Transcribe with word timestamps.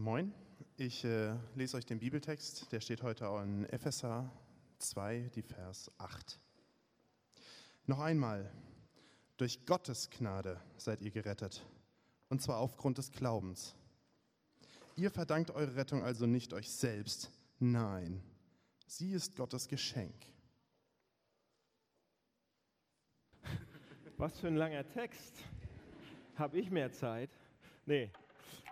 Moin, 0.00 0.32
ich 0.76 1.04
äh, 1.04 1.34
lese 1.56 1.76
euch 1.76 1.84
den 1.84 1.98
Bibeltext, 1.98 2.70
der 2.70 2.80
steht 2.80 3.02
heute 3.02 3.24
in 3.42 3.64
Epheser 3.64 4.30
2, 4.78 5.28
die 5.34 5.42
Vers 5.42 5.90
8. 5.98 6.38
Noch 7.86 7.98
einmal, 7.98 8.48
durch 9.38 9.66
Gottes 9.66 10.08
Gnade 10.08 10.60
seid 10.76 11.02
ihr 11.02 11.10
gerettet, 11.10 11.66
und 12.28 12.40
zwar 12.40 12.58
aufgrund 12.58 12.98
des 12.98 13.10
Glaubens. 13.10 13.74
Ihr 14.94 15.10
verdankt 15.10 15.50
eure 15.50 15.74
Rettung 15.74 16.04
also 16.04 16.26
nicht 16.26 16.52
euch 16.52 16.70
selbst, 16.70 17.32
nein, 17.58 18.22
sie 18.86 19.10
ist 19.10 19.34
Gottes 19.34 19.66
Geschenk. 19.66 20.14
Was 24.16 24.38
für 24.38 24.46
ein 24.46 24.56
langer 24.56 24.88
Text. 24.90 25.42
Habe 26.36 26.60
ich 26.60 26.70
mehr 26.70 26.92
Zeit? 26.92 27.30
Nee, 27.84 28.12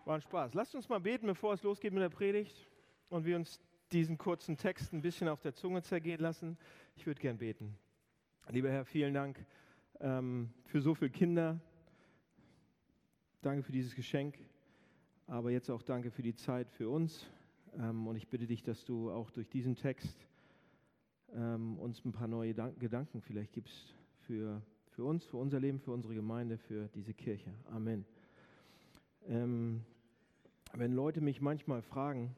war 0.07 0.15
ein 0.15 0.21
Spaß. 0.21 0.55
Lasst 0.55 0.75
uns 0.75 0.89
mal 0.89 1.01
beten, 1.01 1.27
bevor 1.27 1.53
es 1.55 1.63
losgeht 1.63 1.93
mit 1.93 2.03
der 2.03 2.09
Predigt 2.09 2.71
und 3.09 3.25
wir 3.25 3.37
uns 3.37 3.61
diesen 3.91 4.17
kurzen 4.17 4.57
Text 4.57 4.93
ein 4.93 5.03
bisschen 5.03 5.29
auf 5.29 5.41
der 5.41 5.55
Zunge 5.55 5.83
zergehen 5.83 6.21
lassen. 6.21 6.57
Ich 6.95 7.07
würde 7.07 7.21
gern 7.21 7.39
beten. 7.39 7.77
Lieber 8.49 8.71
Herr, 8.71 8.85
vielen 8.85 9.15
Dank 9.15 9.45
ähm, 10.01 10.51
für 10.67 10.81
so 10.81 10.95
viele 10.95 11.11
Kinder. 11.11 11.61
Danke 13.43 13.65
für 13.65 13.73
dieses 13.73 13.95
Geschenk, 13.97 14.39
aber 15.27 15.51
jetzt 15.51 15.71
auch 15.71 15.83
danke 15.83 16.13
für 16.13 16.23
die 16.23 16.35
Zeit 16.35 16.71
für 16.71 16.89
uns. 16.89 17.29
Ähm, 17.77 18.07
und 18.07 18.15
ich 18.15 18.29
bitte 18.29 18.47
dich, 18.47 18.63
dass 18.63 18.85
du 18.85 19.11
auch 19.11 19.31
durch 19.31 19.49
diesen 19.49 19.75
Text 19.75 20.29
ähm, 21.35 21.79
uns 21.79 22.05
ein 22.05 22.13
paar 22.13 22.29
neue 22.29 22.55
Dank 22.55 22.79
Gedanken 22.79 23.21
vielleicht 23.21 23.53
gibst 23.53 23.95
für, 24.21 24.63
für 24.91 25.05
uns, 25.05 25.25
für 25.25 25.37
unser 25.37 25.59
Leben, 25.59 25.81
für 25.81 25.91
unsere 25.91 26.15
Gemeinde, 26.15 26.59
für 26.59 26.89
diese 26.95 27.13
Kirche. 27.13 27.53
Amen. 27.73 28.05
Ähm, 29.29 29.85
wenn 30.75 30.93
Leute 30.93 31.21
mich 31.21 31.41
manchmal 31.41 31.83
fragen, 31.83 32.35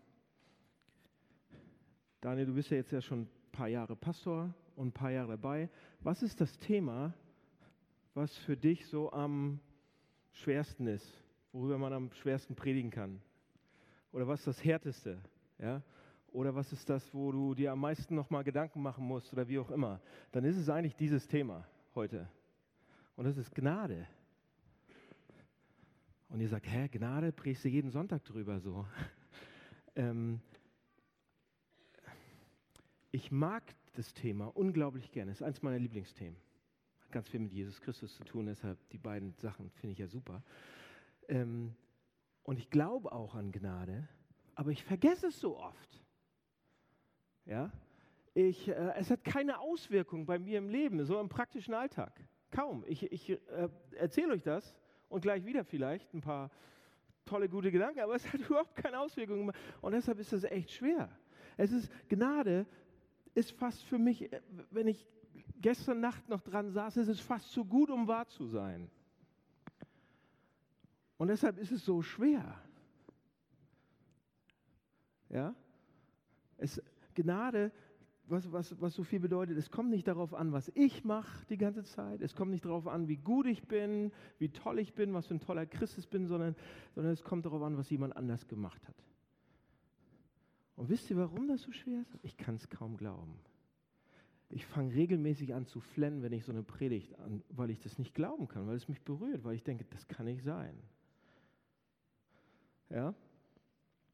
Daniel, 2.21 2.47
du 2.47 2.55
bist 2.55 2.71
ja 2.71 2.77
jetzt 2.77 2.91
ja 2.91 3.01
schon 3.01 3.23
ein 3.23 3.29
paar 3.53 3.69
Jahre 3.69 3.95
Pastor 3.97 4.53
und 4.77 4.89
ein 4.89 4.93
paar 4.93 5.11
Jahre 5.11 5.33
dabei, 5.33 5.69
was 6.01 6.23
ist 6.23 6.41
das 6.41 6.59
Thema, 6.59 7.15
was 8.15 8.37
für 8.39 8.57
dich 8.57 8.87
so 8.87 9.13
am 9.13 9.61
schwersten 10.33 10.87
ist, 10.87 11.23
worüber 11.53 11.79
man 11.79 11.93
am 11.93 12.13
schwersten 12.13 12.55
predigen 12.55 12.91
kann? 12.91 13.21
Oder 14.13 14.27
was 14.27 14.41
ist 14.41 14.47
das 14.47 14.65
Härteste? 14.65 15.19
Ja? 15.59 15.83
Oder 16.33 16.55
was 16.55 16.73
ist 16.73 16.89
das, 16.89 17.13
wo 17.15 17.33
du 17.33 17.55
dir 17.55 17.73
am 17.73 17.81
meisten 17.81 18.15
nochmal 18.15 18.45
Gedanken 18.45 18.83
machen 18.83 19.05
musst 19.05 19.33
oder 19.33 19.49
wie 19.49 19.59
auch 19.59 19.71
immer? 19.71 20.01
Dann 20.33 20.45
ist 20.45 20.57
es 20.57 20.69
eigentlich 20.69 20.97
dieses 20.97 21.27
Thema 21.27 21.67
heute. 21.95 22.29
Und 23.17 23.25
das 23.25 23.37
ist 23.37 23.55
Gnade. 23.55 24.07
Und 26.29 26.41
ihr 26.41 26.49
sagt, 26.49 26.67
hä, 26.67 26.89
Gnade, 26.89 27.33
predigst 27.33 27.65
du 27.65 27.69
jeden 27.69 27.91
Sonntag 27.91 28.23
drüber 28.25 28.61
so. 28.61 28.87
ähm, 29.97 30.41
ich 33.11 33.31
mag 33.31 33.63
das 33.95 34.13
Thema 34.13 34.47
unglaublich 34.57 35.11
gerne. 35.11 35.33
Es 35.33 35.39
ist 35.39 35.43
eines 35.43 35.63
meiner 35.63 35.79
Lieblingsthemen. 35.79 36.39
Hat 37.01 37.13
ganz 37.13 37.29
viel 37.29 37.41
mit 37.41 37.53
Jesus 37.53 37.81
Christus 37.81 38.15
zu 38.15 38.25
tun, 38.25 38.47
deshalb 38.47 38.79
die 38.91 38.99
beiden 38.99 39.35
Sachen 39.39 39.71
finde 39.71 39.93
ich 39.95 39.99
ja 39.99 40.07
super. 40.07 40.43
Ähm, 41.29 41.75
und 42.43 42.59
ich 42.59 42.69
glaube 42.71 43.13
auch 43.13 43.35
an 43.35 43.51
Gnade, 43.51 44.07
aber 44.55 44.71
ich 44.71 44.85
vergesse 44.85 45.29
es 45.29 45.41
so 45.41 45.59
oft. 45.59 46.05
Ja? 47.47 47.73
Ich, 48.35 48.69
äh, 48.69 48.93
es 48.97 49.11
hat 49.11 49.25
keine 49.25 49.59
Auswirkung 49.59 50.27
bei 50.27 50.39
mir 50.39 50.59
im 50.59 50.69
Leben, 50.69 51.03
so 51.05 51.19
im 51.19 51.29
praktischen 51.29 51.73
Alltag. 51.73 52.23
Kaum. 52.51 52.85
Ich, 52.87 53.11
ich 53.11 53.31
äh, 53.31 53.69
erzähle 53.93 54.35
euch 54.35 54.43
das 54.43 54.75
und 55.09 55.21
gleich 55.21 55.45
wieder 55.45 55.65
vielleicht 55.65 56.13
ein 56.15 56.21
paar 56.21 56.51
tolle, 57.25 57.49
gute 57.49 57.71
Gedanken, 57.71 58.01
aber 58.01 58.15
es 58.15 58.33
hat 58.33 58.41
überhaupt 58.49 58.77
keine 58.77 58.99
Auswirkungen. 59.01 59.53
Und 59.81 59.93
deshalb 59.93 60.19
ist 60.19 60.33
es 60.33 60.45
echt 60.45 60.71
schwer. 60.71 61.09
Es 61.57 61.73
ist, 61.73 61.91
Gnade 62.09 62.67
ist 63.35 63.53
fast 63.53 63.83
für 63.85 63.99
mich, 63.99 64.33
äh, 64.33 64.41
wenn 64.71 64.89
ich 64.89 65.07
gestern 65.61 66.01
Nacht 66.01 66.29
noch 66.29 66.41
dran 66.43 66.71
saß, 66.71 66.97
ist 66.99 67.09
es 67.09 67.21
fast 67.21 67.51
zu 67.51 67.65
gut, 67.65 67.91
um 67.91 68.07
wahr 68.07 68.27
zu 68.27 68.47
sein. 68.47 68.91
Und 71.17 71.29
deshalb 71.29 71.59
ist 71.59 71.73
es 71.73 71.85
so 71.85 72.01
schwer. 72.01 72.63
Ja? 75.29 75.55
Es, 76.57 76.81
Gnade 77.15 77.73
was, 78.31 78.51
was, 78.53 78.81
was 78.81 78.95
so 78.95 79.05
viel 79.05 79.21
bedeutet, 79.21 79.57
es 79.57 79.71
kommt 79.71 79.91
nicht 79.91 80.07
darauf 80.07 80.35
an, 80.35 80.53
was 80.53 80.71
ich 80.75 81.05
mache 81.05 81.47
die 81.47 81.57
ganze 81.57 81.85
Zeit, 81.85 82.21
es 82.21 82.35
kommt 82.35 82.51
nicht 82.51 82.65
darauf 82.65 82.87
an, 82.87 83.09
wie 83.09 83.17
gut 83.17 83.47
ich 83.47 83.67
bin, 83.67 84.13
wie 84.39 84.51
toll 84.51 84.79
ich 84.79 84.95
bin, 84.95 85.15
was 85.15 85.27
für 85.27 85.35
ein 85.35 85.41
toller 85.41 85.67
Christus 85.67 86.07
bin, 86.07 86.27
sondern, 86.27 86.55
sondern 86.95 87.13
es 87.13 87.23
kommt 87.23 87.47
darauf 87.47 87.63
an, 87.63 87.77
was 87.77 87.91
jemand 87.91 88.17
anders 88.17 88.47
gemacht 88.49 88.87
hat. 88.87 88.97
Und 90.77 90.89
wisst 90.89 91.11
ihr, 91.11 91.17
warum 91.17 91.49
das 91.49 91.63
so 91.63 91.73
schwer 91.73 92.01
ist? 92.03 92.19
Ich 92.23 92.37
kann 92.37 92.55
es 92.55 92.69
kaum 92.69 92.97
glauben. 92.97 93.35
Ich 94.51 94.65
fange 94.65 94.95
regelmäßig 94.95 95.55
an 95.55 95.67
zu 95.67 95.81
flennen, 95.81 96.23
wenn 96.23 96.33
ich 96.33 96.45
so 96.45 96.53
eine 96.53 96.63
Predigt 96.63 97.19
an, 97.19 97.43
weil 97.51 97.71
ich 97.71 97.81
das 97.81 97.99
nicht 97.99 98.15
glauben 98.15 98.49
kann, 98.49 98.67
weil 98.67 98.77
es 98.77 98.89
mich 98.89 99.03
berührt, 99.03 99.45
weil 99.45 99.57
ich 99.57 99.63
denke, 99.63 99.85
das 99.91 100.07
kann 100.09 100.27
nicht 100.27 100.43
sein. 100.43 100.79
Ja? 102.91 103.15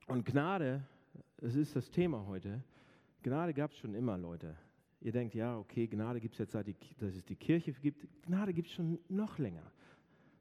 Und 0.06 0.24
Gnade, 0.24 0.84
es 1.38 1.54
ist 1.54 1.76
das 1.76 1.90
Thema 1.90 2.26
heute, 2.26 2.64
Gnade 3.24 3.54
gab 3.54 3.72
es 3.72 3.78
schon 3.78 3.94
immer, 3.94 4.18
Leute. 4.18 4.54
Ihr 5.00 5.10
denkt, 5.10 5.34
ja, 5.34 5.56
okay, 5.58 5.86
Gnade 5.86 6.20
gibt 6.20 6.34
es 6.34 6.38
jetzt, 6.38 6.52
seit 6.52 6.66
die, 6.66 6.76
dass 6.98 7.16
es 7.16 7.24
die 7.24 7.36
Kirche 7.36 7.72
gibt. 7.72 8.06
Gnade 8.22 8.52
gibt 8.52 8.68
es 8.68 8.74
schon 8.74 8.98
noch 9.08 9.38
länger. 9.38 9.72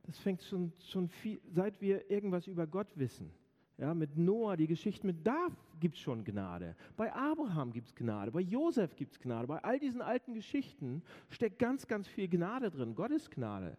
Das 0.04 0.20
fängt 0.20 0.44
schon, 0.44 0.74
schon 0.92 1.08
viel, 1.08 1.40
seit 1.54 1.80
wir 1.80 2.12
irgendwas 2.12 2.46
über 2.46 2.68
Gott 2.68 2.88
wissen. 2.96 3.32
Ja, 3.78 3.94
mit 3.94 4.18
Noah, 4.18 4.58
die 4.58 4.68
Geschichte 4.68 5.08
mit 5.08 5.26
da 5.26 5.48
gibt 5.80 5.96
es 5.96 6.02
schon 6.02 6.26
Gnade. 6.26 6.76
Bei 6.98 7.12
Abraham 7.14 7.72
gibt 7.72 7.88
es 7.88 7.96
Gnade. 7.96 8.32
Bei 8.32 8.42
Josef 8.42 8.96
gibt 8.98 9.14
es 9.14 9.20
Gnade. 9.20 9.48
Bei 9.48 9.64
all 9.64 9.80
diesen 9.80 10.02
alten 10.02 10.34
Geschichten 10.34 11.02
steckt 11.30 11.60
ganz, 11.60 11.88
ganz 11.88 12.06
viel 12.08 12.28
Gnade 12.28 12.70
drin. 12.70 12.96
Gottes 12.96 13.30
Gnade 13.32 13.78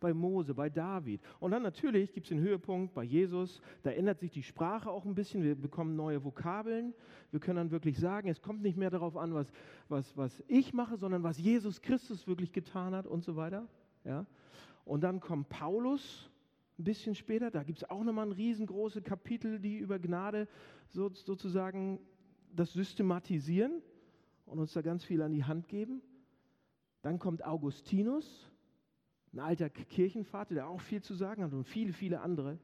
bei 0.00 0.12
Mose, 0.12 0.54
bei 0.54 0.68
David. 0.68 1.20
Und 1.40 1.50
dann 1.50 1.62
natürlich 1.62 2.12
gibt 2.12 2.26
es 2.26 2.28
den 2.28 2.40
Höhepunkt 2.40 2.94
bei 2.94 3.02
Jesus, 3.02 3.60
da 3.82 3.90
ändert 3.90 4.20
sich 4.20 4.30
die 4.30 4.42
Sprache 4.42 4.90
auch 4.90 5.04
ein 5.04 5.14
bisschen, 5.14 5.42
wir 5.42 5.54
bekommen 5.54 5.96
neue 5.96 6.22
Vokabeln. 6.22 6.94
Wir 7.30 7.40
können 7.40 7.56
dann 7.56 7.70
wirklich 7.70 7.98
sagen, 7.98 8.28
es 8.28 8.42
kommt 8.42 8.62
nicht 8.62 8.76
mehr 8.76 8.90
darauf 8.90 9.16
an, 9.16 9.34
was, 9.34 9.50
was, 9.88 10.16
was 10.16 10.42
ich 10.48 10.72
mache, 10.72 10.96
sondern 10.96 11.22
was 11.22 11.38
Jesus 11.38 11.80
Christus 11.82 12.26
wirklich 12.26 12.52
getan 12.52 12.94
hat 12.94 13.06
und 13.06 13.24
so 13.24 13.36
weiter. 13.36 13.68
Ja? 14.04 14.26
Und 14.84 15.02
dann 15.02 15.20
kommt 15.20 15.48
Paulus 15.48 16.30
ein 16.78 16.84
bisschen 16.84 17.14
später, 17.14 17.50
da 17.50 17.62
gibt 17.62 17.78
es 17.78 17.90
auch 17.90 18.04
nochmal 18.04 18.26
ein 18.26 18.32
riesengroße 18.32 19.00
Kapitel, 19.02 19.58
die 19.58 19.78
über 19.78 19.98
Gnade 19.98 20.46
so, 20.88 21.10
sozusagen 21.12 22.00
das 22.54 22.72
systematisieren 22.72 23.82
und 24.44 24.58
uns 24.58 24.72
da 24.72 24.82
ganz 24.82 25.04
viel 25.04 25.22
an 25.22 25.32
die 25.32 25.44
Hand 25.44 25.68
geben. 25.68 26.02
Dann 27.02 27.18
kommt 27.18 27.44
Augustinus, 27.44 28.50
ein 29.36 29.40
alter 29.40 29.68
Kirchenvater, 29.68 30.54
der 30.54 30.68
auch 30.68 30.80
viel 30.80 31.02
zu 31.02 31.14
sagen 31.14 31.42
hat 31.42 31.52
und 31.52 31.64
viele, 31.64 31.92
viele 31.92 32.20
andere 32.20 32.58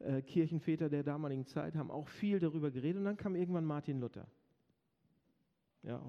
äh, 0.00 0.20
Kirchenväter 0.22 0.88
der 0.88 1.02
damaligen 1.02 1.46
Zeit 1.46 1.74
haben 1.74 1.90
auch 1.90 2.08
viel 2.08 2.38
darüber 2.38 2.70
geredet. 2.70 2.98
Und 2.98 3.04
dann 3.04 3.16
kam 3.16 3.34
irgendwann 3.34 3.64
Martin 3.64 4.00
Luther. 4.00 4.26
Ja, 5.82 6.02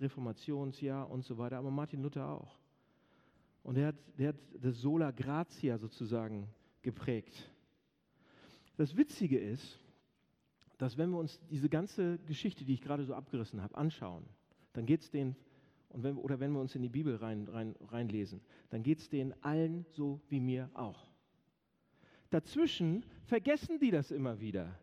Reformationsjahr 0.00 1.10
und 1.10 1.24
so 1.24 1.38
weiter, 1.38 1.56
aber 1.56 1.70
Martin 1.70 2.02
Luther 2.02 2.28
auch. 2.28 2.58
Und 3.62 3.78
er 3.78 3.88
hat, 3.88 3.96
der 4.18 4.28
hat 4.28 4.36
das 4.60 4.78
Sola 4.78 5.10
Gratia 5.10 5.78
sozusagen 5.78 6.46
geprägt. 6.82 7.50
Das 8.76 8.94
Witzige 8.94 9.38
ist, 9.38 9.80
dass 10.76 10.98
wenn 10.98 11.10
wir 11.10 11.18
uns 11.18 11.40
diese 11.48 11.70
ganze 11.70 12.18
Geschichte, 12.26 12.66
die 12.66 12.74
ich 12.74 12.82
gerade 12.82 13.04
so 13.04 13.14
abgerissen 13.14 13.62
habe, 13.62 13.74
anschauen, 13.74 14.26
dann 14.74 14.84
geht 14.84 15.00
es 15.00 15.10
den 15.10 15.34
und 15.94 16.02
wenn, 16.02 16.16
oder 16.16 16.40
wenn 16.40 16.50
wir 16.52 16.60
uns 16.60 16.74
in 16.74 16.82
die 16.82 16.88
Bibel 16.88 17.14
rein, 17.14 17.46
rein, 17.46 17.76
reinlesen, 17.88 18.40
dann 18.70 18.82
geht 18.82 18.98
es 18.98 19.08
denen 19.08 19.32
allen 19.44 19.86
so 19.92 20.20
wie 20.28 20.40
mir 20.40 20.68
auch. 20.74 21.08
Dazwischen 22.30 23.04
vergessen 23.26 23.78
die 23.78 23.92
das 23.92 24.10
immer 24.10 24.40
wieder. 24.40 24.76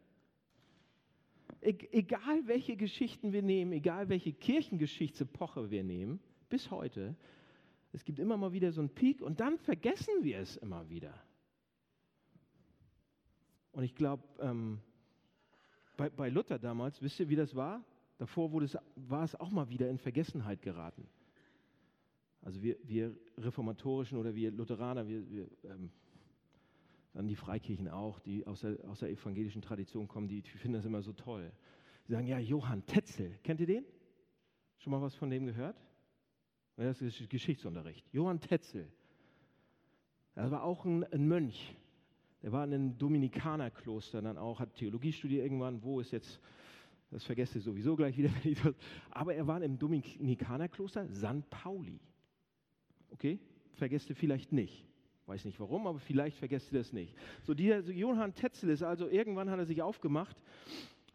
E 1.61 1.75
egal 1.91 2.47
welche 2.47 2.77
Geschichten 2.77 3.33
wir 3.33 3.41
nehmen, 3.41 3.73
egal 3.73 4.07
welche 4.07 4.31
Kirchengeschichtsepoche 4.31 5.69
wir 5.69 5.83
nehmen, 5.83 6.21
bis 6.49 6.71
heute, 6.71 7.13
es 7.91 8.05
gibt 8.05 8.17
immer 8.17 8.37
mal 8.37 8.53
wieder 8.53 8.71
so 8.71 8.79
einen 8.79 8.89
Peak 8.89 9.21
und 9.21 9.41
dann 9.41 9.57
vergessen 9.57 10.23
wir 10.23 10.39
es 10.39 10.55
immer 10.55 10.89
wieder. 10.89 11.13
Und 13.73 13.83
ich 13.83 13.95
glaube, 13.95 14.23
ähm, 14.39 14.79
bei, 15.97 16.09
bei 16.09 16.29
Luther 16.29 16.57
damals, 16.57 17.01
wisst 17.01 17.19
ihr, 17.19 17.27
wie 17.27 17.35
das 17.35 17.53
war? 17.53 17.83
Davor 18.21 18.61
es, 18.61 18.77
war 18.97 19.23
es 19.23 19.33
auch 19.33 19.49
mal 19.49 19.67
wieder 19.69 19.89
in 19.89 19.97
Vergessenheit 19.97 20.61
geraten. 20.61 21.07
Also 22.43 22.61
wir, 22.61 22.77
wir 22.83 23.17
Reformatorischen 23.35 24.15
oder 24.15 24.35
wir 24.35 24.51
Lutheraner, 24.51 25.07
wir, 25.07 25.27
wir 25.27 25.49
ähm, 25.63 25.89
dann 27.13 27.27
die 27.27 27.35
Freikirchen 27.35 27.87
auch, 27.87 28.19
die 28.19 28.45
aus 28.45 28.61
der, 28.61 28.77
aus 28.87 28.99
der 28.99 29.09
evangelischen 29.09 29.63
Tradition 29.63 30.07
kommen, 30.07 30.27
die, 30.27 30.43
die 30.43 30.51
finden 30.51 30.75
das 30.75 30.85
immer 30.85 31.01
so 31.01 31.13
toll. 31.13 31.51
Sie 32.05 32.13
sagen, 32.13 32.27
ja, 32.27 32.37
Johann 32.37 32.85
Tetzel, 32.85 33.39
kennt 33.41 33.59
ihr 33.59 33.65
den? 33.65 33.85
Schon 34.77 34.91
mal 34.91 35.01
was 35.01 35.15
von 35.15 35.31
dem 35.31 35.47
gehört? 35.47 35.81
Das 36.75 37.01
ist 37.01 37.27
Geschichtsunterricht. 37.27 38.07
Johann 38.13 38.39
Tetzel. 38.39 38.87
Er 40.35 40.51
war 40.51 40.61
auch 40.61 40.85
ein, 40.85 41.03
ein 41.05 41.27
Mönch, 41.27 41.75
Er 42.43 42.51
war 42.51 42.65
in 42.65 42.73
einem 42.75 42.97
Dominikanerkloster 42.99 44.21
dann 44.21 44.37
auch, 44.37 44.59
hat 44.59 44.75
Theologie 44.75 45.11
studiert 45.11 45.41
irgendwann, 45.41 45.81
wo 45.81 45.99
ist 45.99 46.11
jetzt, 46.11 46.39
das 47.11 47.25
vergesst 47.25 47.55
ihr 47.55 47.61
sowieso 47.61 47.95
gleich 47.95 48.17
wieder, 48.17 48.31
aber 49.11 49.35
er 49.35 49.45
war 49.45 49.61
im 49.61 49.77
Dominikanerkloster 49.77 51.07
San 51.09 51.43
Pauli. 51.49 51.99
Okay, 53.11 53.39
vergesst 53.73 54.09
ihr 54.09 54.15
vielleicht 54.15 54.51
nicht. 54.51 54.85
Weiß 55.25 55.45
nicht 55.45 55.59
warum, 55.59 55.87
aber 55.87 55.99
vielleicht 55.99 56.37
vergesst 56.37 56.71
ihr 56.71 56.79
das 56.79 56.93
nicht. 56.93 57.15
So, 57.43 57.53
dieser 57.53 57.81
Johann 57.91 58.33
Tetzel 58.33 58.69
ist 58.69 58.81
also 58.81 59.07
irgendwann 59.07 59.49
hat 59.49 59.59
er 59.59 59.65
sich 59.65 59.81
aufgemacht 59.81 60.41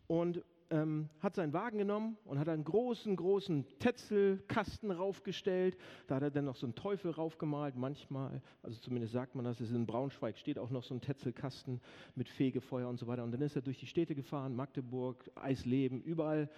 und 0.06 0.42
ähm, 0.70 1.08
hat 1.20 1.34
seinen 1.34 1.52
Wagen 1.52 1.78
genommen 1.78 2.16
und 2.24 2.38
hat 2.38 2.48
einen 2.48 2.64
großen, 2.64 3.16
großen 3.16 3.66
Tetzelkasten 3.78 4.90
raufgestellt. 4.90 5.76
Da 6.06 6.16
hat 6.16 6.22
er 6.22 6.30
dann 6.30 6.44
noch 6.44 6.56
so 6.56 6.66
einen 6.66 6.74
Teufel 6.74 7.10
raufgemalt, 7.10 7.76
manchmal, 7.76 8.42
also 8.62 8.78
zumindest 8.80 9.12
sagt 9.12 9.34
man 9.34 9.44
das, 9.44 9.60
ist 9.60 9.70
in 9.70 9.86
Braunschweig 9.86 10.38
steht 10.38 10.58
auch 10.58 10.70
noch 10.70 10.82
so 10.82 10.94
ein 10.94 11.00
Tetzelkasten 11.00 11.80
mit 12.14 12.28
Fegefeuer 12.28 12.88
und 12.88 12.98
so 12.98 13.06
weiter. 13.06 13.24
Und 13.24 13.32
dann 13.32 13.42
ist 13.42 13.56
er 13.56 13.62
durch 13.62 13.78
die 13.78 13.86
Städte 13.86 14.14
gefahren, 14.14 14.54
Magdeburg, 14.54 15.30
Eisleben, 15.34 16.02
überall, 16.02 16.50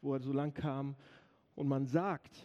wo 0.00 0.14
er 0.14 0.20
so 0.20 0.32
lang 0.32 0.54
kam. 0.54 0.94
Und 1.54 1.68
man 1.68 1.86
sagt, 1.86 2.44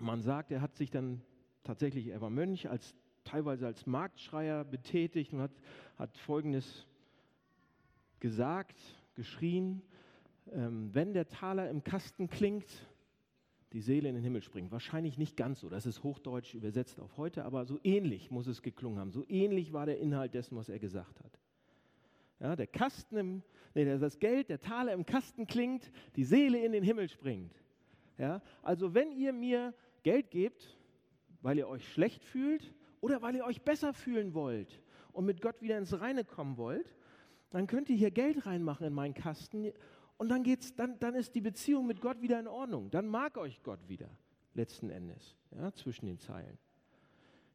man 0.00 0.22
sagt, 0.22 0.50
er 0.50 0.60
hat 0.60 0.74
sich 0.74 0.90
dann 0.90 1.22
tatsächlich, 1.64 2.08
er 2.08 2.20
war 2.20 2.30
Mönch, 2.30 2.68
als, 2.68 2.94
teilweise 3.24 3.66
als 3.66 3.86
Marktschreier 3.86 4.64
betätigt 4.64 5.32
und 5.32 5.40
hat, 5.40 5.52
hat 5.98 6.16
Folgendes 6.18 6.86
gesagt, 8.20 8.78
geschrien, 9.14 9.82
ähm, 10.52 10.90
wenn 10.92 11.12
der 11.12 11.28
Taler 11.28 11.68
im 11.70 11.84
Kasten 11.84 12.28
klingt, 12.28 12.66
die 13.72 13.80
Seele 13.80 14.08
in 14.08 14.14
den 14.14 14.24
Himmel 14.24 14.42
springt. 14.42 14.72
Wahrscheinlich 14.72 15.18
nicht 15.18 15.36
ganz 15.36 15.60
so, 15.60 15.68
das 15.68 15.86
ist 15.86 16.02
hochdeutsch 16.02 16.54
übersetzt 16.54 17.00
auf 17.00 17.16
heute, 17.16 17.44
aber 17.44 17.66
so 17.66 17.78
ähnlich 17.84 18.30
muss 18.30 18.46
es 18.46 18.62
geklungen 18.62 18.98
haben. 18.98 19.10
So 19.10 19.24
ähnlich 19.28 19.72
war 19.72 19.86
der 19.86 19.98
Inhalt 19.98 20.34
dessen, 20.34 20.56
was 20.56 20.68
er 20.68 20.78
gesagt 20.78 21.20
hat. 21.20 21.38
Ja, 22.40 22.56
der 22.56 22.66
Kasten 22.66 23.16
im, 23.16 23.42
nee, 23.74 23.84
das 23.98 24.18
Geld, 24.18 24.48
der 24.48 24.60
Taler 24.60 24.92
im 24.92 25.04
Kasten 25.04 25.46
klingt, 25.46 25.90
die 26.16 26.24
Seele 26.24 26.64
in 26.64 26.72
den 26.72 26.84
Himmel 26.84 27.08
springt. 27.08 27.52
Ja, 28.16 28.42
also 28.62 28.94
wenn 28.94 29.12
ihr 29.12 29.32
mir 29.32 29.74
Geld 30.02 30.30
gebt, 30.30 30.76
weil 31.42 31.58
ihr 31.58 31.68
euch 31.68 31.86
schlecht 31.88 32.24
fühlt 32.24 32.74
oder 33.00 33.22
weil 33.22 33.36
ihr 33.36 33.44
euch 33.44 33.62
besser 33.62 33.92
fühlen 33.92 34.34
wollt 34.34 34.82
und 35.12 35.24
mit 35.24 35.40
Gott 35.40 35.60
wieder 35.60 35.78
ins 35.78 36.00
Reine 36.00 36.24
kommen 36.24 36.56
wollt, 36.56 36.96
dann 37.50 37.66
könnt 37.66 37.88
ihr 37.90 37.96
hier 37.96 38.10
Geld 38.10 38.46
reinmachen 38.46 38.86
in 38.86 38.92
meinen 38.92 39.14
Kasten 39.14 39.72
und 40.18 40.28
dann, 40.28 40.42
geht's, 40.42 40.74
dann, 40.74 40.98
dann 40.98 41.14
ist 41.14 41.34
die 41.34 41.40
Beziehung 41.40 41.86
mit 41.86 42.00
Gott 42.00 42.20
wieder 42.20 42.38
in 42.38 42.48
Ordnung. 42.48 42.90
Dann 42.90 43.06
mag 43.06 43.38
euch 43.38 43.62
Gott 43.62 43.88
wieder, 43.88 44.10
letzten 44.54 44.90
Endes, 44.90 45.36
ja, 45.52 45.72
zwischen 45.72 46.06
den 46.06 46.18
Zeilen. 46.18 46.58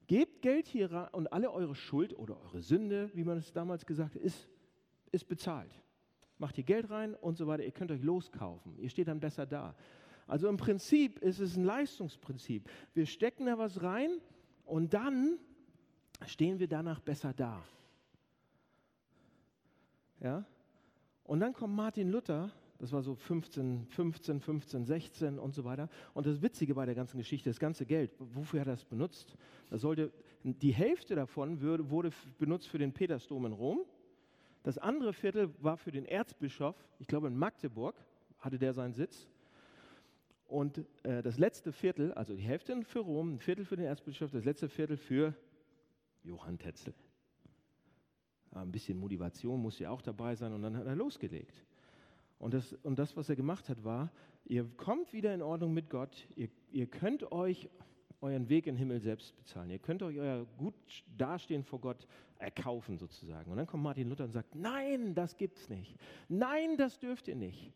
Gebt 0.08 0.42
Geld 0.42 0.68
hier 0.68 1.10
und 1.12 1.32
alle 1.32 1.52
eure 1.52 1.76
Schuld 1.76 2.18
oder 2.18 2.40
eure 2.42 2.62
Sünde, 2.62 3.10
wie 3.14 3.24
man 3.24 3.38
es 3.38 3.54
damals 3.54 3.86
gesagt 3.86 4.16
hat, 4.16 4.22
ist, 4.22 4.50
ist 5.12 5.28
bezahlt. 5.28 5.80
Macht 6.38 6.58
ihr 6.58 6.64
Geld 6.64 6.90
rein 6.90 7.16
und 7.16 7.38
so 7.38 7.48
weiter. 7.48 7.64
Ihr 7.64 7.72
könnt 7.72 7.92
euch 7.92 8.02
loskaufen. 8.02 8.78
Ihr 8.80 8.90
steht 8.90 9.08
dann 9.08 9.20
besser 9.20 9.46
da. 9.46 9.76
Also 10.28 10.48
im 10.48 10.58
Prinzip 10.58 11.20
ist 11.20 11.40
es 11.40 11.56
ein 11.56 11.64
Leistungsprinzip. 11.64 12.70
Wir 12.94 13.06
stecken 13.06 13.46
da 13.46 13.58
was 13.58 13.82
rein 13.82 14.20
und 14.66 14.94
dann 14.94 15.38
stehen 16.26 16.60
wir 16.60 16.68
danach 16.68 17.00
besser 17.00 17.34
da. 17.34 17.64
Ja? 20.20 20.46
Und 21.24 21.40
dann 21.40 21.54
kommt 21.54 21.76
Martin 21.76 22.10
Luther, 22.10 22.52
das 22.80 22.92
war 22.92 23.02
so 23.02 23.16
15, 23.16 23.88
15, 23.88 24.42
15, 24.42 24.86
16 24.86 25.40
und 25.40 25.54
so 25.54 25.64
weiter. 25.64 25.90
Und 26.14 26.26
das 26.26 26.42
Witzige 26.42 26.76
bei 26.76 26.86
der 26.86 26.96
ganzen 26.96 27.18
Geschichte, 27.18 27.50
das 27.50 27.60
ganze 27.60 27.86
Geld, 27.86 28.12
wofür 28.20 28.60
hat 28.62 28.68
er 28.68 28.74
das 28.74 28.84
benutzt? 28.84 29.38
Das 29.70 29.82
sollte, 29.82 30.12
die 30.44 30.74
Hälfte 30.74 31.16
davon 31.16 31.62
wurde, 31.62 31.90
wurde 31.90 32.10
benutzt 32.40 32.68
für 32.68 32.78
den 32.78 32.92
Petersdom 32.92 33.46
in 33.46 33.54
Rom. 33.54 33.80
Das 34.64 34.78
andere 34.78 35.14
Viertel 35.14 35.54
war 35.60 35.78
für 35.78 35.92
den 35.92 36.06
Erzbischof, 36.06 36.76
ich 37.00 37.08
glaube 37.08 37.28
in 37.28 37.38
Magdeburg 37.38 37.96
hatte 38.40 38.58
der 38.58 38.74
seinen 38.74 38.94
Sitz. 38.94 39.30
Und 40.48 40.86
äh, 41.04 41.24
das 41.24 41.38
letzte 41.38 41.72
Viertel, 41.72 42.12
also 42.14 42.36
die 42.36 42.44
Hälfte 42.44 42.84
für 42.84 43.00
Rom, 43.00 43.36
ein 43.36 43.40
Viertel 43.40 43.66
für 43.66 43.78
den 43.78 43.86
Erzbischof, 43.86 44.32
das 44.32 44.44
letzte 44.44 44.68
Viertel 44.68 44.98
für 44.98 45.34
Johann 46.24 46.58
Tetzel. 46.58 46.94
Ein 48.54 48.72
bisschen 48.72 49.00
Motivation 49.00 49.62
muss 49.62 49.80
ja 49.80 49.90
auch 49.90 50.02
dabei 50.02 50.36
sein 50.36 50.54
und 50.54 50.62
dann 50.62 50.78
hat 50.78 50.86
er 50.86 50.96
losgelegt. 50.96 51.64
Und 52.40 52.54
das, 52.54 52.74
und 52.84 53.00
das, 53.00 53.16
was 53.16 53.30
er 53.30 53.36
gemacht 53.36 53.70
hat, 53.70 53.84
war, 53.84 54.12
ihr 54.46 54.66
kommt 54.78 55.14
wieder 55.14 55.34
in 55.34 55.42
Ordnung 55.42 55.74
mit 55.74 55.90
Gott, 55.90 56.28
ihr, 56.36 56.50
ihr 56.72 56.88
könnt 56.88 57.32
euch 57.32 57.70
euren 58.22 58.50
Weg 58.50 58.68
in 58.68 58.76
den 58.76 58.80
Himmel 58.80 59.00
selbst 59.00 59.36
bezahlen, 59.36 59.70
ihr 59.70 59.80
könnt 59.80 60.04
euch 60.04 60.18
euer 60.18 60.46
gut 60.58 60.76
Dastehen 61.18 61.64
vor 61.64 61.80
Gott 61.80 62.08
erkaufen 62.38 62.98
sozusagen. 62.98 63.50
Und 63.50 63.58
dann 63.58 63.68
kommt 63.68 63.84
Martin 63.84 64.10
Luther 64.10 64.26
und 64.26 64.32
sagt, 64.32 64.56
nein, 64.56 65.16
das 65.16 65.38
gibt's 65.38 65.70
nicht. 65.70 65.98
Nein, 66.28 66.78
das 66.78 67.00
dürft 67.00 67.28
ihr 67.28 67.36
nicht. 67.36 67.74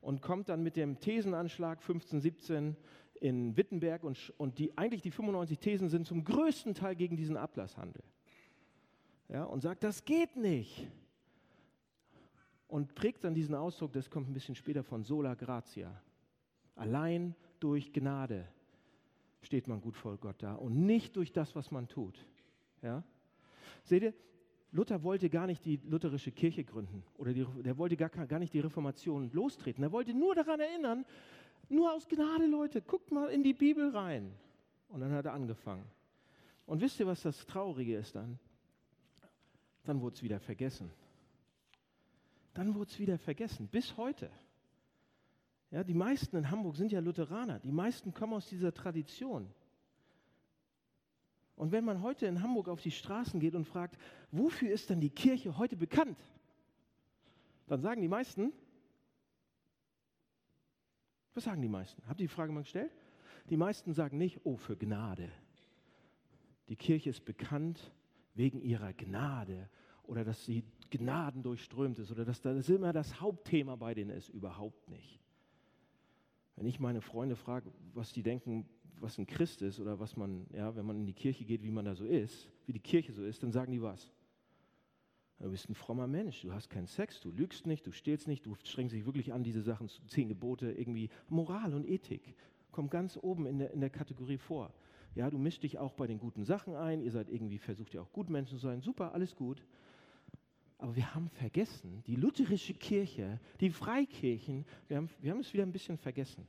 Und 0.00 0.20
kommt 0.20 0.48
dann 0.48 0.62
mit 0.62 0.76
dem 0.76 1.00
Thesenanschlag 1.00 1.78
1517 1.78 2.76
in 3.20 3.56
Wittenberg 3.56 4.04
und, 4.04 4.34
und 4.36 4.58
die, 4.58 4.76
eigentlich 4.76 5.02
die 5.02 5.10
95 5.10 5.58
Thesen 5.58 5.88
sind 5.88 6.06
zum 6.06 6.24
größten 6.24 6.74
Teil 6.74 6.94
gegen 6.94 7.16
diesen 7.16 7.36
Ablasshandel 7.36 8.02
ja, 9.28 9.44
und 9.44 9.60
sagt, 9.60 9.84
das 9.84 10.04
geht 10.04 10.36
nicht. 10.36 10.86
Und 12.68 12.94
prägt 12.94 13.24
dann 13.24 13.34
diesen 13.34 13.54
Ausdruck, 13.54 13.92
das 13.92 14.10
kommt 14.10 14.28
ein 14.28 14.32
bisschen 14.32 14.54
später 14.54 14.82
von 14.82 15.04
sola 15.04 15.34
gratia. 15.34 15.90
Allein 16.74 17.34
durch 17.60 17.92
Gnade 17.92 18.48
steht 19.42 19.68
man 19.68 19.80
gut 19.80 19.96
vor 19.96 20.16
Gott 20.16 20.42
da 20.42 20.54
und 20.54 20.84
nicht 20.84 21.16
durch 21.16 21.32
das, 21.32 21.54
was 21.54 21.70
man 21.70 21.88
tut. 21.88 22.18
Ja? 22.82 23.04
Seht 23.84 24.02
ihr, 24.02 24.14
Luther 24.72 25.02
wollte 25.04 25.30
gar 25.30 25.46
nicht 25.46 25.64
die 25.64 25.78
lutherische 25.84 26.32
Kirche 26.32 26.64
gründen 26.64 27.04
oder 27.16 27.32
die, 27.32 27.46
der 27.62 27.78
wollte 27.78 27.96
gar, 27.96 28.08
gar 28.08 28.38
nicht 28.40 28.52
die 28.52 28.60
Reformation 28.60 29.30
lostreten. 29.32 29.84
Er 29.84 29.92
wollte 29.92 30.12
nur 30.12 30.34
daran 30.34 30.58
erinnern, 30.58 31.04
nur 31.68 31.92
aus 31.92 32.08
Gnade, 32.08 32.46
Leute, 32.46 32.82
guckt 32.82 33.12
mal 33.12 33.28
in 33.28 33.42
die 33.42 33.54
Bibel 33.54 33.90
rein. 33.90 34.32
Und 34.88 35.00
dann 35.00 35.12
hat 35.12 35.26
er 35.26 35.32
angefangen. 35.32 35.84
Und 36.66 36.80
wisst 36.80 36.98
ihr, 36.98 37.06
was 37.06 37.22
das 37.22 37.46
Traurige 37.46 37.96
ist 37.96 38.16
dann? 38.16 38.38
Dann 39.84 40.00
wurde 40.00 40.16
es 40.16 40.22
wieder 40.22 40.40
vergessen. 40.40 40.90
Dann 42.54 42.74
wurde 42.74 42.90
es 42.90 42.98
wieder 42.98 43.18
vergessen, 43.18 43.68
bis 43.68 43.96
heute. 43.96 44.30
Ja, 45.70 45.82
die 45.82 45.94
meisten 45.94 46.36
in 46.36 46.50
Hamburg 46.50 46.76
sind 46.76 46.92
ja 46.92 47.00
Lutheraner, 47.00 47.58
die 47.58 47.72
meisten 47.72 48.14
kommen 48.14 48.34
aus 48.34 48.48
dieser 48.48 48.72
Tradition. 48.72 49.52
Und 51.56 51.72
wenn 51.72 51.84
man 51.84 52.02
heute 52.02 52.26
in 52.26 52.42
Hamburg 52.42 52.68
auf 52.68 52.80
die 52.80 52.90
Straßen 52.90 53.38
geht 53.40 53.54
und 53.54 53.64
fragt, 53.64 53.96
wofür 54.30 54.70
ist 54.70 54.90
denn 54.90 55.00
die 55.00 55.10
Kirche 55.10 55.56
heute 55.56 55.76
bekannt? 55.76 56.18
Dann 57.66 57.80
sagen 57.80 58.02
die 58.02 58.08
meisten, 58.08 58.52
was 61.34 61.44
sagen 61.44 61.62
die 61.62 61.68
meisten? 61.68 62.02
Habt 62.06 62.20
ihr 62.20 62.28
die 62.28 62.34
Frage 62.34 62.52
mal 62.52 62.62
gestellt? 62.62 62.92
Die 63.50 63.56
meisten 63.56 63.92
sagen 63.92 64.18
nicht, 64.18 64.40
oh, 64.44 64.56
für 64.56 64.76
Gnade. 64.76 65.30
Die 66.68 66.76
Kirche 66.76 67.10
ist 67.10 67.24
bekannt 67.24 67.92
wegen 68.34 68.60
ihrer 68.60 68.92
Gnade 68.92 69.68
oder 70.02 70.24
dass 70.24 70.44
sie 70.44 70.64
Gnaden 70.90 71.42
durchströmt 71.42 71.98
ist 71.98 72.10
oder 72.10 72.24
dass 72.24 72.40
das 72.40 72.68
immer 72.68 72.92
das 72.92 73.20
Hauptthema 73.20 73.76
bei 73.76 73.94
denen 73.94 74.10
ist. 74.10 74.28
Überhaupt 74.28 74.88
nicht. 74.88 75.20
Wenn 76.56 76.66
ich 76.66 76.78
meine 76.78 77.00
Freunde 77.00 77.36
frage, 77.36 77.72
was 77.94 78.12
die 78.12 78.22
denken, 78.22 78.68
was 79.00 79.18
ein 79.18 79.26
Christ 79.26 79.62
ist 79.62 79.80
oder 79.80 79.98
was 79.98 80.16
man, 80.16 80.46
ja, 80.52 80.74
wenn 80.76 80.86
man 80.86 80.96
in 80.96 81.06
die 81.06 81.14
Kirche 81.14 81.44
geht, 81.44 81.62
wie 81.62 81.70
man 81.70 81.84
da 81.84 81.94
so 81.94 82.04
ist, 82.04 82.48
wie 82.66 82.72
die 82.72 82.80
Kirche 82.80 83.12
so 83.12 83.24
ist, 83.24 83.42
dann 83.42 83.50
sagen 83.50 83.72
die 83.72 83.82
was. 83.82 84.12
Du 85.40 85.50
bist 85.50 85.68
ein 85.68 85.74
frommer 85.74 86.06
Mensch, 86.06 86.42
du 86.42 86.52
hast 86.52 86.70
keinen 86.70 86.86
Sex, 86.86 87.20
du 87.20 87.30
lügst 87.30 87.66
nicht, 87.66 87.86
du 87.86 87.92
stehlst 87.92 88.28
nicht, 88.28 88.46
du 88.46 88.54
strengst 88.54 88.94
dich 88.94 89.04
wirklich 89.04 89.32
an, 89.32 89.42
diese 89.42 89.62
Sachen, 89.62 89.88
zehn 90.06 90.28
Gebote, 90.28 90.70
irgendwie 90.70 91.10
Moral 91.28 91.74
und 91.74 91.86
Ethik. 91.88 92.34
Kommt 92.70 92.90
ganz 92.90 93.18
oben 93.20 93.46
in 93.46 93.58
der, 93.58 93.72
in 93.72 93.80
der 93.80 93.90
Kategorie 93.90 94.38
vor. 94.38 94.72
Ja, 95.14 95.30
du 95.30 95.38
mischst 95.38 95.62
dich 95.62 95.78
auch 95.78 95.92
bei 95.92 96.06
den 96.06 96.18
guten 96.18 96.44
Sachen 96.44 96.74
ein, 96.74 97.00
ihr 97.00 97.12
seid 97.12 97.28
irgendwie, 97.28 97.58
versucht 97.58 97.94
ihr 97.94 98.02
auch 98.02 98.12
gut 98.12 98.30
Menschen 98.30 98.58
zu 98.58 98.66
sein, 98.66 98.80
super, 98.80 99.12
alles 99.12 99.36
gut. 99.36 99.64
Aber 100.78 100.96
wir 100.96 101.14
haben 101.14 101.30
vergessen, 101.30 102.02
die 102.06 102.16
lutherische 102.16 102.74
Kirche, 102.74 103.40
die 103.60 103.70
Freikirchen, 103.70 104.66
wir 104.88 104.96
haben, 104.96 105.08
wir 105.20 105.30
haben 105.30 105.40
es 105.40 105.52
wieder 105.52 105.62
ein 105.62 105.72
bisschen 105.72 105.96
vergessen. 105.96 106.46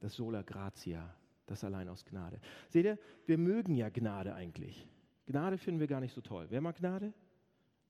Das 0.00 0.14
Sola 0.14 0.42
Gratia, 0.42 1.14
das 1.46 1.62
allein 1.62 1.88
aus 1.88 2.04
Gnade. 2.04 2.40
Seht 2.68 2.86
ihr, 2.86 2.98
wir 3.26 3.38
mögen 3.38 3.74
ja 3.74 3.90
Gnade 3.90 4.34
eigentlich. 4.34 4.88
Gnade 5.26 5.58
finden 5.58 5.80
wir 5.80 5.86
gar 5.86 6.00
nicht 6.00 6.14
so 6.14 6.20
toll. 6.20 6.46
Wer 6.48 6.60
mag 6.60 6.76
Gnade? 6.76 7.12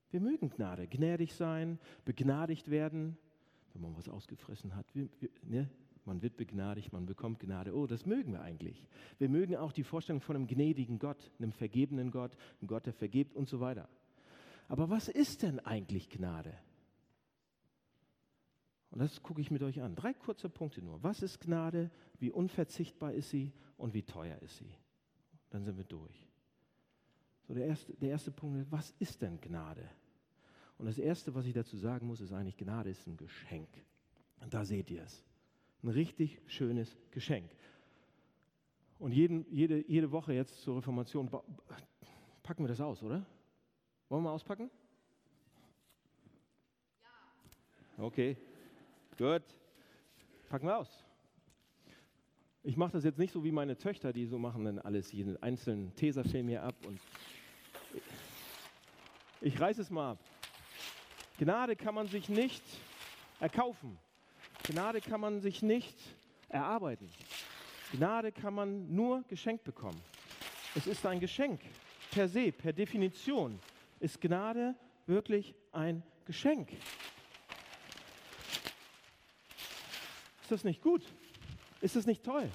Wir 0.09 0.19
mögen 0.19 0.49
Gnade. 0.49 0.87
Gnädig 0.87 1.33
sein, 1.33 1.79
begnadigt 2.05 2.69
werden, 2.69 3.17
wenn 3.73 3.81
man 3.81 3.95
was 3.95 4.09
ausgefressen 4.09 4.75
hat. 4.75 4.85
Wir, 4.93 5.09
wir, 5.19 5.29
ne? 5.43 5.69
Man 6.07 6.21
wird 6.21 6.37
begnadigt, 6.37 6.93
man 6.93 7.05
bekommt 7.05 7.39
Gnade. 7.39 7.75
Oh, 7.75 7.85
das 7.85 8.05
mögen 8.05 8.31
wir 8.31 8.41
eigentlich. 8.41 8.81
Wir 9.19 9.27
mögen 9.27 9.57
auch 9.57 9.73
die 9.73 9.83
Vorstellung 9.83 10.21
von 10.21 10.37
einem 10.37 10.47
gnädigen 10.47 10.99
Gott, 10.99 11.31
einem 11.37 11.51
vergebenen 11.51 12.11
Gott, 12.11 12.37
einem 12.61 12.67
Gott, 12.69 12.85
der 12.85 12.93
vergibt 12.93 13.35
und 13.35 13.49
so 13.49 13.59
weiter. 13.59 13.89
Aber 14.69 14.89
was 14.89 15.09
ist 15.09 15.43
denn 15.43 15.59
eigentlich 15.59 16.09
Gnade? 16.09 16.53
Und 18.89 18.99
das 18.99 19.21
gucke 19.21 19.41
ich 19.41 19.51
mit 19.51 19.61
euch 19.63 19.81
an. 19.81 19.95
Drei 19.95 20.13
kurze 20.13 20.47
Punkte 20.47 20.81
nur. 20.81 21.03
Was 21.03 21.21
ist 21.21 21.41
Gnade? 21.41 21.91
Wie 22.19 22.31
unverzichtbar 22.31 23.11
ist 23.11 23.29
sie? 23.29 23.51
Und 23.75 23.93
wie 23.93 24.03
teuer 24.03 24.41
ist 24.41 24.57
sie? 24.57 24.73
Dann 25.49 25.65
sind 25.65 25.77
wir 25.77 25.83
durch. 25.83 26.25
So 27.49 27.53
der 27.53 27.65
erste, 27.65 27.93
der 27.95 28.11
erste 28.11 28.31
Punkt 28.31 28.59
ist, 28.59 28.71
was 28.71 28.91
ist 28.99 29.21
denn 29.21 29.41
Gnade? 29.41 29.89
Und 30.77 30.85
das 30.85 30.99
Erste, 30.99 31.35
was 31.35 31.45
ich 31.45 31.53
dazu 31.53 31.75
sagen 31.75 32.07
muss, 32.07 32.21
ist 32.21 32.31
eigentlich, 32.31 32.55
Gnade 32.55 32.91
ist 32.91 33.05
ein 33.07 33.17
Geschenk. 33.17 33.67
Und 34.39 34.53
da 34.53 34.63
seht 34.63 34.89
ihr 34.89 35.03
es. 35.03 35.25
Ein 35.83 35.89
richtig 35.89 36.41
schönes 36.47 36.97
Geschenk. 37.11 37.49
Und 38.99 39.11
jeden, 39.11 39.45
jede, 39.51 39.87
jede 39.87 40.11
Woche 40.11 40.33
jetzt 40.33 40.61
zur 40.61 40.77
Reformation 40.77 41.29
packen 42.43 42.63
wir 42.63 42.67
das 42.67 42.81
aus, 42.81 43.03
oder? 43.03 43.25
Wollen 44.09 44.23
wir 44.23 44.31
auspacken? 44.31 44.71
Ja. 47.97 48.03
Okay, 48.03 48.37
gut. 49.17 49.43
Packen 50.49 50.65
wir 50.65 50.77
aus. 50.77 51.03
Ich 52.63 52.75
mache 52.75 52.93
das 52.93 53.03
jetzt 53.03 53.19
nicht 53.19 53.31
so 53.31 53.43
wie 53.43 53.51
meine 53.51 53.77
Töchter, 53.77 54.11
die 54.11 54.25
so 54.25 54.39
machen 54.39 54.65
dann 54.65 54.79
alles, 54.79 55.11
jeden 55.11 55.41
einzelnen 55.43 55.95
Tesafilm 55.95 56.47
hier 56.47 56.63
ab. 56.63 56.75
Und 56.85 56.99
ich 59.41 59.59
reiße 59.59 59.81
es 59.81 59.89
mal 59.89 60.11
ab. 60.11 60.19
Gnade 61.37 61.75
kann 61.75 61.93
man 61.93 62.07
sich 62.07 62.29
nicht 62.29 62.63
erkaufen. 63.39 63.97
Gnade 64.67 64.99
kann 64.99 65.21
man 65.21 65.39
sich 65.39 65.61
nicht 65.61 65.97
erarbeiten. 66.49 67.09
Gnade 67.93 68.33
kann 68.33 68.53
man 68.53 68.93
nur 68.93 69.23
geschenkt 69.29 69.63
bekommen. 69.63 70.01
Es 70.75 70.87
ist 70.87 71.05
ein 71.05 71.21
Geschenk 71.21 71.61
per 72.11 72.27
se, 72.27 72.51
per 72.51 72.73
Definition 72.73 73.59
ist 74.01 74.19
Gnade 74.19 74.75
wirklich 75.05 75.55
ein 75.71 76.03
Geschenk. 76.25 76.73
Ist 80.41 80.51
das 80.51 80.63
nicht 80.65 80.81
gut? 80.81 81.03
Ist 81.79 81.95
das 81.95 82.05
nicht 82.05 82.25
toll? 82.25 82.49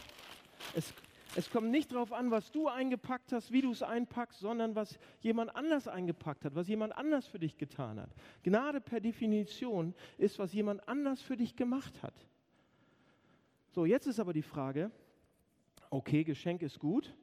Es 0.75 0.93
es 1.37 1.51
kommt 1.51 1.71
nicht 1.71 1.93
darauf 1.93 2.13
an, 2.13 2.31
was 2.31 2.53
du 2.53 2.69
eingepackt 2.69 3.33
hast, 3.33 3.53
wie 3.53 3.63
du 3.63 3.73
es 3.73 3.83
einpackst, 3.83 4.41
sondern 4.41 4.75
was 4.75 4.99
jemand 5.21 5.55
anders 5.57 5.89
eingepackt 5.89 6.45
hat, 6.45 6.55
was 6.55 6.69
jemand 6.69 6.97
anders 6.97 7.27
für 7.27 7.39
dich 7.39 7.57
getan 7.57 8.01
hat. 8.01 8.11
Gnade 8.43 8.81
per 8.81 9.01
Definition 9.01 9.95
ist, 10.19 10.39
was 10.39 10.53
jemand 10.53 10.87
anders 10.89 11.23
für 11.23 11.37
dich 11.37 11.57
gemacht 11.57 12.03
hat. 12.03 12.15
So, 13.71 13.87
jetzt 13.87 14.07
ist 14.07 14.21
aber 14.21 14.33
die 14.33 14.43
Frage, 14.43 14.91
okay, 15.91 16.25
Geschenk 16.25 16.63
ist 16.63 16.79
gut. 16.79 17.15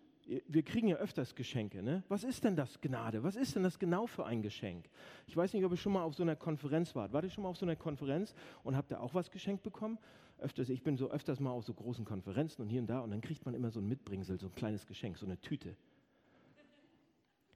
Wir 0.48 0.62
kriegen 0.62 0.88
ja 0.88 0.98
öfters 0.98 1.34
Geschenke. 1.34 1.82
Ne? 1.82 2.04
Was 2.08 2.24
ist 2.24 2.44
denn 2.44 2.56
das 2.56 2.80
Gnade? 2.82 3.24
Was 3.24 3.36
ist 3.36 3.56
denn 3.56 3.64
das 3.64 3.80
genau 3.80 4.06
für 4.06 4.26
ein 4.26 4.42
Geschenk? 4.44 4.88
Ich 5.26 5.36
weiß 5.36 5.54
nicht, 5.54 5.66
ob 5.66 5.72
ihr 5.72 5.78
schon 5.78 5.94
mal 5.94 6.04
auf 6.04 6.16
so 6.16 6.22
einer 6.24 6.36
Konferenz 6.36 6.96
wart. 6.96 7.14
Wart 7.14 7.24
ihr 7.24 7.32
schon 7.32 7.44
mal 7.44 7.50
auf 7.50 7.58
so 7.58 7.66
einer 7.66 7.76
Konferenz 7.76 8.36
und 8.64 8.76
habt 8.76 8.92
ihr 8.92 9.02
auch 9.02 9.16
was 9.16 9.32
geschenkt 9.32 9.64
bekommen? 9.64 9.98
Öfters, 10.40 10.70
ich 10.70 10.84
bin 10.84 10.98
so 10.98 11.10
öfters 11.12 11.40
mal 11.40 11.52
auf 11.52 11.66
so 11.66 11.74
großen 11.74 12.06
Konferenzen 12.06 12.62
und 12.62 12.70
hier 12.70 12.82
und 12.82 12.88
da 12.88 13.00
und 13.02 13.12
dann 13.12 13.22
kriegt 13.22 13.46
man 13.46 13.54
immer 13.54 13.72
so 13.72 13.80
ein 13.80 13.88
Mitbringsel, 13.88 14.40
so 14.40 14.48
ein 14.48 14.56
kleines 14.56 14.86
Geschenk, 14.88 15.18
so 15.18 15.26
eine 15.26 15.40
Tüte. 15.40 15.76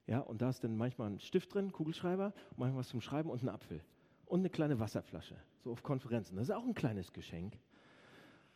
Ja, 0.06 0.20
und 0.20 0.42
da 0.42 0.50
ist 0.50 0.64
dann 0.64 0.76
manchmal 0.76 1.12
ein 1.12 1.20
Stift 1.20 1.54
drin, 1.54 1.72
Kugelschreiber, 1.72 2.34
manchmal 2.58 2.82
was 2.82 2.90
zum 2.90 3.02
Schreiben 3.02 3.30
und 3.30 3.42
ein 3.42 3.50
Apfel. 3.50 3.82
Und 4.26 4.40
eine 4.40 4.50
kleine 4.50 4.80
Wasserflasche, 4.80 5.36
so 5.64 5.72
auf 5.72 5.84
Konferenzen. 5.84 6.36
Das 6.36 6.50
ist 6.50 6.56
auch 6.56 6.66
ein 6.66 6.74
kleines 6.74 7.14
Geschenk. 7.14 7.58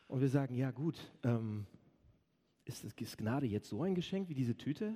Und 0.07 0.21
wir 0.21 0.29
sagen, 0.29 0.55
ja 0.55 0.71
gut, 0.71 0.97
ähm, 1.23 1.65
ist, 2.65 2.83
das, 2.83 2.93
ist 2.93 3.17
Gnade 3.17 3.45
jetzt 3.45 3.69
so 3.69 3.83
ein 3.83 3.95
Geschenk 3.95 4.29
wie 4.29 4.33
diese 4.33 4.57
Tüte? 4.57 4.95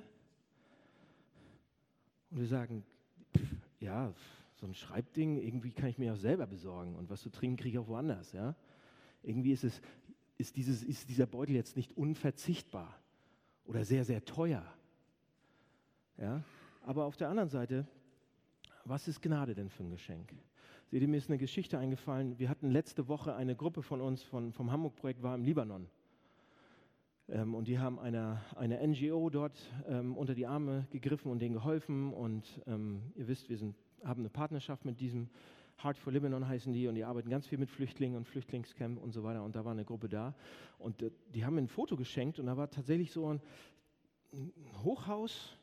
Und 2.30 2.40
wir 2.40 2.46
sagen, 2.46 2.84
pff, 3.36 3.56
ja, 3.80 4.12
so 4.54 4.66
ein 4.66 4.74
Schreibding, 4.74 5.36
irgendwie 5.36 5.72
kann 5.72 5.88
ich 5.88 5.98
mir 5.98 6.12
auch 6.12 6.18
selber 6.18 6.46
besorgen. 6.46 6.96
Und 6.96 7.10
was 7.10 7.20
zu 7.22 7.30
trinken 7.30 7.56
kriege 7.56 7.78
ich 7.78 7.84
auch 7.84 7.88
woanders, 7.88 8.32
ja. 8.32 8.54
Irgendwie 9.22 9.52
ist, 9.52 9.64
es, 9.64 9.80
ist, 10.38 10.56
dieses, 10.56 10.82
ist 10.82 11.08
dieser 11.08 11.26
Beutel 11.26 11.54
jetzt 11.54 11.76
nicht 11.76 11.96
unverzichtbar 11.96 12.98
oder 13.64 13.84
sehr, 13.84 14.04
sehr 14.04 14.24
teuer. 14.24 14.64
Ja? 16.18 16.42
Aber 16.82 17.04
auf 17.04 17.16
der 17.16 17.28
anderen 17.28 17.48
Seite, 17.48 17.86
was 18.84 19.08
ist 19.08 19.22
Gnade 19.22 19.54
denn 19.54 19.68
für 19.68 19.84
ein 19.84 19.90
Geschenk? 19.90 20.34
Seht 20.90 21.00
ihr, 21.00 21.08
mir 21.08 21.16
ist 21.16 21.30
eine 21.30 21.38
Geschichte 21.38 21.78
eingefallen. 21.78 22.38
Wir 22.38 22.48
hatten 22.48 22.70
letzte 22.70 23.08
Woche 23.08 23.34
eine 23.34 23.56
Gruppe 23.56 23.82
von 23.82 24.00
uns 24.00 24.22
von, 24.22 24.52
vom 24.52 24.70
Hamburg-Projekt 24.70 25.22
war 25.22 25.34
im 25.34 25.44
Libanon. 25.44 25.88
Ähm, 27.28 27.54
und 27.54 27.68
die 27.68 27.78
haben 27.78 27.98
einer, 27.98 28.42
eine 28.56 28.86
NGO 28.86 29.30
dort 29.30 29.58
ähm, 29.86 30.16
unter 30.16 30.34
die 30.34 30.46
Arme 30.46 30.86
gegriffen 30.90 31.30
und 31.30 31.38
denen 31.38 31.54
geholfen. 31.54 32.12
Und 32.12 32.60
ähm, 32.66 33.02
ihr 33.14 33.28
wisst, 33.28 33.48
wir 33.48 33.56
sind, 33.56 33.76
haben 34.04 34.20
eine 34.20 34.28
Partnerschaft 34.28 34.84
mit 34.84 35.00
diesem 35.00 35.30
Heart 35.82 35.98
for 35.98 36.12
Lebanon 36.12 36.46
heißen 36.46 36.72
die 36.72 36.86
und 36.86 36.94
die 36.94 37.04
arbeiten 37.04 37.30
ganz 37.30 37.46
viel 37.46 37.58
mit 37.58 37.70
Flüchtlingen 37.70 38.16
und 38.16 38.24
Flüchtlingscamp 38.26 39.02
und 39.02 39.12
so 39.12 39.22
weiter. 39.22 39.42
Und 39.42 39.56
da 39.56 39.64
war 39.64 39.72
eine 39.72 39.84
Gruppe 39.84 40.08
da 40.08 40.34
und 40.78 41.02
äh, 41.02 41.10
die 41.34 41.44
haben 41.44 41.54
mir 41.54 41.62
ein 41.62 41.68
Foto 41.68 41.96
geschenkt 41.96 42.38
und 42.38 42.46
da 42.46 42.56
war 42.56 42.70
tatsächlich 42.70 43.12
so 43.12 43.32
ein 43.32 43.40
Hochhaus 44.84 45.58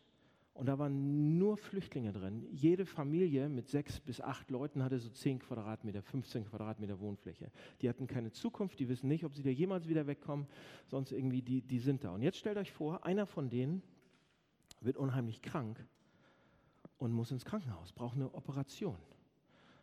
und 0.53 0.65
da 0.65 0.77
waren 0.77 1.37
nur 1.37 1.55
Flüchtlinge 1.55 2.11
drin. 2.11 2.45
Jede 2.51 2.85
Familie 2.85 3.47
mit 3.47 3.69
sechs 3.69 3.99
bis 4.01 4.19
acht 4.19 4.51
Leuten 4.51 4.83
hatte 4.83 4.99
so 4.99 5.09
zehn 5.09 5.39
Quadratmeter, 5.39 6.01
15 6.01 6.45
Quadratmeter 6.45 6.99
Wohnfläche. 6.99 7.49
Die 7.81 7.87
hatten 7.87 8.07
keine 8.07 8.31
Zukunft, 8.31 8.77
die 8.79 8.89
wissen 8.89 9.07
nicht, 9.07 9.23
ob 9.23 9.35
sie 9.35 9.43
da 9.43 9.49
jemals 9.49 9.87
wieder 9.87 10.05
wegkommen, 10.05 10.47
sonst 10.87 11.13
irgendwie, 11.13 11.41
die, 11.41 11.61
die 11.61 11.79
sind 11.79 12.03
da. 12.03 12.11
Und 12.11 12.23
jetzt 12.23 12.37
stellt 12.37 12.57
euch 12.57 12.73
vor, 12.73 13.05
einer 13.05 13.25
von 13.25 13.49
denen 13.49 13.81
wird 14.81 14.97
unheimlich 14.97 15.41
krank 15.41 15.81
und 16.97 17.13
muss 17.13 17.31
ins 17.31 17.45
Krankenhaus, 17.45 17.93
braucht 17.93 18.15
eine 18.15 18.33
Operation. 18.33 18.97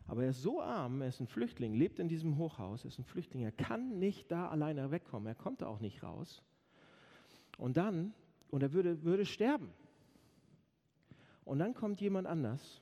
Aber 0.07 0.23
er 0.23 0.29
ist 0.29 0.41
so 0.41 0.61
arm, 0.61 1.01
er 1.01 1.09
ist 1.09 1.19
ein 1.19 1.27
Flüchtling, 1.27 1.73
lebt 1.73 1.99
in 1.99 2.07
diesem 2.07 2.37
Hochhaus, 2.37 2.85
er 2.85 2.87
ist 2.89 2.97
ein 2.97 3.03
Flüchtling, 3.03 3.43
er 3.43 3.51
kann 3.51 3.99
nicht 3.99 4.31
da 4.31 4.47
alleine 4.47 4.89
wegkommen, 4.89 5.27
er 5.27 5.35
kommt 5.35 5.61
da 5.61 5.67
auch 5.67 5.81
nicht 5.81 6.01
raus. 6.01 6.41
Und 7.57 7.75
dann, 7.77 8.13
und 8.49 8.63
er 8.63 8.71
würde, 8.71 9.03
würde 9.03 9.25
sterben. 9.25 9.71
Und 11.43 11.59
dann 11.59 11.73
kommt 11.73 11.99
jemand 11.99 12.27
anders, 12.27 12.81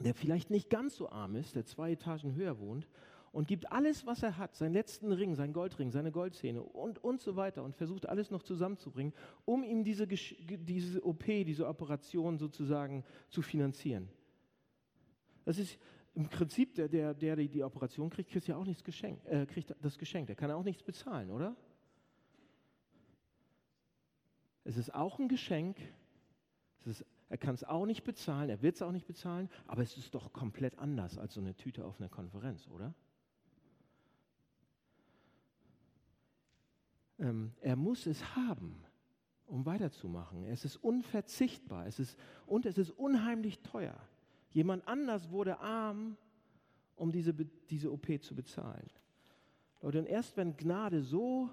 der 0.00 0.14
vielleicht 0.14 0.50
nicht 0.50 0.70
ganz 0.70 0.96
so 0.96 1.10
arm 1.10 1.36
ist, 1.36 1.54
der 1.54 1.66
zwei 1.66 1.92
Etagen 1.92 2.34
höher 2.34 2.58
wohnt 2.58 2.88
und 3.32 3.46
gibt 3.46 3.70
alles, 3.70 4.06
was 4.06 4.22
er 4.22 4.38
hat, 4.38 4.56
seinen 4.56 4.72
letzten 4.72 5.12
Ring, 5.12 5.34
seinen 5.34 5.52
Goldring, 5.52 5.90
seine 5.90 6.10
Goldzähne 6.10 6.62
und, 6.62 7.02
und 7.04 7.20
so 7.20 7.36
weiter 7.36 7.62
und 7.62 7.76
versucht 7.76 8.08
alles 8.08 8.30
noch 8.30 8.42
zusammenzubringen, 8.42 9.12
um 9.44 9.62
ihm 9.62 9.84
diese, 9.84 10.06
diese 10.06 11.04
OP, 11.04 11.24
diese 11.24 11.66
Operation 11.68 12.38
sozusagen 12.38 13.04
zu 13.28 13.42
finanzieren. 13.42 14.08
Das 15.44 15.58
ist, 15.58 15.78
im 16.14 16.28
Prinzip, 16.28 16.74
der, 16.74 16.88
der, 16.88 17.14
der 17.14 17.36
die 17.36 17.62
Operation 17.62 18.10
kriegt, 18.10 18.30
kriegt 18.30 18.46
ja 18.46 18.56
auch 18.56 18.64
nichts 18.64 18.82
geschenkt, 18.82 19.24
äh, 19.26 19.46
kriegt 19.46 19.74
das 19.80 19.98
Geschenk. 19.98 20.26
Der 20.26 20.36
kann 20.36 20.50
auch 20.50 20.64
nichts 20.64 20.82
bezahlen, 20.82 21.30
oder? 21.30 21.56
Es 24.64 24.76
ist 24.76 24.94
auch 24.94 25.18
ein 25.18 25.28
Geschenk. 25.28 25.76
Ist, 26.84 27.04
er 27.28 27.38
kann 27.38 27.54
es 27.54 27.62
auch 27.62 27.86
nicht 27.86 28.02
bezahlen, 28.02 28.50
er 28.50 28.60
wird 28.60 28.74
es 28.74 28.82
auch 28.82 28.90
nicht 28.90 29.06
bezahlen, 29.06 29.48
aber 29.66 29.82
es 29.82 29.96
ist 29.96 30.14
doch 30.14 30.32
komplett 30.32 30.78
anders 30.78 31.16
als 31.16 31.34
so 31.34 31.40
eine 31.40 31.54
Tüte 31.54 31.84
auf 31.84 32.00
einer 32.00 32.08
Konferenz, 32.08 32.66
oder? 32.68 32.92
Ähm, 37.20 37.52
er 37.60 37.76
muss 37.76 38.06
es 38.06 38.34
haben, 38.34 38.84
um 39.46 39.64
weiterzumachen. 39.66 40.44
Es 40.44 40.64
ist 40.64 40.76
unverzichtbar 40.76 41.86
es 41.86 42.00
ist, 42.00 42.18
und 42.46 42.66
es 42.66 42.78
ist 42.78 42.90
unheimlich 42.90 43.60
teuer. 43.60 44.00
Jemand 44.50 44.86
anders 44.86 45.30
wurde 45.30 45.60
arm, 45.60 46.16
um 46.96 47.12
diese, 47.12 47.32
diese 47.34 47.92
OP 47.92 48.22
zu 48.22 48.34
bezahlen. 48.34 48.88
Leute, 49.80 50.00
und 50.00 50.06
erst 50.06 50.36
wenn 50.36 50.56
Gnade 50.56 51.02
so 51.02 51.50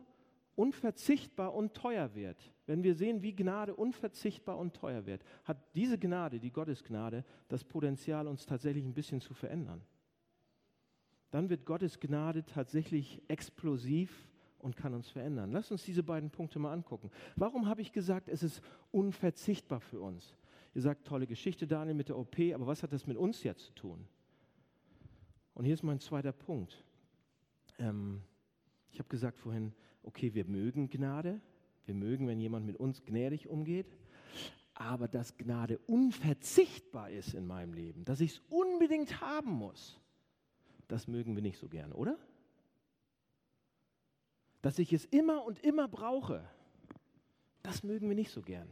unverzichtbar 0.55 1.53
und 1.53 1.73
teuer 1.73 2.15
wird, 2.15 2.51
wenn 2.65 2.83
wir 2.83 2.95
sehen, 2.95 3.21
wie 3.21 3.35
Gnade 3.35 3.75
unverzichtbar 3.75 4.57
und 4.57 4.73
teuer 4.73 5.05
wird, 5.05 5.23
hat 5.45 5.57
diese 5.75 5.97
Gnade, 5.97 6.39
die 6.39 6.51
Gottesgnade, 6.51 7.23
das 7.47 7.63
Potenzial, 7.63 8.27
uns 8.27 8.45
tatsächlich 8.45 8.83
ein 8.83 8.93
bisschen 8.93 9.21
zu 9.21 9.33
verändern. 9.33 9.81
Dann 11.31 11.49
wird 11.49 11.65
Gottes 11.65 11.99
Gnade 11.99 12.45
tatsächlich 12.45 13.21
explosiv 13.27 14.27
und 14.59 14.75
kann 14.75 14.93
uns 14.93 15.09
verändern. 15.09 15.51
Lass 15.51 15.71
uns 15.71 15.83
diese 15.83 16.03
beiden 16.03 16.29
Punkte 16.29 16.59
mal 16.59 16.73
angucken. 16.73 17.11
Warum 17.35 17.67
habe 17.67 17.81
ich 17.81 17.91
gesagt, 17.91 18.27
es 18.27 18.43
ist 18.43 18.61
unverzichtbar 18.91 19.79
für 19.79 20.01
uns? 20.01 20.35
Ihr 20.77 20.83
sagt, 20.83 21.07
tolle 21.07 21.25
Geschichte, 21.25 21.65
Daniel, 21.65 21.95
mit 21.95 22.09
der 22.09 22.19
OP, 22.19 22.37
aber 22.53 22.67
was 22.67 22.83
hat 22.83 22.93
das 22.93 23.07
mit 23.07 23.17
uns 23.17 23.41
jetzt 23.41 23.65
zu 23.65 23.73
tun? 23.73 24.07
Und 25.55 25.65
hier 25.65 25.73
ist 25.73 25.81
mein 25.81 25.99
zweiter 25.99 26.31
Punkt. 26.31 26.83
Ähm, 27.79 28.21
ich 28.91 28.99
habe 28.99 29.09
gesagt 29.09 29.39
vorhin, 29.39 29.73
okay, 30.03 30.35
wir 30.35 30.45
mögen 30.45 30.87
Gnade, 30.87 31.41
wir 31.87 31.95
mögen, 31.95 32.27
wenn 32.27 32.39
jemand 32.39 32.67
mit 32.67 32.75
uns 32.75 33.03
gnädig 33.03 33.47
umgeht, 33.47 33.87
aber 34.75 35.07
dass 35.07 35.35
Gnade 35.35 35.79
unverzichtbar 35.87 37.09
ist 37.09 37.33
in 37.33 37.47
meinem 37.47 37.73
Leben, 37.73 38.05
dass 38.05 38.21
ich 38.21 38.33
es 38.33 38.41
unbedingt 38.47 39.19
haben 39.19 39.53
muss, 39.53 39.99
das 40.87 41.07
mögen 41.07 41.33
wir 41.33 41.41
nicht 41.41 41.57
so 41.57 41.69
gern, 41.69 41.91
oder? 41.91 42.19
Dass 44.61 44.77
ich 44.77 44.93
es 44.93 45.05
immer 45.05 45.43
und 45.43 45.57
immer 45.63 45.87
brauche, 45.87 46.47
das 47.63 47.81
mögen 47.81 48.09
wir 48.09 48.15
nicht 48.15 48.29
so 48.29 48.43
gern. 48.43 48.69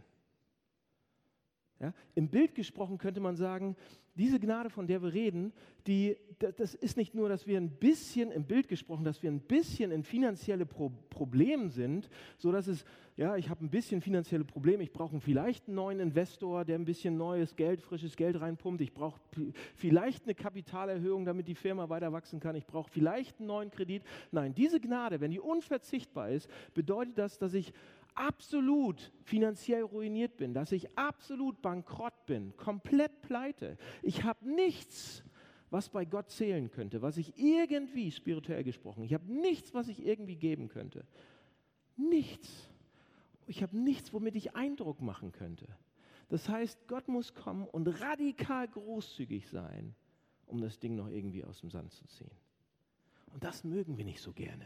Ja? 1.80 1.94
Im 2.16 2.30
Bild 2.30 2.56
gesprochen 2.56 2.98
könnte 2.98 3.20
man 3.20 3.36
sagen, 3.36 3.76
diese 4.18 4.40
Gnade, 4.40 4.70
von 4.70 4.88
der 4.88 5.02
wir 5.02 5.14
reden, 5.14 5.52
die, 5.88 6.16
das 6.40 6.74
ist 6.74 6.96
nicht 6.96 7.14
nur, 7.14 7.28
dass 7.28 7.48
wir 7.48 7.58
ein 7.58 7.70
bisschen, 7.70 8.32
im 8.32 8.46
Bild 8.46 8.70
gesprochen, 8.70 9.04
dass 9.04 9.22
wir 9.22 9.30
ein 9.30 9.42
bisschen 9.42 9.92
in 9.92 10.04
finanzielle 10.04 10.66
Pro 10.66 10.90
Problemen 11.10 11.70
sind, 11.70 12.10
so 12.38 12.52
dass 12.52 12.68
es, 12.68 12.86
ja, 13.18 13.36
ich 13.36 13.50
habe 13.50 13.64
ein 13.64 13.70
bisschen 13.70 14.02
finanzielle 14.02 14.46
Probleme, 14.46 14.84
ich 14.84 14.94
brauche 14.94 15.20
vielleicht 15.20 15.68
einen 15.68 15.76
neuen 15.76 16.00
Investor, 16.00 16.66
der 16.66 16.78
ein 16.78 16.86
bisschen 16.86 17.18
neues 17.18 17.56
Geld, 17.56 17.82
frisches 17.82 18.16
Geld 18.16 18.40
reinpumpt, 18.40 18.82
ich 18.82 18.94
brauche 18.94 19.20
vielleicht 19.76 20.24
eine 20.24 20.34
Kapitalerhöhung, 20.34 21.26
damit 21.26 21.48
die 21.48 21.56
Firma 21.56 21.90
weiter 21.90 22.12
wachsen 22.12 22.40
kann, 22.40 22.56
ich 22.56 22.66
brauche 22.66 22.90
vielleicht 22.90 23.40
einen 23.40 23.48
neuen 23.48 23.70
Kredit. 23.70 24.04
Nein, 24.32 24.54
diese 24.54 24.80
Gnade, 24.80 25.20
wenn 25.20 25.32
die 25.32 25.40
unverzichtbar 25.40 26.30
ist, 26.30 26.50
bedeutet 26.74 27.18
das, 27.18 27.38
dass 27.38 27.54
ich 27.54 27.74
absolut 28.16 29.12
finanziell 29.24 29.84
ruiniert 29.84 30.38
bin, 30.38 30.54
dass 30.54 30.72
ich 30.72 30.98
absolut 30.98 31.62
bankrott 31.62 32.26
bin, 32.26 32.56
komplett 32.58 33.22
pleite. 33.22 33.78
Ich 34.02 34.24
habe 34.24 34.50
nichts, 34.50 35.24
was 35.70 35.90
bei 35.90 36.06
Gott 36.06 36.32
zählen 36.32 36.72
könnte, 36.72 37.02
was 37.02 37.18
ich 37.18 37.38
irgendwie, 37.38 38.12
spirituell 38.12 38.64
gesprochen, 38.64 39.04
ich 39.04 39.14
habe 39.14 39.32
nichts, 39.32 39.74
was 39.74 39.88
ich 39.88 40.06
irgendwie 40.06 40.36
geben 40.36 40.68
könnte. 40.68 41.06
Nichts. 41.98 42.70
Ich 43.48 43.62
habe 43.62 43.78
nichts, 43.78 44.14
womit 44.14 44.36
ich 44.36 44.56
Eindruck 44.56 45.02
machen 45.02 45.32
könnte. 45.32 45.68
Das 46.30 46.50
heißt, 46.50 46.88
Gott 46.88 47.08
muss 47.08 47.34
kommen 47.34 47.68
und 47.68 47.88
radikal 48.02 48.68
großzügig 48.68 49.48
sein, 49.48 49.96
um 50.48 50.60
das 50.60 50.80
Ding 50.80 50.96
noch 50.96 51.08
irgendwie 51.08 51.44
aus 51.44 51.60
dem 51.60 51.70
Sand 51.70 51.92
zu 51.94 52.06
ziehen. 52.08 52.32
Und 53.34 53.44
das 53.44 53.64
mögen 53.64 53.98
wir 53.98 54.06
nicht 54.06 54.22
so 54.22 54.32
gerne. 54.32 54.66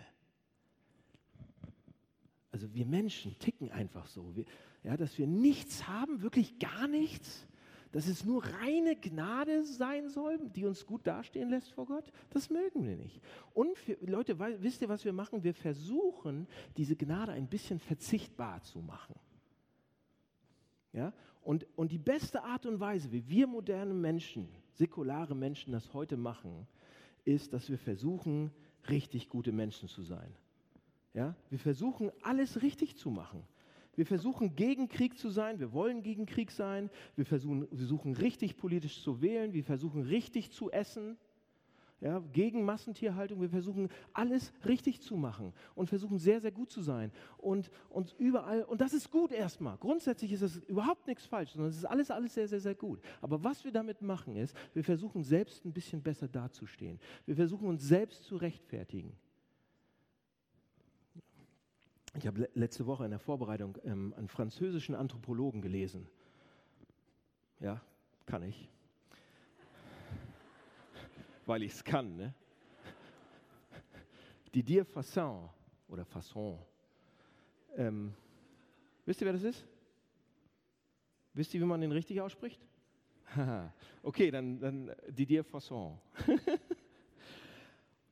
Also 2.59 2.73
wir 2.73 2.85
Menschen 2.85 3.39
ticken 3.39 3.71
einfach 3.71 4.05
so, 4.07 4.35
wir, 4.35 4.43
ja, 4.83 4.97
dass 4.97 5.17
wir 5.17 5.27
nichts 5.27 5.87
haben, 5.87 6.21
wirklich 6.21 6.59
gar 6.59 6.89
nichts, 6.89 7.47
dass 7.93 8.05
es 8.05 8.25
nur 8.25 8.43
reine 8.43 8.97
Gnade 8.97 9.63
sein 9.63 10.09
soll, 10.09 10.37
die 10.49 10.65
uns 10.65 10.85
gut 10.85 11.07
dastehen 11.07 11.51
lässt 11.51 11.71
vor 11.71 11.85
Gott, 11.85 12.11
das 12.31 12.49
mögen 12.49 12.85
wir 12.85 12.97
nicht. 12.97 13.21
Und 13.53 13.77
für, 13.77 13.93
Leute, 14.01 14.37
wisst 14.61 14.81
ihr, 14.81 14.89
was 14.89 15.05
wir 15.05 15.13
machen? 15.13 15.41
Wir 15.41 15.53
versuchen, 15.53 16.47
diese 16.75 16.97
Gnade 16.97 17.31
ein 17.31 17.47
bisschen 17.47 17.79
verzichtbar 17.79 18.61
zu 18.63 18.79
machen. 18.79 19.15
Ja? 20.91 21.13
Und, 21.41 21.65
und 21.77 21.93
die 21.93 21.97
beste 21.97 22.43
Art 22.43 22.65
und 22.65 22.81
Weise, 22.81 23.09
wie 23.13 23.25
wir 23.29 23.47
moderne 23.47 23.93
Menschen, 23.93 24.49
säkulare 24.73 25.33
Menschen 25.33 25.71
das 25.71 25.93
heute 25.93 26.17
machen, 26.17 26.67
ist, 27.23 27.53
dass 27.53 27.69
wir 27.69 27.77
versuchen, 27.77 28.51
richtig 28.89 29.29
gute 29.29 29.53
Menschen 29.53 29.87
zu 29.87 30.01
sein. 30.01 30.35
Ja? 31.13 31.35
Wir 31.49 31.59
versuchen, 31.59 32.11
alles 32.21 32.61
richtig 32.61 32.97
zu 32.97 33.09
machen. 33.09 33.43
Wir 33.95 34.05
versuchen, 34.05 34.55
gegen 34.55 34.87
Krieg 34.87 35.17
zu 35.17 35.29
sein. 35.29 35.59
Wir 35.59 35.73
wollen 35.73 36.03
gegen 36.03 36.25
Krieg 36.25 36.51
sein. 36.51 36.89
Wir 37.15 37.25
versuchen, 37.25 37.67
wir 37.69 37.77
versuchen 37.77 38.13
richtig 38.15 38.55
politisch 38.55 39.01
zu 39.03 39.21
wählen. 39.21 39.51
Wir 39.53 39.63
versuchen, 39.63 40.03
richtig 40.03 40.51
zu 40.51 40.71
essen. 40.71 41.17
Ja, 42.01 42.19
gegen 42.31 42.63
Massentierhaltung. 42.63 43.41
Wir 43.41 43.49
versuchen, 43.49 43.89
alles 44.13 44.53
richtig 44.65 45.01
zu 45.01 45.17
machen 45.17 45.51
und 45.75 45.89
versuchen, 45.89 46.17
sehr, 46.17 46.39
sehr 46.39 46.51
gut 46.51 46.71
zu 46.71 46.81
sein. 46.81 47.11
Und, 47.37 47.69
und 47.89 48.15
überall, 48.17 48.63
und 48.63 48.79
das 48.79 48.93
ist 48.93 49.11
gut 49.11 49.33
erstmal. 49.33 49.77
Grundsätzlich 49.77 50.31
ist 50.31 50.43
das 50.43 50.55
überhaupt 50.55 51.07
nichts 51.07 51.25
falsch, 51.25 51.51
sondern 51.51 51.71
es 51.71 51.75
ist 51.75 51.83
alles, 51.83 52.09
alles 52.09 52.33
sehr, 52.33 52.47
sehr, 52.47 52.61
sehr 52.61 52.75
gut. 52.75 53.01
Aber 53.19 53.43
was 53.43 53.65
wir 53.65 53.73
damit 53.73 54.01
machen, 54.01 54.37
ist, 54.37 54.55
wir 54.73 54.83
versuchen, 54.85 55.23
selbst 55.23 55.65
ein 55.65 55.73
bisschen 55.73 56.01
besser 56.01 56.29
dazustehen. 56.29 57.01
Wir 57.25 57.35
versuchen, 57.35 57.67
uns 57.67 57.83
selbst 57.83 58.23
zu 58.23 58.37
rechtfertigen. 58.37 59.11
Ich 62.15 62.25
habe 62.25 62.49
letzte 62.55 62.85
Woche 62.85 63.05
in 63.05 63.11
der 63.11 63.19
Vorbereitung 63.19 63.77
ähm, 63.83 64.13
einen 64.17 64.27
französischen 64.27 64.95
Anthropologen 64.95 65.61
gelesen. 65.61 66.07
Ja, 67.59 67.81
kann 68.25 68.43
ich. 68.43 68.69
Weil 71.45 71.63
ich 71.63 71.73
es 71.73 71.83
kann, 71.83 72.15
ne? 72.15 72.33
Didier 74.55 74.85
Fasson 74.85 75.49
oder 75.87 76.03
Fasson. 76.03 76.57
Ähm, 77.77 78.13
wisst 79.05 79.21
ihr, 79.21 79.25
wer 79.25 79.33
das 79.33 79.43
ist? 79.43 79.67
Wisst 81.33 81.53
ihr, 81.53 81.61
wie 81.61 81.65
man 81.65 81.81
den 81.81 81.91
richtig 81.91 82.19
ausspricht? 82.21 82.59
okay, 84.03 84.31
dann, 84.31 84.59
dann 84.59 84.91
Didier 85.07 85.43
Fasson. 85.43 85.99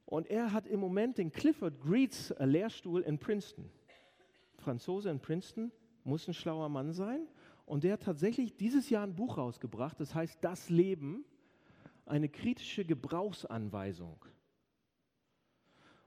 Und 0.06 0.28
er 0.28 0.54
hat 0.54 0.68
im 0.68 0.80
Moment 0.80 1.18
den 1.18 1.32
Clifford 1.32 1.82
Greets 1.82 2.34
Lehrstuhl 2.40 3.02
in 3.02 3.18
Princeton. 3.18 3.70
Franzose 4.68 5.10
in 5.10 5.22
Princeton, 5.22 5.72
muss 6.04 6.28
ein 6.28 6.34
schlauer 6.34 6.68
Mann 6.68 6.92
sein. 6.92 7.26
Und 7.66 7.86
der 7.86 7.94
hat 7.94 8.04
tatsächlich 8.04 8.58
dieses 8.58 8.90
Jahr 8.90 9.04
ein 9.04 9.16
Buch 9.16 9.38
rausgebracht, 9.38 9.98
das 9.98 10.14
heißt 10.14 10.40
Das 10.42 10.70
Leben, 10.70 11.24
eine 12.06 12.28
kritische 12.28 12.84
Gebrauchsanweisung. 12.84 14.18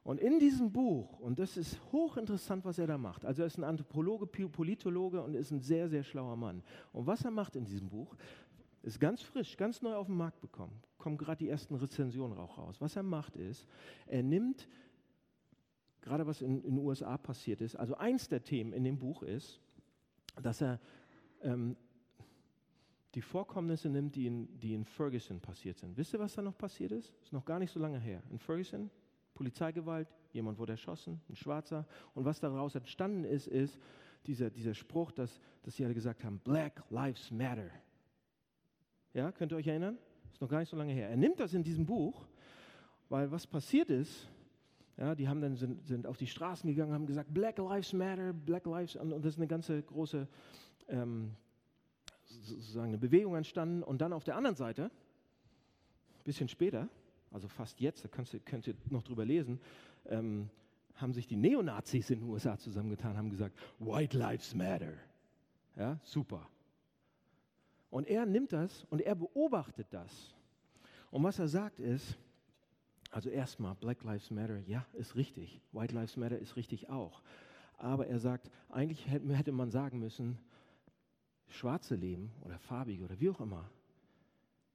Und 0.03 0.21
in 0.21 0.39
diesem 0.39 0.71
Buch, 0.73 1.21
und 1.21 1.39
das 1.39 1.57
ist 1.57 1.81
hochinteressant, 1.91 2.67
was 2.67 2.79
er 2.79 2.87
da 2.87 2.99
macht, 2.99 3.25
also 3.25 3.41
er 3.41 3.47
ist 3.47 3.57
ein 3.57 3.65
Anthropologe, 3.65 4.27
Politologe 4.27 5.23
und 5.23 5.35
ist 5.35 5.53
ein 5.53 5.61
sehr, 5.63 5.89
sehr 5.89 6.03
schlauer 6.03 6.37
Mann. 6.37 6.63
Und 6.93 7.07
was 7.07 7.25
er 7.25 7.31
macht 7.31 7.57
in 7.57 7.65
diesem 7.65 7.89
Buch, 7.89 8.15
ist 8.83 9.01
ganz 9.01 9.23
frisch, 9.23 9.57
ganz 9.57 9.81
neu 9.81 9.95
auf 9.95 10.07
den 10.07 10.17
Markt 10.17 10.43
bekommen, 10.43 10.83
kommen 10.99 11.17
gerade 11.17 11.39
die 11.39 11.49
ersten 11.49 11.77
Rezensionen 11.77 12.37
auch 12.37 12.59
raus. 12.59 12.77
Was 12.79 12.97
er 12.97 13.05
macht 13.05 13.37
ist, 13.37 13.67
er 14.07 14.23
nimmt 14.23 14.69
gerade 16.03 16.27
was 16.27 16.43
in, 16.43 16.63
in, 16.63 16.77
den 16.77 16.85
USA 16.85 17.17
passiert 17.17 17.61
ist. 17.61 17.77
Also 17.77 17.97
eins 17.97 18.29
der 18.29 18.43
Themen 18.43 18.73
in 18.73 18.85
dem 18.85 18.99
Buch 18.99 19.23
ist, 19.23 19.61
dass 20.43 20.61
er 20.61 20.81
ähm, 21.43 21.77
die 23.15 23.23
Vorkommnisse 23.23 23.89
nimmt, 23.89 24.15
die 24.15 24.27
in, 24.27 24.59
die 24.61 24.75
in 24.75 24.85
Ferguson 24.85 25.41
passiert 25.41 25.79
sind. 25.79 25.97
Wisst 25.97 26.13
ihr, 26.13 26.21
was 26.21 26.35
da 26.35 26.43
noch 26.43 26.57
passiert 26.57 26.93
ist? 26.93 27.13
Ist 27.23 27.33
noch 27.33 27.45
gar 27.45 27.59
nicht 27.59 27.73
so 27.73 27.81
lange 27.81 27.99
her. 27.99 28.23
In 28.31 28.39
Ferguson, 28.39 28.91
Polizeigewalt, 29.35 30.09
jemand 30.33 30.59
wurde 30.59 30.73
erschossen, 30.73 31.21
ein 31.29 31.37
Schwarzer. 31.37 31.87
Und 32.15 32.25
was 32.25 32.41
daraus 32.41 32.75
entstanden 32.75 33.25
ist, 33.25 33.49
ist 33.49 33.79
dieser, 34.27 34.51
dieser 34.51 34.75
Spruch, 34.75 35.13
dass, 35.13 35.41
dass 35.63 35.77
sie 35.77 35.85
alle 35.85 35.95
gesagt 35.95 36.25
haben, 36.25 36.39
Black 36.39 36.85
Lives 36.91 37.31
Matter. 37.31 37.71
Ja, 39.13 39.33
könnt 39.33 39.53
ihr 39.53 39.57
euch 39.57 39.67
erinnern? 39.67 39.99
Ist 40.33 40.41
noch 40.41 40.49
gar 40.49 40.61
nicht 40.61 40.69
so 40.69 40.77
lange 40.77 40.93
her. 40.93 41.09
Er 41.09 41.17
nimmt 41.17 41.41
das 41.41 41.53
in 41.55 41.65
diesem 41.65 41.85
Buch, 41.85 42.27
weil 43.09 43.31
was 43.31 43.47
passiert 43.47 43.91
ist, 43.91 44.29
ja, 45.01 45.15
die 45.15 45.29
haben 45.29 45.41
dann 45.41 45.57
sind, 45.57 45.87
sind 45.89 46.07
auf 46.07 46.19
die 46.19 46.27
Straßen 46.27 46.69
gegangen, 46.69 46.93
haben 46.93 47.07
gesagt, 47.07 47.33
Black 47.33 47.57
Lives 47.57 47.95
Matter, 47.95 48.35
Black 48.35 48.67
Lives, 48.67 48.97
und 48.97 49.11
das 49.11 49.33
ist 49.33 49.39
eine 49.39 49.47
ganze 49.47 49.83
große 49.83 50.29
ähm, 50.89 51.35
sozusagen 52.27 52.89
eine 52.89 52.99
Bewegung 52.99 53.35
entstanden. 53.35 53.83
Und 53.83 54.03
dann 54.03 54.13
auf 54.13 54.25
der 54.25 54.37
anderen 54.37 54.57
Seite, 54.57 54.85
ein 54.85 56.25
bisschen 56.25 56.49
später, 56.49 56.87
also 57.31 57.49
fast 57.49 57.81
jetzt, 57.81 58.05
da 58.05 58.09
kannst 58.09 58.35
du, 58.35 58.41
könnt 58.41 58.67
ihr 58.67 58.75
noch 58.91 59.03
drüber 59.03 59.25
lesen, 59.25 59.59
ähm, 60.07 60.51
haben 60.97 61.15
sich 61.15 61.27
die 61.27 61.37
Neonazis 61.37 62.11
in 62.11 62.21
den 62.21 62.29
USA 62.29 62.59
zusammengetan, 62.59 63.17
haben 63.17 63.31
gesagt, 63.31 63.57
White 63.79 64.19
Lives 64.19 64.55
Matter. 64.55 64.93
Ja, 65.77 65.99
super. 66.03 66.47
Und 67.89 68.07
er 68.07 68.27
nimmt 68.27 68.53
das 68.53 68.85
und 68.91 69.01
er 69.01 69.15
beobachtet 69.15 69.87
das. 69.91 70.35
Und 71.11 71.23
was 71.23 71.39
er 71.39 71.49
sagt 71.49 71.81
ist, 71.81 72.19
also 73.11 73.29
erstmal, 73.29 73.75
Black 73.75 74.05
Lives 74.05 74.31
Matter, 74.31 74.59
ja, 74.67 74.87
ist 74.95 75.17
richtig. 75.17 75.61
White 75.73 75.95
Lives 75.95 76.17
Matter 76.17 76.39
ist 76.39 76.57
richtig 76.57 76.89
auch. 76.89 77.23
Aber 77.77 78.07
er 78.07 78.19
sagt, 78.19 78.51
eigentlich 78.69 79.09
hätte 79.09 79.53
man 79.53 79.71
sagen 79.71 79.99
müssen, 79.99 80.39
schwarze 81.49 81.97
Leben 81.97 82.31
oder 82.45 82.59
farbige 82.59 83.05
oder 83.05 83.19
wie 83.19 83.31
auch 83.31 83.41
immer 83.41 83.69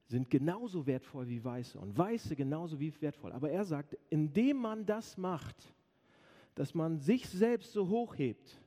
sind 0.07 0.29
genauso 0.29 0.85
wertvoll 0.85 1.27
wie 1.27 1.43
weiße 1.43 1.79
und 1.79 1.97
weiße 1.97 2.35
genauso 2.35 2.79
wie 2.79 2.93
wertvoll. 3.01 3.31
Aber 3.31 3.49
er 3.49 3.65
sagt, 3.65 3.97
indem 4.09 4.57
man 4.57 4.85
das 4.85 5.17
macht, 5.17 5.73
dass 6.53 6.73
man 6.73 6.99
sich 6.99 7.27
selbst 7.27 7.73
so 7.73 7.89
hochhebt, 7.89 8.61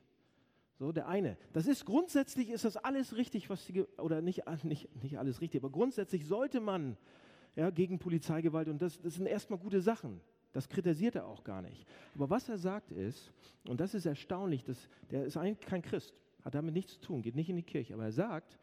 so 0.77 0.91
der 0.91 1.07
eine, 1.07 1.37
das 1.53 1.67
ist 1.67 1.85
grundsätzlich 1.85 2.49
ist 2.49 2.65
das 2.65 2.77
alles 2.77 3.15
richtig, 3.15 3.49
was 3.49 3.65
die, 3.65 3.83
oder 3.97 4.21
nicht, 4.21 4.43
nicht, 4.63 5.03
nicht 5.03 5.17
alles 5.17 5.41
richtig, 5.41 5.61
aber 5.61 5.71
grundsätzlich 5.71 6.25
sollte 6.25 6.59
man 6.59 6.97
ja, 7.59 7.69
gegen 7.69 7.99
Polizeigewalt. 7.99 8.69
Und 8.69 8.81
das, 8.81 8.99
das 9.01 9.15
sind 9.15 9.25
erstmal 9.25 9.59
gute 9.59 9.81
Sachen. 9.81 10.21
Das 10.53 10.67
kritisiert 10.69 11.15
er 11.15 11.27
auch 11.27 11.43
gar 11.43 11.61
nicht. 11.61 11.85
Aber 12.15 12.29
was 12.29 12.47
er 12.47 12.57
sagt 12.57 12.91
ist, 12.91 13.31
und 13.67 13.79
das 13.81 13.93
ist 13.93 14.05
erstaunlich, 14.05 14.63
dass, 14.63 14.89
der 15.11 15.25
ist 15.25 15.35
eigentlich 15.35 15.67
kein 15.67 15.81
Christ, 15.81 16.21
hat 16.43 16.55
damit 16.55 16.73
nichts 16.73 16.93
zu 16.93 17.01
tun, 17.01 17.21
geht 17.21 17.35
nicht 17.35 17.49
in 17.49 17.57
die 17.57 17.63
Kirche, 17.63 17.93
aber 17.93 18.05
er 18.05 18.11
sagt, 18.13 18.57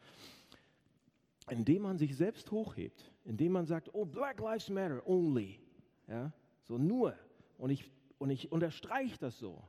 indem 1.49 1.83
man 1.83 1.97
sich 1.97 2.17
selbst 2.17 2.51
hochhebt, 2.51 3.11
indem 3.23 3.53
man 3.53 3.67
sagt, 3.67 3.93
oh, 3.93 4.03
Black 4.03 4.39
Lives 4.39 4.69
Matter 4.69 5.07
only, 5.07 5.59
ja, 6.07 6.33
so 6.67 6.77
nur, 6.77 7.13
und 7.57 7.69
ich, 7.69 7.89
und 8.17 8.31
ich 8.31 8.51
unterstreiche 8.51 9.17
das 9.19 9.37
so, 9.37 9.63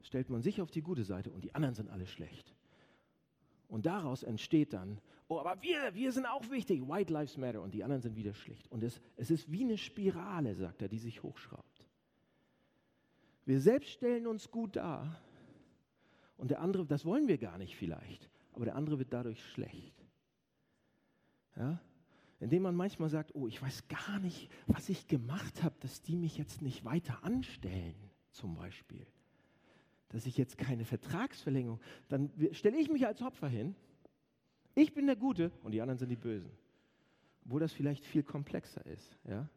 stellt 0.00 0.30
man 0.30 0.40
sich 0.40 0.62
auf 0.62 0.70
die 0.70 0.82
gute 0.82 1.04
Seite 1.04 1.30
und 1.30 1.44
die 1.44 1.54
anderen 1.54 1.74
sind 1.74 1.90
alle 1.90 2.06
schlecht. 2.06 2.54
Und 3.68 3.84
daraus 3.84 4.22
entsteht 4.22 4.72
dann, 4.72 5.00
oh, 5.28 5.38
aber 5.38 5.62
wir, 5.62 5.94
wir 5.94 6.12
sind 6.12 6.26
auch 6.26 6.48
wichtig, 6.50 6.86
White 6.88 7.12
Lives 7.12 7.36
Matter 7.36 7.62
und 7.62 7.74
die 7.74 7.84
anderen 7.84 8.02
sind 8.02 8.16
wieder 8.16 8.34
schlecht. 8.34 8.70
Und 8.70 8.82
es, 8.82 9.00
es 9.16 9.30
ist 9.30 9.50
wie 9.50 9.62
eine 9.62 9.78
Spirale, 9.78 10.54
sagt 10.54 10.82
er, 10.82 10.88
die 10.88 10.98
sich 10.98 11.22
hochschraubt. 11.22 11.84
Wir 13.44 13.60
selbst 13.60 13.90
stellen 13.90 14.26
uns 14.26 14.50
gut 14.50 14.76
dar 14.76 15.20
und 16.36 16.50
der 16.50 16.60
andere, 16.60 16.84
das 16.84 17.04
wollen 17.04 17.28
wir 17.28 17.38
gar 17.38 17.58
nicht 17.58 17.76
vielleicht, 17.76 18.28
aber 18.52 18.66
der 18.66 18.74
andere 18.74 18.98
wird 18.98 19.12
dadurch 19.12 19.42
schlecht. 19.52 19.94
Ja? 21.56 21.80
indem 22.40 22.62
man 22.62 22.76
manchmal 22.76 23.08
sagt, 23.08 23.34
oh, 23.34 23.46
ich 23.46 23.60
weiß 23.60 23.88
gar 23.88 24.18
nicht, 24.20 24.50
was 24.66 24.88
ich 24.88 25.08
gemacht 25.08 25.62
habe, 25.62 25.74
dass 25.80 26.02
die 26.02 26.16
mich 26.16 26.38
jetzt 26.38 26.62
nicht 26.62 26.84
weiter 26.84 27.24
anstellen, 27.24 27.96
zum 28.30 28.54
Beispiel. 28.54 29.06
Dass 30.10 30.24
ich 30.24 30.36
jetzt 30.36 30.56
keine 30.56 30.84
Vertragsverlängerung, 30.84 31.80
dann 32.08 32.30
stelle 32.52 32.78
ich 32.78 32.88
mich 32.90 33.06
als 33.06 33.22
Opfer 33.22 33.48
hin. 33.48 33.74
Ich 34.78 34.94
bin 34.94 35.06
der 35.06 35.16
Gute 35.16 35.50
und 35.62 35.72
die 35.72 35.80
anderen 35.80 35.98
sind 35.98 36.08
die 36.08 36.16
Bösen. 36.16 36.50
Obwohl 37.44 37.60
das 37.60 37.72
vielleicht 37.72 38.04
viel 38.04 38.22
komplexer 38.22 38.84
ist. 38.86 39.18
Ja? 39.28 39.48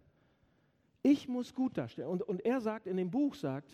Ich 1.04 1.28
muss 1.28 1.54
gut 1.54 1.78
darstellen. 1.78 2.08
Und, 2.08 2.24
und 2.24 2.44
er 2.46 2.62
sagt 2.62 2.88
in 2.88 2.98
dem 2.98 3.12
Buch, 3.12 3.36
sagt, 3.36 3.70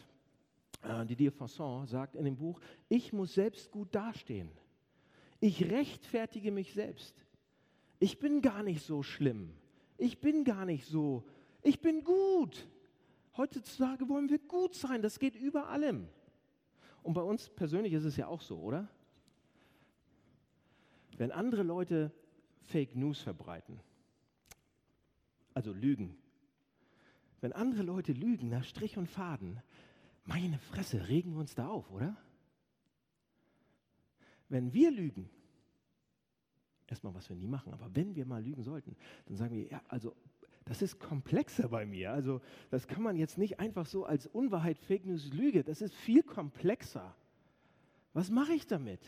äh, 0.82 1.06
Didier 1.06 1.32
Fasson 1.32 1.86
sagt 1.88 2.16
in 2.16 2.26
dem 2.26 2.36
Buch, 2.36 2.60
ich 2.90 3.14
muss 3.14 3.34
selbst 3.34 3.72
gut 3.72 3.94
dastehen. 3.94 4.50
Ich 5.40 5.70
rechtfertige 5.70 6.52
mich 6.52 6.74
selbst 6.74 7.16
ich 8.00 8.20
bin 8.20 8.42
gar 8.42 8.64
nicht 8.64 8.86
so 8.86 9.04
schlimm. 9.04 9.54
Ich 9.98 10.20
bin 10.20 10.44
gar 10.44 10.66
nicht 10.66 10.86
so. 10.86 11.24
Ich 11.64 11.82
bin 11.82 12.04
gut. 12.04 12.68
Heutzutage 13.36 14.08
wollen 14.10 14.30
wir 14.30 14.40
gut 14.40 14.76
sein. 14.76 15.02
Das 15.02 15.20
geht 15.20 15.36
über 15.36 15.70
allem. 15.70 16.08
Und 17.02 17.14
bei 17.14 17.22
uns 17.22 17.50
persönlich 17.50 17.94
ist 17.94 18.04
es 18.04 18.18
ja 18.18 18.28
auch 18.28 18.42
so, 18.42 18.58
oder? 18.60 18.88
Wenn 21.18 21.32
andere 21.32 21.64
Leute 21.64 22.12
Fake 22.62 22.96
News 22.96 23.20
verbreiten, 23.22 23.80
also 25.54 25.74
Lügen, 25.74 26.16
wenn 27.42 27.54
andere 27.54 27.84
Leute 27.84 28.14
lügen 28.14 28.50
nach 28.50 28.64
Strich 28.64 28.98
und 28.98 29.08
Faden, 29.08 29.62
meine 30.26 30.60
Fresse, 30.60 31.08
regen 31.08 31.34
wir 31.34 31.40
uns 31.40 31.56
da 31.56 31.68
auf, 31.68 31.92
oder? 31.92 32.16
Wenn 34.50 34.74
wir 34.74 34.92
lügen, 34.92 35.30
erstmal, 36.88 37.14
was 37.14 37.30
wir 37.30 37.36
nie 37.36 37.48
machen, 37.48 37.74
aber 37.74 37.94
wenn 37.96 38.16
wir 38.16 38.26
mal 38.26 38.44
lügen 38.44 38.64
sollten, 38.64 38.96
dann 39.26 39.38
sagen 39.38 39.56
wir, 39.56 39.68
ja, 39.68 39.82
also 39.88 40.16
das 40.66 40.82
ist 40.82 41.00
komplexer 41.00 41.70
bei 41.70 41.86
mir. 41.86 42.12
Also 42.12 42.42
das 42.70 42.88
kann 42.88 43.02
man 43.02 43.16
jetzt 43.16 43.38
nicht 43.38 43.60
einfach 43.60 43.86
so 43.86 44.06
als 44.06 44.28
Unwahrheit, 44.28 44.78
Fake 44.78 45.06
News, 45.06 45.32
Lüge, 45.34 45.64
das 45.64 45.82
ist 45.82 45.96
viel 45.96 46.24
komplexer. 46.24 47.16
Was 48.14 48.30
mache 48.30 48.54
ich 48.54 48.68
damit? 48.68 49.00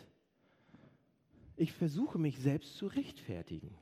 Ich 1.59 1.73
versuche 1.73 2.17
mich 2.17 2.39
selbst 2.39 2.77
zu 2.77 2.87
rechtfertigen. 2.87 3.75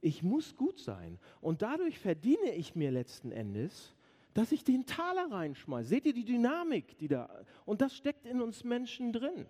Ich 0.00 0.22
muss 0.22 0.56
gut 0.56 0.78
sein. 0.78 1.18
Und 1.42 1.60
dadurch 1.60 1.98
verdiene 1.98 2.54
ich 2.54 2.76
mir 2.76 2.90
letzten 2.90 3.30
Endes, 3.30 3.94
dass 4.32 4.52
ich 4.52 4.64
den 4.64 4.86
Taler 4.86 5.30
reinschmeiße. 5.30 5.90
Seht 5.90 6.06
ihr 6.06 6.14
die 6.14 6.24
Dynamik, 6.24 6.96
die 6.96 7.08
da, 7.08 7.28
und 7.66 7.82
das 7.82 7.94
steckt 7.94 8.24
in 8.24 8.40
uns 8.40 8.64
Menschen 8.64 9.12
drin. 9.12 9.44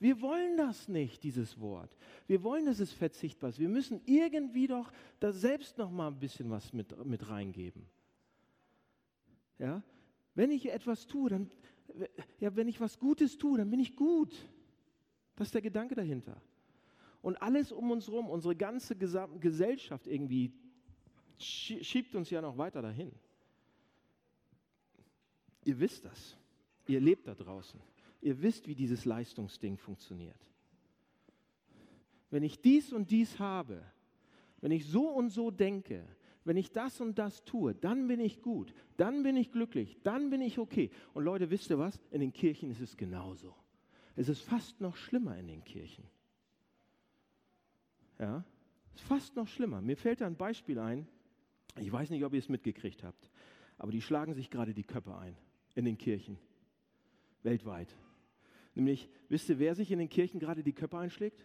Wir 0.00 0.20
wollen 0.20 0.56
das 0.56 0.88
nicht, 0.88 1.22
dieses 1.22 1.60
Wort. 1.60 1.96
Wir 2.26 2.42
wollen, 2.42 2.66
dass 2.66 2.80
es 2.80 2.92
verzichtbar 2.92 3.50
ist. 3.50 3.60
Wir 3.60 3.68
müssen 3.68 4.00
irgendwie 4.04 4.66
doch 4.66 4.90
da 5.20 5.30
selbst 5.30 5.78
noch 5.78 5.92
mal 5.92 6.08
ein 6.08 6.18
bisschen 6.18 6.50
was 6.50 6.72
mit, 6.72 7.04
mit 7.06 7.30
reingeben. 7.30 7.86
Ja? 9.60 9.84
Wenn 10.34 10.50
ich 10.50 10.72
etwas 10.72 11.06
tue, 11.06 11.30
dann, 11.30 11.48
ja, 12.40 12.56
wenn 12.56 12.66
ich 12.66 12.80
was 12.80 12.98
Gutes 12.98 13.38
tue, 13.38 13.56
dann 13.56 13.70
bin 13.70 13.78
ich 13.78 13.94
gut. 13.94 14.34
Das 15.36 15.46
ist 15.46 15.54
der 15.54 15.62
Gedanke 15.62 15.94
dahinter. 15.94 16.42
Und 17.22 17.40
alles 17.42 17.72
um 17.72 17.90
uns 17.90 18.06
herum, 18.06 18.28
unsere 18.28 18.54
ganze 18.54 18.96
Gesellschaft 18.96 20.06
irgendwie 20.06 20.52
schiebt 21.38 22.14
uns 22.14 22.30
ja 22.30 22.40
noch 22.40 22.58
weiter 22.58 22.82
dahin. 22.82 23.12
Ihr 25.64 25.78
wisst 25.80 26.04
das. 26.04 26.36
Ihr 26.86 27.00
lebt 27.00 27.28
da 27.28 27.34
draußen. 27.34 27.80
Ihr 28.20 28.40
wisst, 28.40 28.66
wie 28.66 28.74
dieses 28.74 29.04
Leistungsding 29.04 29.76
funktioniert. 29.76 30.38
Wenn 32.30 32.42
ich 32.42 32.60
dies 32.60 32.92
und 32.92 33.10
dies 33.10 33.38
habe, 33.38 33.82
wenn 34.60 34.72
ich 34.72 34.86
so 34.86 35.08
und 35.08 35.30
so 35.30 35.50
denke, 35.50 36.04
wenn 36.44 36.56
ich 36.56 36.72
das 36.72 37.00
und 37.00 37.18
das 37.18 37.44
tue, 37.44 37.74
dann 37.74 38.08
bin 38.08 38.20
ich 38.20 38.40
gut, 38.42 38.72
dann 38.96 39.22
bin 39.22 39.36
ich 39.36 39.52
glücklich, 39.52 39.98
dann 40.02 40.30
bin 40.30 40.40
ich 40.40 40.58
okay. 40.58 40.90
Und 41.12 41.24
Leute, 41.24 41.50
wisst 41.50 41.70
ihr 41.70 41.78
was? 41.78 42.00
In 42.10 42.20
den 42.20 42.32
Kirchen 42.32 42.70
ist 42.70 42.80
es 42.80 42.96
genauso. 42.96 43.54
Es 44.16 44.28
ist 44.28 44.40
fast 44.40 44.80
noch 44.80 44.96
schlimmer 44.96 45.36
in 45.36 45.46
den 45.46 45.62
Kirchen. 45.64 46.04
Ja, 48.18 48.44
ist 48.94 49.04
fast 49.04 49.36
noch 49.36 49.46
schlimmer. 49.46 49.80
Mir 49.80 49.96
fällt 49.96 50.20
da 50.20 50.26
ein 50.26 50.36
Beispiel 50.36 50.78
ein. 50.78 51.06
Ich 51.76 51.92
weiß 51.92 52.10
nicht, 52.10 52.24
ob 52.24 52.32
ihr 52.32 52.40
es 52.40 52.48
mitgekriegt 52.48 53.04
habt, 53.04 53.30
aber 53.76 53.92
die 53.92 54.02
schlagen 54.02 54.34
sich 54.34 54.50
gerade 54.50 54.74
die 54.74 54.82
Köpfe 54.82 55.16
ein 55.16 55.36
in 55.74 55.84
den 55.84 55.96
Kirchen. 55.96 56.38
Weltweit. 57.42 57.94
Nämlich, 58.74 59.08
wisst 59.28 59.48
ihr, 59.48 59.58
wer 59.58 59.74
sich 59.74 59.90
in 59.92 59.98
den 59.98 60.08
Kirchen 60.08 60.40
gerade 60.40 60.62
die 60.62 60.72
Köpfe 60.72 60.98
einschlägt? 60.98 61.44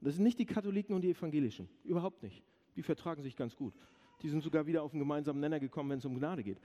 Und 0.00 0.06
das 0.06 0.14
sind 0.14 0.24
nicht 0.24 0.38
die 0.38 0.46
Katholiken 0.46 0.94
und 0.94 1.02
die 1.02 1.10
Evangelischen. 1.10 1.68
Überhaupt 1.84 2.22
nicht. 2.22 2.42
Die 2.76 2.82
vertragen 2.82 3.22
sich 3.22 3.36
ganz 3.36 3.56
gut. 3.56 3.74
Die 4.22 4.28
sind 4.28 4.42
sogar 4.42 4.66
wieder 4.66 4.82
auf 4.82 4.92
einen 4.92 5.00
gemeinsamen 5.00 5.40
Nenner 5.40 5.60
gekommen, 5.60 5.90
wenn 5.90 5.98
es 5.98 6.04
um 6.04 6.16
Gnade 6.16 6.42
geht. 6.42 6.60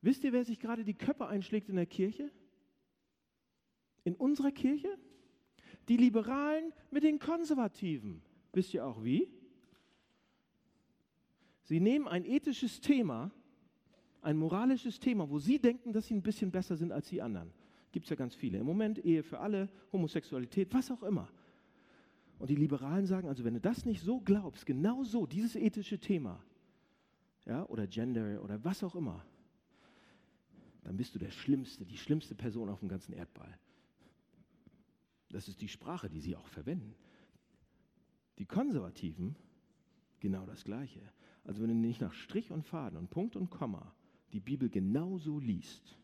Wisst 0.00 0.24
ihr, 0.24 0.32
wer 0.32 0.44
sich 0.44 0.58
gerade 0.58 0.84
die 0.84 0.94
Köpfe 0.94 1.26
einschlägt 1.26 1.68
in 1.68 1.76
der 1.76 1.86
Kirche? 1.86 2.30
In 4.04 4.14
unserer 4.16 4.50
Kirche? 4.50 4.88
Die 5.88 5.96
Liberalen 5.96 6.72
mit 6.90 7.02
den 7.02 7.18
Konservativen. 7.18 8.22
Wisst 8.52 8.74
ihr 8.74 8.86
auch 8.86 9.02
wie? 9.02 9.28
Sie 11.64 11.80
nehmen 11.80 12.06
ein 12.08 12.24
ethisches 12.24 12.80
Thema, 12.80 13.30
ein 14.20 14.36
moralisches 14.36 15.00
Thema, 15.00 15.28
wo 15.28 15.38
sie 15.38 15.58
denken, 15.58 15.92
dass 15.92 16.06
sie 16.06 16.14
ein 16.14 16.22
bisschen 16.22 16.50
besser 16.50 16.76
sind 16.76 16.92
als 16.92 17.08
die 17.08 17.22
anderen. 17.22 17.50
Gibt 17.92 18.06
es 18.06 18.10
ja 18.10 18.16
ganz 18.16 18.34
viele. 18.34 18.58
Im 18.58 18.66
Moment 18.66 19.04
Ehe 19.04 19.22
für 19.22 19.38
alle, 19.38 19.68
Homosexualität, 19.92 20.72
was 20.72 20.90
auch 20.90 21.02
immer. 21.02 21.28
Und 22.38 22.48
die 22.48 22.56
Liberalen 22.56 23.06
sagen, 23.06 23.28
also 23.28 23.44
wenn 23.44 23.54
du 23.54 23.60
das 23.60 23.84
nicht 23.84 24.02
so 24.02 24.20
glaubst, 24.20 24.66
genau 24.66 25.04
so, 25.04 25.26
dieses 25.26 25.54
ethische 25.54 25.98
Thema, 25.98 26.42
ja, 27.44 27.64
oder 27.66 27.86
Gender 27.86 28.42
oder 28.42 28.62
was 28.64 28.82
auch 28.82 28.94
immer, 28.94 29.24
dann 30.82 30.96
bist 30.96 31.14
du 31.14 31.18
der 31.18 31.30
Schlimmste, 31.30 31.84
die 31.84 31.96
schlimmste 31.96 32.34
Person 32.34 32.68
auf 32.68 32.80
dem 32.80 32.88
ganzen 32.88 33.12
Erdball. 33.12 33.56
Das 35.32 35.48
ist 35.48 35.60
die 35.60 35.68
Sprache, 35.68 36.08
die 36.08 36.20
sie 36.20 36.36
auch 36.36 36.46
verwenden. 36.46 36.94
Die 38.38 38.46
Konservativen, 38.46 39.36
genau 40.20 40.46
das 40.46 40.64
Gleiche. 40.64 41.00
Also 41.44 41.62
wenn 41.62 41.68
du 41.68 41.74
nicht 41.74 42.00
nach 42.00 42.12
Strich 42.12 42.50
und 42.50 42.64
Faden 42.64 42.98
und 42.98 43.10
Punkt 43.10 43.34
und 43.34 43.50
Komma 43.50 43.94
die 44.32 44.40
Bibel 44.40 44.70
genauso 44.70 45.38
liest, 45.38 45.98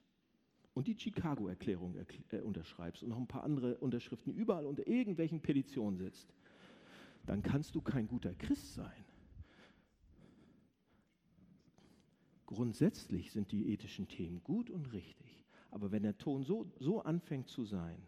und 0.78 0.86
die 0.86 0.96
Chicago-Erklärung 0.96 1.96
äh, 2.30 2.40
unterschreibst 2.40 3.02
und 3.02 3.08
noch 3.08 3.18
ein 3.18 3.26
paar 3.26 3.42
andere 3.42 3.78
Unterschriften 3.78 4.32
überall 4.32 4.64
unter 4.64 4.86
irgendwelchen 4.86 5.40
Petitionen 5.40 5.98
sitzt, 5.98 6.32
dann 7.26 7.42
kannst 7.42 7.74
du 7.74 7.80
kein 7.80 8.06
guter 8.06 8.32
Christ 8.34 8.74
sein. 8.74 9.04
Grundsätzlich 12.46 13.32
sind 13.32 13.50
die 13.50 13.72
ethischen 13.72 14.06
Themen 14.06 14.40
gut 14.44 14.70
und 14.70 14.92
richtig, 14.92 15.44
aber 15.72 15.90
wenn 15.90 16.04
der 16.04 16.16
Ton 16.16 16.44
so, 16.44 16.70
so 16.78 17.02
anfängt 17.02 17.48
zu 17.48 17.64
sein, 17.64 18.00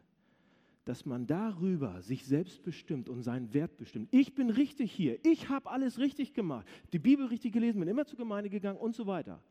dass 0.90 1.06
man 1.06 1.26
darüber 1.26 2.02
sich 2.02 2.26
selbst 2.26 2.62
bestimmt 2.62 3.08
und 3.08 3.22
seinen 3.22 3.54
Wert 3.54 3.76
bestimmt. 3.76 4.08
Ich 4.10 4.34
bin 4.34 4.50
richtig 4.50 4.92
hier, 4.92 5.24
ich 5.24 5.48
habe 5.48 5.70
alles 5.70 5.98
richtig 5.98 6.34
gemacht, 6.34 6.66
die 6.92 6.98
Bibel 6.98 7.26
richtig 7.26 7.52
gelesen, 7.52 7.80
bin 7.80 7.88
immer 7.88 8.06
zur 8.06 8.18
Gemeinde 8.18 8.50
gegangen 8.50 8.78
und 8.78 8.94
so 8.94 9.06
weiter 9.06 9.42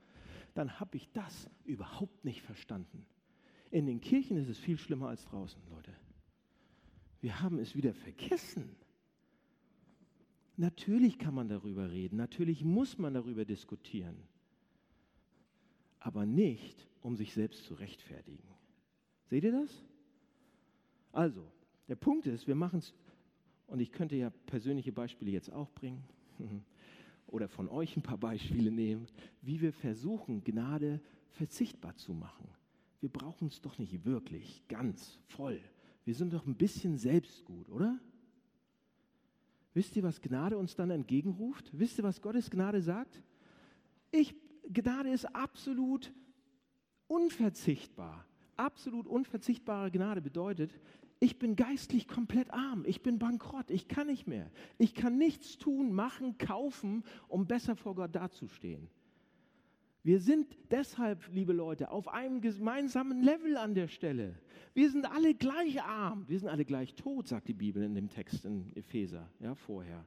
dann 0.53 0.79
habe 0.79 0.97
ich 0.97 1.09
das 1.11 1.49
überhaupt 1.63 2.25
nicht 2.25 2.41
verstanden. 2.41 3.05
In 3.71 3.85
den 3.85 4.01
Kirchen 4.01 4.37
ist 4.37 4.49
es 4.49 4.59
viel 4.59 4.77
schlimmer 4.77 5.09
als 5.09 5.25
draußen, 5.25 5.61
Leute. 5.69 5.93
Wir 7.21 7.41
haben 7.41 7.59
es 7.59 7.75
wieder 7.75 7.93
vergessen. 7.93 8.75
Natürlich 10.57 11.17
kann 11.19 11.33
man 11.33 11.47
darüber 11.47 11.91
reden, 11.91 12.17
natürlich 12.17 12.65
muss 12.65 12.97
man 12.97 13.13
darüber 13.13 13.45
diskutieren, 13.45 14.17
aber 15.99 16.25
nicht, 16.25 16.85
um 17.01 17.15
sich 17.15 17.33
selbst 17.33 17.63
zu 17.63 17.75
rechtfertigen. 17.75 18.43
Seht 19.29 19.45
ihr 19.45 19.53
das? 19.53 19.85
Also, 21.11 21.51
der 21.87 21.95
Punkt 21.95 22.27
ist, 22.27 22.47
wir 22.47 22.55
machen 22.55 22.79
es, 22.79 22.93
und 23.67 23.79
ich 23.79 23.91
könnte 23.91 24.15
ja 24.15 24.29
persönliche 24.45 24.91
Beispiele 24.91 25.31
jetzt 25.31 25.51
auch 25.51 25.69
bringen. 25.71 26.03
oder 27.31 27.47
von 27.47 27.67
euch 27.69 27.95
ein 27.95 28.01
paar 28.01 28.17
Beispiele 28.17 28.71
nehmen, 28.71 29.07
wie 29.41 29.61
wir 29.61 29.73
versuchen, 29.73 30.43
Gnade 30.43 30.99
verzichtbar 31.31 31.95
zu 31.95 32.13
machen. 32.13 32.47
Wir 33.01 33.09
brauchen 33.09 33.47
es 33.47 33.61
doch 33.61 33.77
nicht 33.77 34.03
wirklich, 34.05 34.63
ganz, 34.67 35.19
voll. 35.27 35.61
Wir 36.05 36.15
sind 36.15 36.33
doch 36.33 36.45
ein 36.45 36.55
bisschen 36.55 36.97
selbstgut, 36.97 37.69
oder? 37.69 37.99
Wisst 39.73 39.95
ihr, 39.95 40.03
was 40.03 40.21
Gnade 40.21 40.57
uns 40.57 40.75
dann 40.75 40.89
entgegenruft? 40.89 41.69
Wisst 41.71 41.99
ihr, 41.99 42.03
was 42.03 42.21
Gottes 42.21 42.49
Gnade 42.49 42.81
sagt? 42.81 43.21
Ich, 44.11 44.35
Gnade 44.67 45.09
ist 45.11 45.25
absolut 45.35 46.11
unverzichtbar. 47.07 48.25
Absolut 48.59 49.07
unverzichtbare 49.07 49.89
Gnade 49.89 50.21
bedeutet, 50.21 50.77
ich 51.21 51.39
bin 51.39 51.55
geistlich 51.55 52.09
komplett 52.09 52.51
arm, 52.51 52.83
ich 52.85 53.01
bin 53.01 53.17
bankrott, 53.17 53.71
ich 53.71 53.87
kann 53.87 54.07
nicht 54.07 54.27
mehr. 54.27 54.51
Ich 54.77 54.93
kann 54.93 55.17
nichts 55.17 55.57
tun, 55.57 55.93
machen, 55.93 56.37
kaufen, 56.37 57.05
um 57.29 57.47
besser 57.47 57.77
vor 57.77 57.95
Gott 57.95 58.13
dazustehen. 58.13 58.89
Wir 60.03 60.19
sind 60.19 60.57
deshalb, 60.71 61.25
liebe 61.31 61.53
Leute, 61.53 61.89
auf 61.89 62.09
einem 62.09 62.41
gemeinsamen 62.41 63.21
Level 63.21 63.55
an 63.55 63.75
der 63.75 63.87
Stelle. 63.87 64.35
Wir 64.73 64.91
sind 64.91 65.09
alle 65.09 65.33
gleich 65.33 65.81
arm, 65.81 66.25
wir 66.27 66.37
sind 66.37 66.49
alle 66.49 66.65
gleich 66.65 66.95
tot, 66.95 67.29
sagt 67.29 67.47
die 67.47 67.53
Bibel 67.53 67.81
in 67.81 67.95
dem 67.95 68.09
Text 68.09 68.43
in 68.43 68.75
Epheser, 68.75 69.29
ja, 69.39 69.55
vorher. 69.55 70.05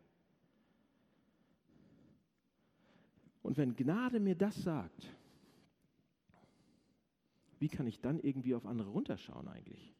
Und 3.43 3.57
wenn 3.57 3.75
Gnade 3.77 4.21
mir 4.21 4.35
das 4.35 4.62
sagt, 4.62 5.11
wie 7.62 7.68
kann 7.68 7.87
ich 7.87 8.01
dann 8.01 8.18
irgendwie 8.18 8.57
auf 8.57 8.66
andere 8.66 8.90
runterschauen 8.90 9.46
eigentlich? 9.46 9.94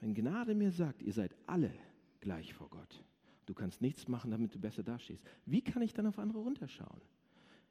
Wenn 0.00 0.12
Gnade 0.12 0.56
mir 0.56 0.72
sagt, 0.72 1.02
ihr 1.02 1.12
seid 1.12 1.36
alle 1.46 1.72
gleich 2.18 2.52
vor 2.52 2.68
Gott, 2.68 3.04
du 3.46 3.54
kannst 3.54 3.80
nichts 3.80 4.08
machen, 4.08 4.32
damit 4.32 4.52
du 4.52 4.58
besser 4.58 4.82
dastehst, 4.82 5.22
wie 5.46 5.62
kann 5.62 5.80
ich 5.80 5.94
dann 5.94 6.08
auf 6.08 6.18
andere 6.18 6.40
runterschauen? 6.40 7.00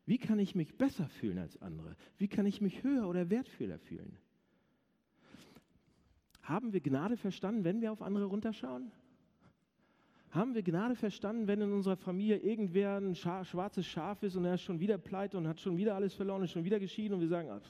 Wie 0.06 0.17
kann 0.17 0.39
ich 0.39 0.56
mich 0.56 0.77
besser 0.77 1.10
fühlen 1.10 1.38
als 1.38 1.62
andere? 1.62 1.97
Wie 2.17 2.30
kann 2.30 2.45
ich 2.45 2.62
mich 2.62 2.82
höher 2.82 3.10
oder 3.10 3.30
wertvoller 3.30 3.77
fühlen? 3.77 4.17
Haben 6.43 6.71
wir 6.71 6.80
Gnade 6.80 7.17
verstanden, 7.17 7.65
wenn 7.65 7.82
wir 7.82 7.91
auf 7.91 8.01
andere 8.01 8.23
runterschauen? 8.23 8.89
Haben 10.32 10.56
wir 10.56 10.63
Gnade 10.63 10.96
verstanden, 10.96 11.48
wenn 11.48 11.60
in 11.60 11.74
unserer 11.74 11.98
Familie 11.98 12.38
irgendwer 12.38 12.96
ein 12.96 13.15
Scha 13.15 13.44
schwarzes 13.44 13.86
Schaf 13.86 14.24
ist 14.24 14.38
und 14.38 14.46
er 14.46 14.54
ist 14.54 14.62
schon 14.62 14.80
wieder 14.80 14.98
pleite 14.98 15.38
und 15.38 15.46
hat 15.46 15.60
schon 15.60 15.76
wieder 15.76 15.94
alles 15.94 16.13
verloren, 16.13 16.44
ist 16.44 16.52
schon 16.52 16.63
wieder 16.63 16.80
geschieden 16.80 17.15
und 17.15 17.20
wir 17.20 17.28
sagen, 17.28 17.50
ah, 17.50 17.62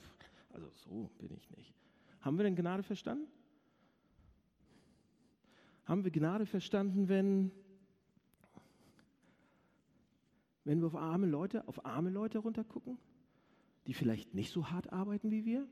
also 0.51 0.69
so 0.75 1.09
bin 1.17 1.33
ich 1.33 1.49
nicht. 1.57 1.73
Haben 2.19 2.37
wir 2.37 2.43
denn 2.43 2.55
Gnade 2.55 2.83
verstanden? 2.83 3.27
Haben 5.85 6.03
wir 6.03 6.11
Gnade 6.11 6.45
verstanden, 6.45 7.09
wenn, 7.09 7.51
wenn 10.63 10.79
wir 10.81 10.85
auf 10.85 10.95
arme 10.95 11.25
Leute, 11.25 11.67
auf 11.67 11.83
arme 11.83 12.11
Leute 12.11 12.37
runtergucken, 12.37 12.99
die 13.87 13.95
vielleicht 13.95 14.35
nicht 14.35 14.51
so 14.51 14.69
hart 14.69 14.93
arbeiten 14.93 15.31
wie 15.31 15.45
wir? 15.45 15.67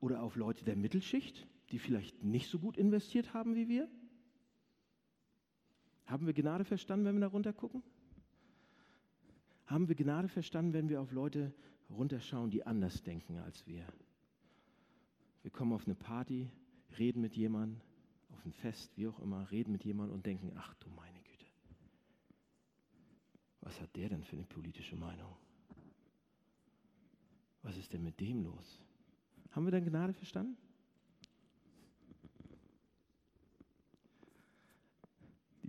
Oder 0.00 0.22
auf 0.22 0.36
Leute 0.36 0.66
der 0.66 0.76
Mittelschicht, 0.76 1.46
die 1.72 1.78
vielleicht 1.78 2.22
nicht 2.22 2.50
so 2.50 2.58
gut 2.58 2.76
investiert 2.76 3.32
haben 3.32 3.54
wie 3.54 3.68
wir? 3.68 3.88
Haben 6.10 6.26
wir 6.26 6.34
Gnade 6.34 6.64
verstanden, 6.64 7.04
wenn 7.06 7.14
wir 7.14 7.20
da 7.20 7.28
runter 7.28 7.52
gucken? 7.52 7.84
Haben 9.66 9.86
wir 9.86 9.94
Gnade 9.94 10.26
verstanden, 10.26 10.72
wenn 10.72 10.88
wir 10.88 11.00
auf 11.00 11.12
Leute 11.12 11.54
runterschauen, 11.88 12.50
die 12.50 12.66
anders 12.66 13.04
denken 13.04 13.38
als 13.38 13.64
wir? 13.68 13.86
Wir 15.42 15.52
kommen 15.52 15.72
auf 15.72 15.86
eine 15.86 15.94
Party, 15.94 16.50
reden 16.98 17.20
mit 17.20 17.36
jemandem, 17.36 17.80
auf 18.32 18.44
ein 18.44 18.52
Fest, 18.52 18.90
wie 18.96 19.06
auch 19.06 19.20
immer, 19.20 19.48
reden 19.52 19.70
mit 19.70 19.84
jemandem 19.84 20.16
und 20.16 20.26
denken, 20.26 20.52
ach 20.56 20.74
du 20.74 20.88
meine 20.90 21.20
Güte, 21.20 21.46
was 23.60 23.80
hat 23.80 23.94
der 23.94 24.08
denn 24.08 24.24
für 24.24 24.34
eine 24.34 24.46
politische 24.46 24.96
Meinung? 24.96 25.36
Was 27.62 27.76
ist 27.76 27.92
denn 27.92 28.02
mit 28.02 28.18
dem 28.18 28.42
los? 28.42 28.80
Haben 29.52 29.64
wir 29.64 29.70
dann 29.70 29.84
Gnade 29.84 30.12
verstanden? 30.12 30.56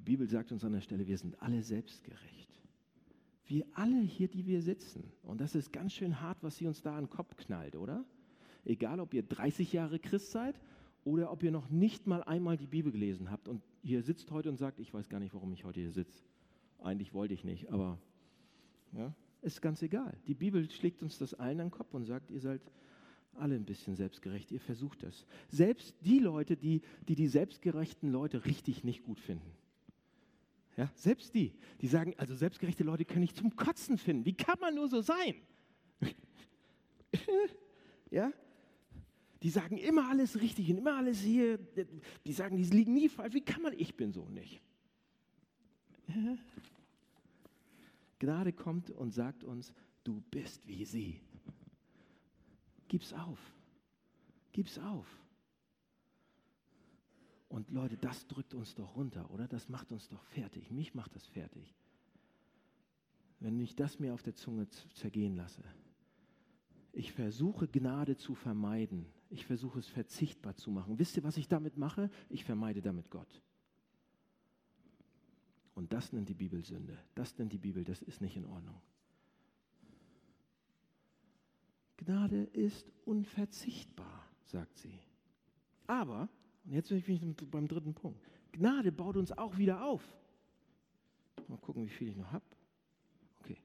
Die 0.02 0.06
Bibel 0.14 0.28
sagt 0.28 0.52
uns 0.52 0.64
an 0.64 0.74
der 0.74 0.82
Stelle, 0.82 1.06
wir 1.06 1.18
sind 1.20 1.40
alle 1.44 1.62
selbstgerecht. 1.62 2.50
Wir 3.46 3.68
alle 3.74 4.00
hier, 4.00 4.28
die 4.28 4.48
wir 4.48 4.64
sitzen. 4.64 5.04
Und 5.22 5.40
das 5.40 5.54
ist 5.54 5.72
ganz 5.72 5.94
schön 5.94 6.22
hart, 6.22 6.40
was 6.42 6.58
sie 6.58 6.66
uns 6.66 6.82
da 6.82 6.96
an 6.96 7.04
den 7.04 7.10
Kopf 7.12 7.38
knallt, 7.38 7.76
oder? 7.76 8.04
Egal, 8.66 9.00
ob 9.00 9.14
ihr 9.14 9.22
30 9.22 9.72
Jahre 9.74 10.00
Christ 10.00 10.32
seid 10.32 10.60
oder 11.04 11.32
ob 11.32 11.44
ihr 11.44 11.52
noch 11.52 11.70
nicht 11.70 12.08
mal 12.08 12.24
einmal 12.24 12.58
die 12.58 12.66
Bibel 12.66 12.92
gelesen 12.92 13.30
habt 13.30 13.48
und 13.48 13.62
ihr 13.84 14.02
sitzt 14.02 14.32
heute 14.32 14.50
und 14.50 14.58
sagt, 14.58 14.80
ich 14.80 14.92
weiß 14.92 15.08
gar 15.08 15.20
nicht, 15.20 15.36
warum 15.36 15.54
ich 15.54 15.66
heute 15.66 15.82
hier 15.82 15.92
sitze. 15.92 16.24
Eigentlich 16.80 17.14
wollte 17.14 17.36
ich 17.36 17.44
nicht, 17.44 17.70
aber 17.70 18.00
ja, 18.94 19.14
ist 19.44 19.62
ganz 19.62 19.84
egal. 19.84 20.18
Die 20.26 20.34
Bibel 20.34 20.68
schlägt 20.72 21.04
uns 21.04 21.20
das 21.20 21.36
allen 21.36 21.60
an 21.60 21.68
den 21.68 21.72
Kopf 21.72 21.94
und 21.94 22.06
sagt, 22.06 22.32
ihr 22.32 22.42
seid 22.42 22.62
alle 23.36 23.54
ein 23.54 23.66
bisschen 23.66 23.96
selbstgerecht. 23.96 24.52
Ihr 24.52 24.60
versucht 24.60 25.04
das. 25.04 25.28
Selbst 25.50 25.94
die 26.02 26.18
Leute, 26.18 26.58
die, 26.58 26.82
die 27.08 27.16
die 27.16 27.28
selbstgerechten 27.28 28.12
Leute 28.12 28.46
richtig 28.46 28.84
nicht 28.84 29.04
gut 29.04 29.20
finden. 29.20 29.61
Ja, 30.82 30.90
selbst 30.96 31.36
die, 31.36 31.54
die 31.80 31.88
sagen, 31.88 32.16
also 32.18 32.34
selbstgerechte 32.34 32.84
Leute 32.84 33.06
können 33.06 33.22
ich 33.22 33.36
zum 33.36 33.56
Kotzen 33.56 34.00
finden. 34.00 34.26
Wie 34.26 34.34
kann 34.34 34.60
man 34.60 34.74
nur 34.74 34.88
so 34.88 35.02
sein? 35.02 35.36
ja, 38.10 38.34
die 39.44 39.52
sagen 39.52 39.78
immer 39.78 40.10
alles 40.10 40.42
richtig 40.42 40.72
und 40.72 40.80
immer 40.80 40.98
alles 40.98 41.20
hier. 41.20 41.60
Die 42.26 42.34
sagen, 42.34 42.58
die 42.58 42.64
liegen 42.64 42.96
nie 42.96 43.10
falsch. 43.10 43.36
Wie 43.36 43.46
kann 43.46 43.62
man, 43.62 43.74
ich 43.78 43.96
bin 43.96 44.12
so 44.12 44.28
nicht. 44.30 44.60
Gnade 48.18 48.52
kommt 48.52 48.90
und 48.90 49.14
sagt 49.14 49.44
uns, 49.44 49.72
du 50.04 50.20
bist 50.32 50.68
wie 50.68 50.84
sie. 50.84 51.22
Gib's 52.88 53.14
auf. 53.14 53.38
Gib's 54.52 54.80
auf. 54.80 55.06
Und 57.52 57.70
Leute, 57.70 57.98
das 57.98 58.28
drückt 58.28 58.54
uns 58.54 58.76
doch 58.76 58.96
runter, 58.96 59.30
oder? 59.30 59.46
Das 59.46 59.68
macht 59.68 59.92
uns 59.92 60.08
doch 60.08 60.24
fertig. 60.24 60.72
Mich 60.72 60.96
macht 60.96 61.14
das 61.14 61.26
fertig. 61.28 61.76
Wenn 63.42 63.60
ich 63.60 63.76
das 63.76 64.00
mir 64.00 64.14
auf 64.14 64.24
der 64.24 64.36
Zunge 64.36 64.70
zergehen 64.94 65.36
lasse. 65.36 65.62
Ich 66.94 67.12
versuche 67.12 67.68
Gnade 67.68 68.16
zu 68.16 68.36
vermeiden. 68.36 69.06
Ich 69.30 69.46
versuche 69.46 69.80
es 69.80 69.88
verzichtbar 69.88 70.56
zu 70.56 70.72
machen. 70.72 70.98
Wisst 70.98 71.18
ihr, 71.18 71.24
was 71.24 71.36
ich 71.36 71.50
damit 71.50 71.76
mache? 71.76 72.10
Ich 72.30 72.46
vermeide 72.46 72.82
damit 72.82 73.10
Gott. 73.10 73.42
Und 75.76 75.92
das 75.92 76.14
nennt 76.14 76.30
die 76.30 76.34
Bibel 76.34 76.64
Sünde. 76.64 76.98
Das 77.16 77.38
nennt 77.38 77.52
die 77.52 77.58
Bibel, 77.58 77.84
das 77.84 78.02
ist 78.02 78.22
nicht 78.22 78.38
in 78.38 78.46
Ordnung. 78.46 78.82
Gnade 81.98 82.44
ist 82.54 82.90
unverzichtbar, 83.04 84.26
sagt 84.46 84.78
sie. 84.78 85.02
Aber 85.86 86.30
und 86.66 86.74
jetzt 86.74 86.90
bin 86.90 86.98
ich 86.98 87.50
beim 87.50 87.68
dritten 87.68 87.94
Punkt. 87.94 88.20
Gnade 88.52 88.92
baut 88.92 89.18
uns 89.18 89.32
auch 89.32 89.58
wieder 89.58 89.84
auf. 89.84 90.04
Mal 91.48 91.58
gucken, 91.58 91.86
wie 91.86 91.90
viel 91.90 92.10
ich 92.10 92.16
noch 92.16 92.32
habe. 92.32 92.46
Okay. 93.40 93.58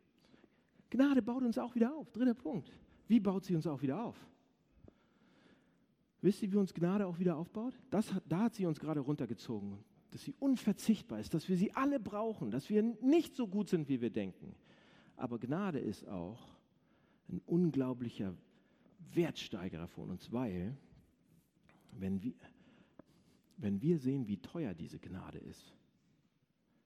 Gnade 0.91 1.23
baut 1.23 1.43
uns 1.43 1.59
auch 1.59 1.75
wieder 1.75 1.95
auf. 1.95 2.11
Dritter 2.13 2.35
Punkt. 2.35 2.73
Wie 3.09 3.21
baut 3.21 3.45
sie 3.45 3.55
uns 3.55 3.67
auch 3.67 3.83
wieder 3.83 4.03
auf? 4.03 4.17
Wisst 6.23 6.43
ihr, 6.43 6.51
wie 6.51 6.57
uns 6.57 6.75
Gnade 6.75 7.07
auch 7.07 7.19
wieder 7.19 7.37
aufbaut? 7.37 7.75
Das, 7.91 8.13
da 8.29 8.41
hat 8.41 8.55
sie 8.55 8.67
uns 8.67 8.81
gerade 8.81 9.01
runtergezogen, 9.01 9.79
dass 10.11 10.25
sie 10.25 10.35
unverzichtbar 10.39 11.21
ist, 11.21 11.35
dass 11.35 11.49
wir 11.49 11.57
sie 11.57 11.73
alle 11.75 12.01
brauchen, 12.01 12.51
dass 12.51 12.71
wir 12.71 12.83
nicht 12.83 13.37
so 13.37 13.47
gut 13.47 13.69
sind, 13.69 13.89
wie 13.89 14.01
wir 14.01 14.11
denken. 14.11 14.55
Aber 15.17 15.39
Gnade 15.39 15.79
ist 15.79 16.07
auch 16.09 16.57
ein 17.29 17.41
unglaublicher 17.47 18.35
Wertsteigerer 19.13 19.87
von 19.87 20.11
uns, 20.11 20.33
weil 20.33 20.77
wenn 21.93 22.23
wir, 22.23 22.33
wenn 23.57 23.81
wir 23.83 23.99
sehen, 23.99 24.29
wie 24.29 24.39
teuer 24.39 24.75
diese 24.75 24.99
Gnade 24.99 25.39
ist. 25.39 25.75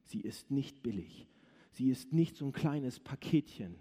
Sie 0.05 0.21
ist 0.21 0.51
nicht 0.51 0.83
billig. 0.83 1.27
Sie 1.73 1.91
ist 1.91 2.13
nicht 2.13 2.37
so 2.37 2.47
ein 2.47 2.53
kleines 2.53 2.99
Paketchen, 2.99 3.77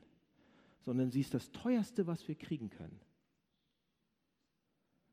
sondern 0.82 1.10
sie 1.10 1.22
ist 1.22 1.34
das 1.34 1.52
teuerste, 1.52 2.08
was 2.08 2.28
wir 2.28 2.36
kriegen 2.36 2.70
können. 2.70 3.00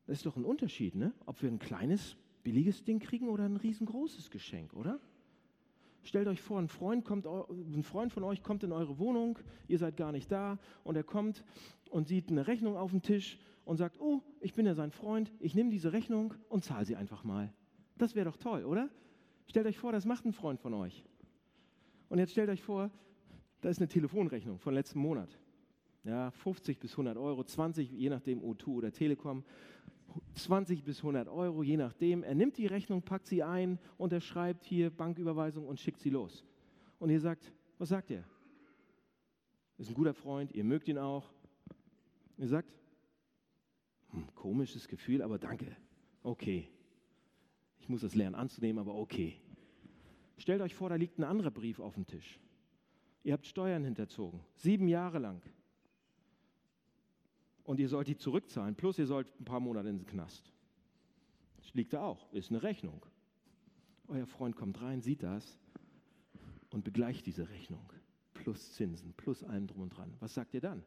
Das 0.05 0.19
ist 0.19 0.25
doch 0.25 0.37
ein 0.37 0.45
Unterschied, 0.45 0.95
ne? 0.95 1.13
ob 1.25 1.41
wir 1.41 1.49
ein 1.49 1.59
kleines, 1.59 2.15
billiges 2.43 2.83
Ding 2.83 2.99
kriegen 2.99 3.27
oder 3.27 3.45
ein 3.45 3.57
riesengroßes 3.57 4.31
Geschenk, 4.31 4.73
oder? 4.73 4.99
Stellt 6.03 6.27
euch 6.27 6.41
vor, 6.41 6.59
ein 6.59 6.69
Freund, 6.69 7.03
kommt, 7.03 7.25
ein 7.25 7.83
Freund 7.83 8.13
von 8.13 8.23
euch 8.23 8.41
kommt 8.41 8.63
in 8.63 8.71
eure 8.71 8.97
Wohnung, 8.99 9.37
ihr 9.67 9.77
seid 9.77 9.97
gar 9.97 10.13
nicht 10.13 10.31
da 10.31 10.57
und 10.85 10.95
er 10.95 11.03
kommt 11.03 11.43
und 11.89 12.07
sieht 12.07 12.29
eine 12.29 12.47
Rechnung 12.47 12.77
auf 12.77 12.91
dem 12.91 13.01
Tisch 13.01 13.37
und 13.65 13.75
sagt, 13.75 13.99
oh, 13.99 14.21
ich 14.39 14.53
bin 14.53 14.65
ja 14.65 14.75
sein 14.75 14.91
Freund, 14.91 15.33
ich 15.39 15.55
nehme 15.55 15.69
diese 15.69 15.91
Rechnung 15.91 16.33
und 16.47 16.63
zahle 16.63 16.85
sie 16.85 16.95
einfach 16.95 17.25
mal. 17.25 17.53
Das 17.97 18.15
wäre 18.15 18.25
doch 18.25 18.37
toll, 18.37 18.63
oder? 18.63 18.89
Stellt 19.47 19.65
euch 19.65 19.77
vor, 19.77 19.91
das 19.91 20.05
macht 20.05 20.25
ein 20.25 20.33
Freund 20.33 20.59
von 20.59 20.73
euch. 20.73 21.03
Und 22.09 22.19
jetzt 22.19 22.31
stellt 22.31 22.49
euch 22.49 22.61
vor, 22.61 22.91
da 23.61 23.69
ist 23.69 23.79
eine 23.79 23.87
Telefonrechnung 23.87 24.59
von 24.59 24.73
letzten 24.73 24.99
Monat. 24.99 25.29
Ja, 26.03 26.31
50 26.31 26.79
bis 26.79 26.91
100 26.91 27.17
Euro, 27.17 27.43
20, 27.43 27.91
je 27.91 28.09
nachdem 28.09 28.41
O2 28.41 28.67
oder 28.67 28.91
Telekom. 28.91 29.43
20 30.35 30.83
bis 30.83 30.99
100 30.99 31.27
Euro, 31.27 31.63
je 31.63 31.77
nachdem. 31.77 32.23
Er 32.23 32.35
nimmt 32.35 32.57
die 32.57 32.67
Rechnung, 32.67 33.01
packt 33.01 33.27
sie 33.27 33.43
ein, 33.43 33.79
unterschreibt 33.97 34.63
hier 34.63 34.89
Banküberweisung 34.89 35.67
und 35.67 35.79
schickt 35.79 35.99
sie 35.99 36.09
los. 36.09 36.45
Und 36.99 37.09
ihr 37.09 37.19
sagt, 37.19 37.51
was 37.77 37.89
sagt 37.89 38.11
er? 38.11 38.23
Ist 39.77 39.89
ein 39.89 39.95
guter 39.95 40.13
Freund, 40.13 40.53
ihr 40.53 40.63
mögt 40.63 40.87
ihn 40.87 40.97
auch. 40.97 41.31
Ihr 42.37 42.47
sagt, 42.47 42.73
hm, 44.11 44.33
komisches 44.33 44.87
Gefühl, 44.87 45.21
aber 45.21 45.37
danke. 45.37 45.75
Okay, 46.23 46.69
ich 47.79 47.89
muss 47.89 48.03
es 48.03 48.15
lernen 48.15 48.35
anzunehmen, 48.35 48.79
aber 48.79 48.95
okay. 48.95 49.39
Stellt 50.37 50.61
euch 50.61 50.75
vor, 50.75 50.89
da 50.89 50.95
liegt 50.95 51.17
ein 51.17 51.23
anderer 51.23 51.51
Brief 51.51 51.79
auf 51.79 51.95
dem 51.95 52.05
Tisch. 52.05 52.39
Ihr 53.23 53.33
habt 53.33 53.45
Steuern 53.45 53.83
hinterzogen, 53.83 54.39
sieben 54.55 54.87
Jahre 54.87 55.19
lang. 55.19 55.41
Und 57.63 57.79
ihr 57.79 57.89
sollt 57.89 58.07
die 58.07 58.15
zurückzahlen, 58.15 58.75
plus 58.75 58.97
ihr 58.97 59.07
sollt 59.07 59.27
ein 59.39 59.45
paar 59.45 59.59
Monate 59.59 59.89
in 59.89 59.97
den 59.97 60.05
Knast. 60.05 60.53
Das 61.57 61.73
liegt 61.73 61.91
da 61.93 62.01
auch, 62.01 62.31
ist 62.31 62.49
eine 62.49 62.63
Rechnung. 62.63 63.05
Euer 64.07 64.25
Freund 64.25 64.55
kommt 64.55 64.81
rein, 64.81 65.01
sieht 65.01 65.23
das 65.23 65.59
und 66.69 66.85
begleicht 66.85 67.25
diese 67.25 67.49
Rechnung. 67.49 67.91
Plus 68.33 68.73
Zinsen, 68.75 69.13
plus 69.17 69.43
allem 69.43 69.67
drum 69.67 69.81
und 69.81 69.89
dran. 69.89 70.13
Was 70.19 70.33
sagt 70.33 70.53
ihr 70.53 70.61
dann? 70.61 70.83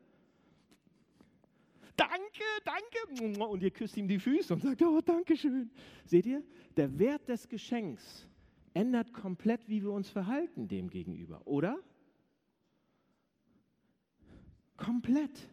Danke. 2.64 3.44
Und 3.44 3.62
ihr 3.62 3.70
küsst 3.70 3.96
ihm 3.96 4.08
die 4.08 4.18
Füße 4.18 4.54
und 4.54 4.62
sagt, 4.62 4.82
oh, 4.82 5.00
danke 5.00 5.36
schön. 5.36 5.70
Seht 6.04 6.26
ihr, 6.26 6.42
der 6.76 6.98
Wert 6.98 7.28
des 7.28 7.48
Geschenks 7.48 8.26
ändert 8.74 9.12
komplett, 9.12 9.68
wie 9.68 9.82
wir 9.82 9.92
uns 9.92 10.10
verhalten 10.10 10.68
dem 10.68 10.90
gegenüber, 10.90 11.46
oder? 11.46 11.78
Komplett. 14.76 15.48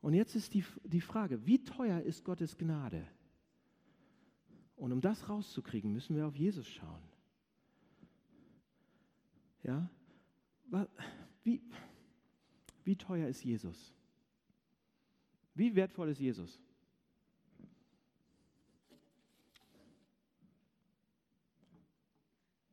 Und 0.00 0.14
jetzt 0.14 0.36
ist 0.36 0.54
die, 0.54 0.64
die 0.84 1.00
Frage, 1.00 1.44
wie 1.46 1.62
teuer 1.64 2.00
ist 2.00 2.24
Gottes 2.24 2.56
Gnade? 2.56 3.06
Und 4.76 4.92
um 4.92 5.00
das 5.00 5.28
rauszukriegen, 5.28 5.92
müssen 5.92 6.14
wir 6.14 6.26
auf 6.26 6.36
Jesus 6.36 6.68
schauen. 6.68 7.02
Ja? 9.64 9.90
Wie, 11.42 11.60
wie 12.84 12.96
teuer 12.96 13.28
ist 13.28 13.42
Jesus? 13.42 13.94
Wie 15.58 15.74
wertvoll 15.74 16.10
ist 16.10 16.20
Jesus? 16.20 16.60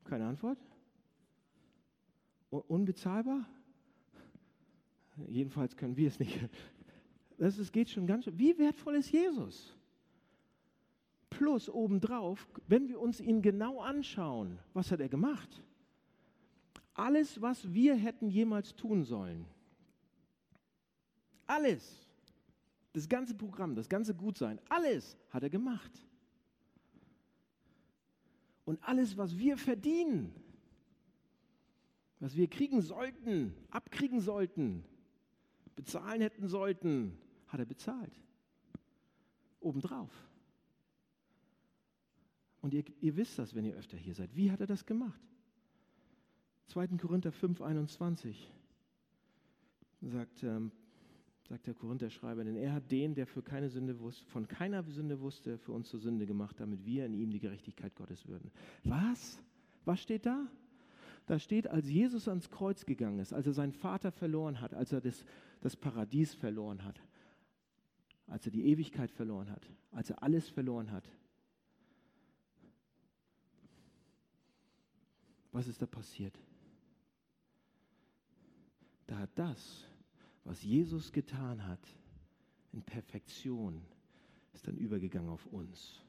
Keine 0.03 0.27
Antwort? 0.27 0.59
Unbezahlbar? 2.51 3.49
Jedenfalls 5.27 5.75
können 5.75 5.97
wir 5.97 6.07
es 6.09 6.19
nicht. 6.19 6.39
Das 7.39 7.57
ist, 7.57 7.73
geht 7.73 7.89
schon 7.89 8.05
ganz. 8.05 8.27
Wie 8.33 8.55
wertvoll 8.59 8.97
ist 8.97 9.11
Jesus? 9.11 9.75
Plus 11.31 11.67
obendrauf, 11.67 12.47
wenn 12.67 12.87
wir 12.87 12.99
uns 12.99 13.19
ihn 13.19 13.41
genau 13.41 13.81
anschauen, 13.81 14.59
was 14.73 14.91
hat 14.91 14.99
er 14.99 15.09
gemacht? 15.09 15.63
Alles, 16.93 17.41
was 17.41 17.73
wir 17.73 17.95
hätten 17.95 18.29
jemals 18.29 18.75
tun 18.75 19.03
sollen. 19.03 19.47
Alles. 21.47 22.04
Das 22.95 23.09
ganze 23.09 23.35
Programm, 23.35 23.75
das 23.75 23.89
ganze 23.89 24.15
Gutsein, 24.15 24.57
alles 24.69 25.17
hat 25.29 25.43
er 25.43 25.49
gemacht. 25.49 25.91
Und 28.63 28.81
alles, 28.81 29.17
was 29.17 29.37
wir 29.37 29.57
verdienen, 29.57 30.33
was 32.21 32.37
wir 32.37 32.47
kriegen 32.47 32.81
sollten, 32.81 33.53
abkriegen 33.69 34.21
sollten, 34.21 34.85
bezahlen 35.75 36.21
hätten 36.21 36.47
sollten, 36.47 37.17
hat 37.47 37.59
er 37.59 37.65
bezahlt. 37.65 38.17
Obendrauf. 39.59 40.13
Und 42.61 42.73
ihr, 42.73 42.85
ihr 43.01 43.17
wisst 43.17 43.37
das, 43.37 43.53
wenn 43.55 43.65
ihr 43.65 43.75
öfter 43.75 43.97
hier 43.97 44.15
seid. 44.15 44.33
Wie 44.37 44.49
hat 44.51 44.61
er 44.61 44.67
das 44.67 44.85
gemacht? 44.85 45.21
2. 46.67 46.87
Korinther 46.95 47.33
5, 47.33 47.61
21 47.61 48.53
sagt, 49.99 50.43
ähm, 50.43 50.71
sagt 51.47 51.67
der 51.67 51.75
Korinther-Schreiber, 51.75 52.43
denn 52.43 52.55
er 52.55 52.73
hat 52.73 52.91
den, 52.91 53.13
der 53.13 53.27
für 53.27 53.43
keine 53.43 53.69
Sünde 53.69 53.99
wusste, 53.99 54.25
von 54.25 54.47
keiner 54.47 54.83
Sünde 54.83 55.19
wusste, 55.19 55.57
für 55.59 55.73
uns 55.73 55.89
zur 55.89 55.99
Sünde 55.99 56.25
gemacht, 56.25 56.59
damit 56.59 56.85
wir 56.85 57.05
in 57.05 57.13
ihm 57.13 57.29
die 57.29 57.39
Gerechtigkeit 57.39 57.95
Gottes 57.95 58.27
würden. 58.27 58.51
Was? 58.83 59.39
Was 59.85 60.01
steht 60.01 60.25
da? 60.25 60.47
Da 61.27 61.39
steht, 61.39 61.67
als 61.67 61.89
Jesus 61.89 62.27
ans 62.27 62.49
Kreuz 62.49 62.85
gegangen 62.85 63.19
ist, 63.19 63.33
als 63.33 63.45
er 63.47 63.53
seinen 63.53 63.73
Vater 63.73 64.11
verloren 64.11 64.59
hat, 64.59 64.73
als 64.73 64.91
er 64.91 65.01
das, 65.01 65.25
das 65.61 65.75
Paradies 65.75 66.33
verloren 66.33 66.83
hat, 66.83 66.99
als 68.27 68.45
er 68.45 68.51
die 68.51 68.65
Ewigkeit 68.65 69.11
verloren 69.11 69.51
hat, 69.51 69.69
als 69.91 70.09
er 70.09 70.21
alles 70.23 70.49
verloren 70.49 70.91
hat. 70.91 71.07
Was 75.51 75.67
ist 75.67 75.81
da 75.81 75.85
passiert? 75.85 76.37
Da 79.07 79.19
hat 79.19 79.29
das, 79.35 79.87
was 80.45 80.63
Jesus 80.63 81.11
getan 81.11 81.67
hat, 81.67 81.85
in 82.71 82.81
Perfektion, 82.83 83.81
ist 84.53 84.67
dann 84.67 84.77
übergegangen 84.77 85.29
auf 85.29 85.45
uns, 85.47 86.01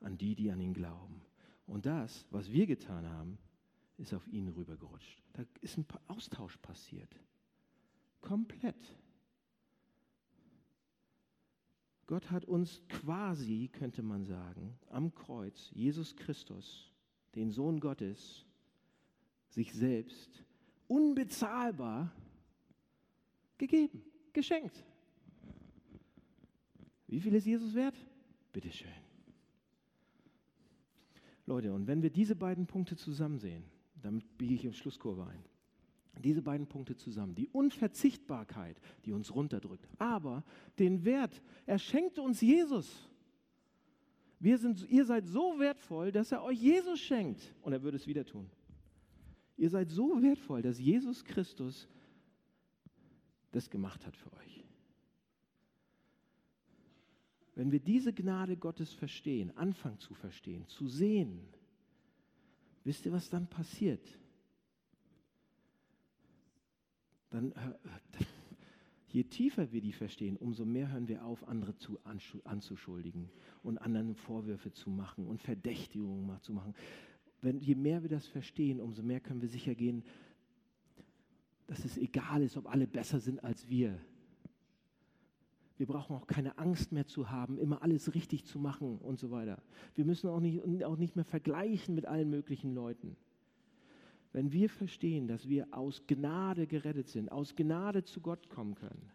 an 0.00 0.16
die, 0.16 0.34
die 0.34 0.50
an 0.50 0.60
ihn 0.60 0.74
glauben. 0.74 1.20
Und 1.66 1.86
das, 1.86 2.26
was 2.30 2.50
wir 2.50 2.66
getan 2.66 3.08
haben, 3.08 3.38
ist 3.98 4.14
auf 4.14 4.26
ihn 4.28 4.48
rübergerutscht. 4.48 5.22
Da 5.34 5.44
ist 5.60 5.76
ein 5.76 5.86
Austausch 6.08 6.56
passiert. 6.58 7.14
Komplett. 8.20 8.96
Gott 12.06 12.30
hat 12.30 12.44
uns 12.44 12.82
quasi, 12.88 13.68
könnte 13.72 14.02
man 14.02 14.24
sagen, 14.24 14.78
am 14.90 15.14
Kreuz, 15.14 15.70
Jesus 15.72 16.16
Christus, 16.16 16.92
den 17.34 17.50
Sohn 17.50 17.80
Gottes, 17.80 18.44
sich 19.48 19.72
selbst 19.72 20.44
unbezahlbar 20.88 22.12
gegeben, 23.62 24.02
geschenkt. 24.32 24.84
Wie 27.06 27.20
viel 27.20 27.34
ist 27.34 27.46
Jesus 27.46 27.74
wert? 27.74 27.94
Bitteschön. 28.52 28.90
Leute, 31.46 31.72
und 31.72 31.86
wenn 31.86 32.02
wir 32.02 32.10
diese 32.10 32.34
beiden 32.34 32.66
Punkte 32.66 32.96
zusammen 32.96 33.38
sehen, 33.38 33.64
damit 34.02 34.36
biege 34.36 34.54
ich 34.54 34.68
auf 34.68 34.74
Schlusskurve 34.74 35.26
ein, 35.26 35.44
diese 36.22 36.42
beiden 36.42 36.66
Punkte 36.66 36.96
zusammen, 36.96 37.34
die 37.36 37.48
Unverzichtbarkeit, 37.48 38.80
die 39.04 39.12
uns 39.12 39.32
runterdrückt, 39.34 39.88
aber 39.98 40.44
den 40.78 41.04
Wert, 41.04 41.40
er 41.64 41.78
schenkt 41.78 42.18
uns 42.18 42.40
Jesus. 42.40 43.08
Wir 44.40 44.58
sind, 44.58 44.88
ihr 44.90 45.04
seid 45.04 45.26
so 45.26 45.58
wertvoll, 45.60 46.10
dass 46.10 46.32
er 46.32 46.42
euch 46.42 46.60
Jesus 46.60 46.98
schenkt 46.98 47.54
und 47.62 47.72
er 47.72 47.82
würde 47.82 47.96
es 47.96 48.08
wieder 48.08 48.24
tun. 48.24 48.50
Ihr 49.56 49.70
seid 49.70 49.88
so 49.90 50.20
wertvoll, 50.20 50.62
dass 50.62 50.80
Jesus 50.80 51.24
Christus 51.24 51.88
das 53.52 53.70
gemacht 53.70 54.04
hat 54.06 54.16
für 54.16 54.32
euch. 54.32 54.64
Wenn 57.54 57.70
wir 57.70 57.80
diese 57.80 58.12
Gnade 58.12 58.56
Gottes 58.56 58.92
verstehen, 58.94 59.56
anfangen 59.56 59.98
zu 59.98 60.14
verstehen, 60.14 60.66
zu 60.68 60.88
sehen, 60.88 61.46
wisst 62.84 63.04
ihr, 63.04 63.12
was 63.12 63.28
dann 63.28 63.46
passiert? 63.46 64.18
Dann, 67.28 67.52
je 69.08 69.24
tiefer 69.24 69.70
wir 69.70 69.82
die 69.82 69.92
verstehen, 69.92 70.38
umso 70.38 70.64
mehr 70.64 70.90
hören 70.90 71.08
wir 71.08 71.24
auf, 71.24 71.46
andere 71.46 71.76
zu, 71.76 71.98
anzuschuldigen 72.44 73.30
und 73.62 73.78
anderen 73.78 74.14
Vorwürfe 74.14 74.72
zu 74.72 74.88
machen 74.88 75.26
und 75.26 75.42
Verdächtigungen 75.42 76.40
zu 76.40 76.54
machen. 76.54 76.74
Wenn, 77.42 77.60
je 77.60 77.74
mehr 77.74 78.02
wir 78.02 78.10
das 78.10 78.26
verstehen, 78.28 78.80
umso 78.80 79.02
mehr 79.02 79.20
können 79.20 79.42
wir 79.42 79.48
sicher 79.48 79.74
gehen, 79.74 80.04
dass 81.72 81.86
es 81.86 81.96
egal 81.96 82.42
ist, 82.42 82.58
ob 82.58 82.68
alle 82.70 82.86
besser 82.86 83.18
sind 83.18 83.42
als 83.42 83.66
wir. 83.70 83.98
Wir 85.78 85.86
brauchen 85.86 86.14
auch 86.14 86.26
keine 86.26 86.58
Angst 86.58 86.92
mehr 86.92 87.06
zu 87.06 87.30
haben, 87.30 87.56
immer 87.56 87.82
alles 87.82 88.14
richtig 88.14 88.44
zu 88.44 88.58
machen 88.58 88.98
und 88.98 89.18
so 89.18 89.30
weiter. 89.30 89.62
Wir 89.94 90.04
müssen 90.04 90.28
auch 90.28 90.38
nicht, 90.38 90.84
auch 90.84 90.98
nicht 90.98 91.16
mehr 91.16 91.24
vergleichen 91.24 91.94
mit 91.94 92.04
allen 92.04 92.28
möglichen 92.28 92.74
Leuten. 92.74 93.16
Wenn 94.34 94.52
wir 94.52 94.68
verstehen, 94.68 95.28
dass 95.28 95.48
wir 95.48 95.66
aus 95.70 96.06
Gnade 96.06 96.66
gerettet 96.66 97.08
sind, 97.08 97.32
aus 97.32 97.56
Gnade 97.56 98.04
zu 98.04 98.20
Gott 98.20 98.50
kommen 98.50 98.74
können, 98.74 99.10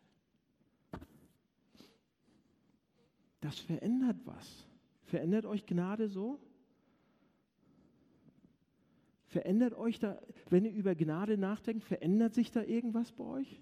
das 3.39 3.59
verändert 3.59 4.17
was. 4.25 4.65
Verändert 5.03 5.45
euch 5.45 5.67
Gnade 5.67 6.09
so? 6.09 6.39
Verändert 9.27 9.73
euch 9.73 9.99
da, 9.99 10.19
wenn 10.49 10.65
ihr 10.65 10.71
über 10.71 10.95
Gnade 10.95 11.37
nachdenkt, 11.37 11.83
verändert 11.83 12.33
sich 12.33 12.51
da 12.51 12.63
irgendwas 12.63 13.11
bei 13.11 13.23
euch? 13.25 13.61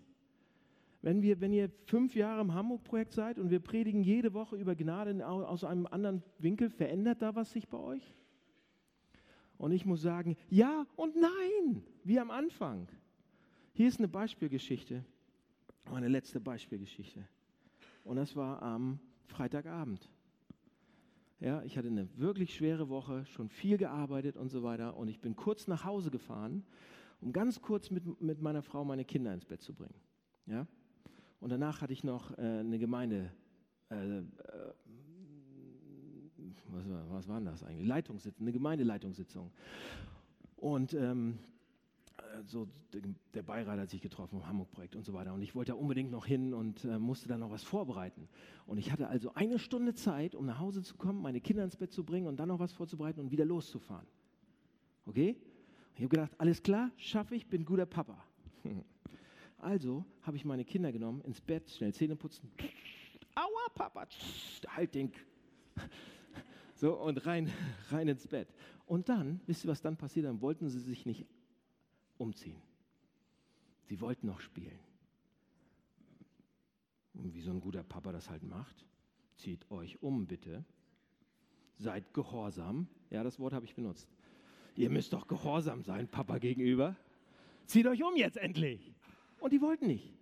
Wenn, 1.01 1.21
wir, 1.21 1.41
wenn 1.41 1.53
ihr 1.53 1.69
fünf 1.85 2.15
Jahre 2.15 2.41
im 2.41 2.53
Hamburg-Projekt 2.53 3.13
seid 3.13 3.37
und 3.37 3.49
wir 3.49 3.59
predigen 3.59 4.01
jede 4.01 4.33
Woche 4.33 4.55
über 4.55 4.75
Gnade 4.75 5.27
aus 5.27 5.63
einem 5.63 5.87
anderen 5.87 6.23
Winkel, 6.39 6.69
verändert 6.69 7.21
da 7.21 7.35
was 7.35 7.51
sich 7.51 7.67
bei 7.67 7.77
euch? 7.77 8.15
Und 9.57 9.71
ich 9.71 9.85
muss 9.85 10.01
sagen, 10.01 10.35
ja 10.49 10.85
und 10.95 11.15
nein, 11.15 11.83
wie 12.03 12.19
am 12.19 12.31
Anfang. 12.31 12.87
Hier 13.73 13.87
ist 13.87 13.99
eine 13.99 14.07
Beispielgeschichte, 14.07 15.03
meine 15.89 16.07
letzte 16.07 16.39
Beispielgeschichte. 16.39 17.27
Und 18.03 18.17
das 18.17 18.35
war 18.35 18.61
am 18.61 18.99
Freitagabend. 19.25 20.09
Ja, 21.39 21.61
ich 21.63 21.77
hatte 21.77 21.89
eine 21.89 22.07
wirklich 22.17 22.55
schwere 22.55 22.89
Woche, 22.89 23.25
schon 23.25 23.49
viel 23.49 23.77
gearbeitet 23.77 24.37
und 24.37 24.49
so 24.49 24.63
weiter. 24.63 24.95
Und 24.95 25.09
ich 25.09 25.19
bin 25.19 25.35
kurz 25.35 25.67
nach 25.67 25.83
Hause 25.83 26.09
gefahren, 26.09 26.63
um 27.21 27.33
ganz 27.33 27.61
kurz 27.61 27.91
mit, 27.91 28.21
mit 28.21 28.41
meiner 28.41 28.61
Frau 28.61 28.85
meine 28.85 29.03
Kinder 29.03 29.33
ins 29.33 29.45
Bett 29.45 29.61
zu 29.61 29.73
bringen. 29.73 29.95
Ja? 30.45 30.65
Und 31.39 31.49
danach 31.49 31.81
hatte 31.81 31.93
ich 31.93 32.03
noch 32.03 32.37
äh, 32.37 32.41
eine 32.41 32.79
Gemeinde, 32.79 33.31
äh, 33.89 34.19
äh, 34.19 34.23
was, 36.67 36.85
was 37.09 37.27
war 37.27 37.41
das 37.41 37.63
eigentlich? 37.63 37.87
Leitungssitzung, 37.87 38.45
eine 38.45 38.53
Gemeindeleitungssitzung. 38.53 39.51
Und 40.55 40.93
ähm, 40.93 41.37
so 42.43 42.67
der 43.33 43.43
Beirat 43.43 43.79
hat 43.79 43.89
sich 43.89 44.01
getroffen 44.01 44.37
im 44.37 44.47
Hamburg-Projekt 44.47 44.95
und 44.95 45.05
so 45.05 45.13
weiter. 45.13 45.33
Und 45.33 45.41
ich 45.41 45.55
wollte 45.55 45.71
da 45.71 45.77
unbedingt 45.77 46.11
noch 46.11 46.25
hin 46.25 46.53
und 46.53 46.83
äh, 46.85 46.99
musste 46.99 47.27
dann 47.27 47.39
noch 47.39 47.51
was 47.51 47.63
vorbereiten. 47.63 48.27
Und 48.65 48.77
ich 48.77 48.91
hatte 48.91 49.07
also 49.07 49.33
eine 49.33 49.59
Stunde 49.59 49.93
Zeit, 49.93 50.35
um 50.35 50.45
nach 50.45 50.59
Hause 50.59 50.81
zu 50.81 50.95
kommen, 50.95 51.21
meine 51.21 51.41
Kinder 51.41 51.63
ins 51.63 51.75
Bett 51.75 51.91
zu 51.91 52.03
bringen 52.03 52.27
und 52.27 52.37
dann 52.37 52.49
noch 52.49 52.59
was 52.59 52.73
vorzubereiten 52.73 53.19
und 53.19 53.31
wieder 53.31 53.45
loszufahren. 53.45 54.07
Okay? 55.05 55.37
Ich 55.95 56.01
habe 56.01 56.09
gedacht, 56.09 56.31
alles 56.37 56.61
klar, 56.61 56.91
schaffe 56.97 57.35
ich, 57.35 57.47
bin 57.47 57.65
guter 57.65 57.85
Papa. 57.85 58.23
Also 59.57 60.05
habe 60.21 60.37
ich 60.37 60.45
meine 60.45 60.63
Kinder 60.63 60.91
genommen, 60.91 61.21
ins 61.21 61.41
Bett, 61.41 61.67
schnell 61.71 61.91
Zähne 61.91 62.15
putzen. 62.15 62.51
Aua, 63.33 63.69
Papa, 63.73 64.05
halt 64.67 64.93
den. 64.93 65.11
So, 66.77 66.93
und 66.93 67.25
rein, 67.25 67.49
rein 67.89 68.09
ins 68.09 68.27
Bett. 68.27 68.49
Und 68.85 69.07
dann, 69.07 69.39
wisst 69.47 69.63
ihr, 69.63 69.71
was 69.71 69.81
dann 69.81 69.95
passiert? 69.95 70.25
Dann 70.25 70.41
wollten 70.41 70.67
sie 70.67 70.79
sich 70.79 71.05
nicht 71.05 71.25
umziehen. 72.17 72.61
Sie 73.83 74.01
wollten 74.01 74.27
noch 74.27 74.39
spielen. 74.39 74.79
Und 77.13 77.33
wie 77.33 77.41
so 77.41 77.51
ein 77.51 77.61
guter 77.61 77.83
Papa 77.83 78.11
das 78.11 78.29
halt 78.29 78.43
macht, 78.43 78.85
zieht 79.35 79.69
euch 79.71 80.01
um, 80.01 80.25
bitte. 80.25 80.65
Seid 81.77 82.13
gehorsam. 82.13 82.87
Ja, 83.09 83.23
das 83.23 83.39
Wort 83.39 83.53
habe 83.53 83.65
ich 83.65 83.75
benutzt. 83.75 84.07
Ihr 84.75 84.89
müsst 84.89 85.13
doch 85.13 85.27
gehorsam 85.27 85.83
sein, 85.83 86.07
Papa 86.07 86.37
gegenüber. 86.39 86.95
Zieht 87.65 87.87
euch 87.87 88.03
um 88.03 88.15
jetzt 88.15 88.37
endlich. 88.37 88.93
Und 89.39 89.53
die 89.53 89.61
wollten 89.61 89.87
nicht. 89.87 90.13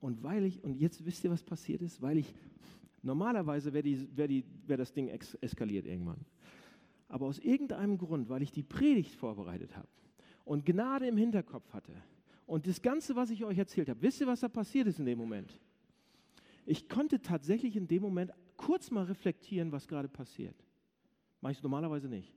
Und 0.00 0.22
weil 0.22 0.44
ich, 0.44 0.62
und 0.62 0.78
jetzt 0.78 1.04
wisst 1.04 1.24
ihr, 1.24 1.30
was 1.30 1.42
passiert 1.42 1.82
ist? 1.82 2.02
Weil 2.02 2.18
ich, 2.18 2.32
normalerweise 3.02 3.72
wäre 3.72 3.84
wär 4.16 4.28
wär 4.66 4.76
das 4.76 4.92
Ding 4.92 5.08
ex 5.08 5.34
eskaliert 5.36 5.86
irgendwann. 5.86 6.24
Aber 7.08 7.26
aus 7.26 7.38
irgendeinem 7.38 7.98
Grund, 7.98 8.28
weil 8.28 8.42
ich 8.42 8.52
die 8.52 8.62
Predigt 8.62 9.14
vorbereitet 9.14 9.76
habe 9.76 9.88
und 10.46 10.64
Gnade 10.64 11.06
im 11.06 11.18
Hinterkopf 11.18 11.70
hatte 11.74 11.92
und 12.46 12.66
das 12.66 12.80
Ganze, 12.80 13.14
was 13.16 13.28
ich 13.30 13.44
euch 13.44 13.58
erzählt 13.58 13.90
habe, 13.90 14.00
wisst 14.00 14.20
ihr, 14.20 14.26
was 14.26 14.40
da 14.40 14.48
passiert 14.48 14.86
ist 14.86 14.98
in 14.98 15.04
dem 15.04 15.18
Moment? 15.18 15.58
Ich 16.64 16.88
konnte 16.88 17.20
tatsächlich 17.20 17.76
in 17.76 17.86
dem 17.86 18.02
Moment 18.02 18.32
kurz 18.56 18.90
mal 18.90 19.04
reflektieren, 19.04 19.72
was 19.72 19.86
gerade 19.86 20.08
passiert. 20.08 20.56
Mache 21.40 21.52
ich 21.52 21.62
normalerweise 21.62 22.08
nicht. 22.08 22.32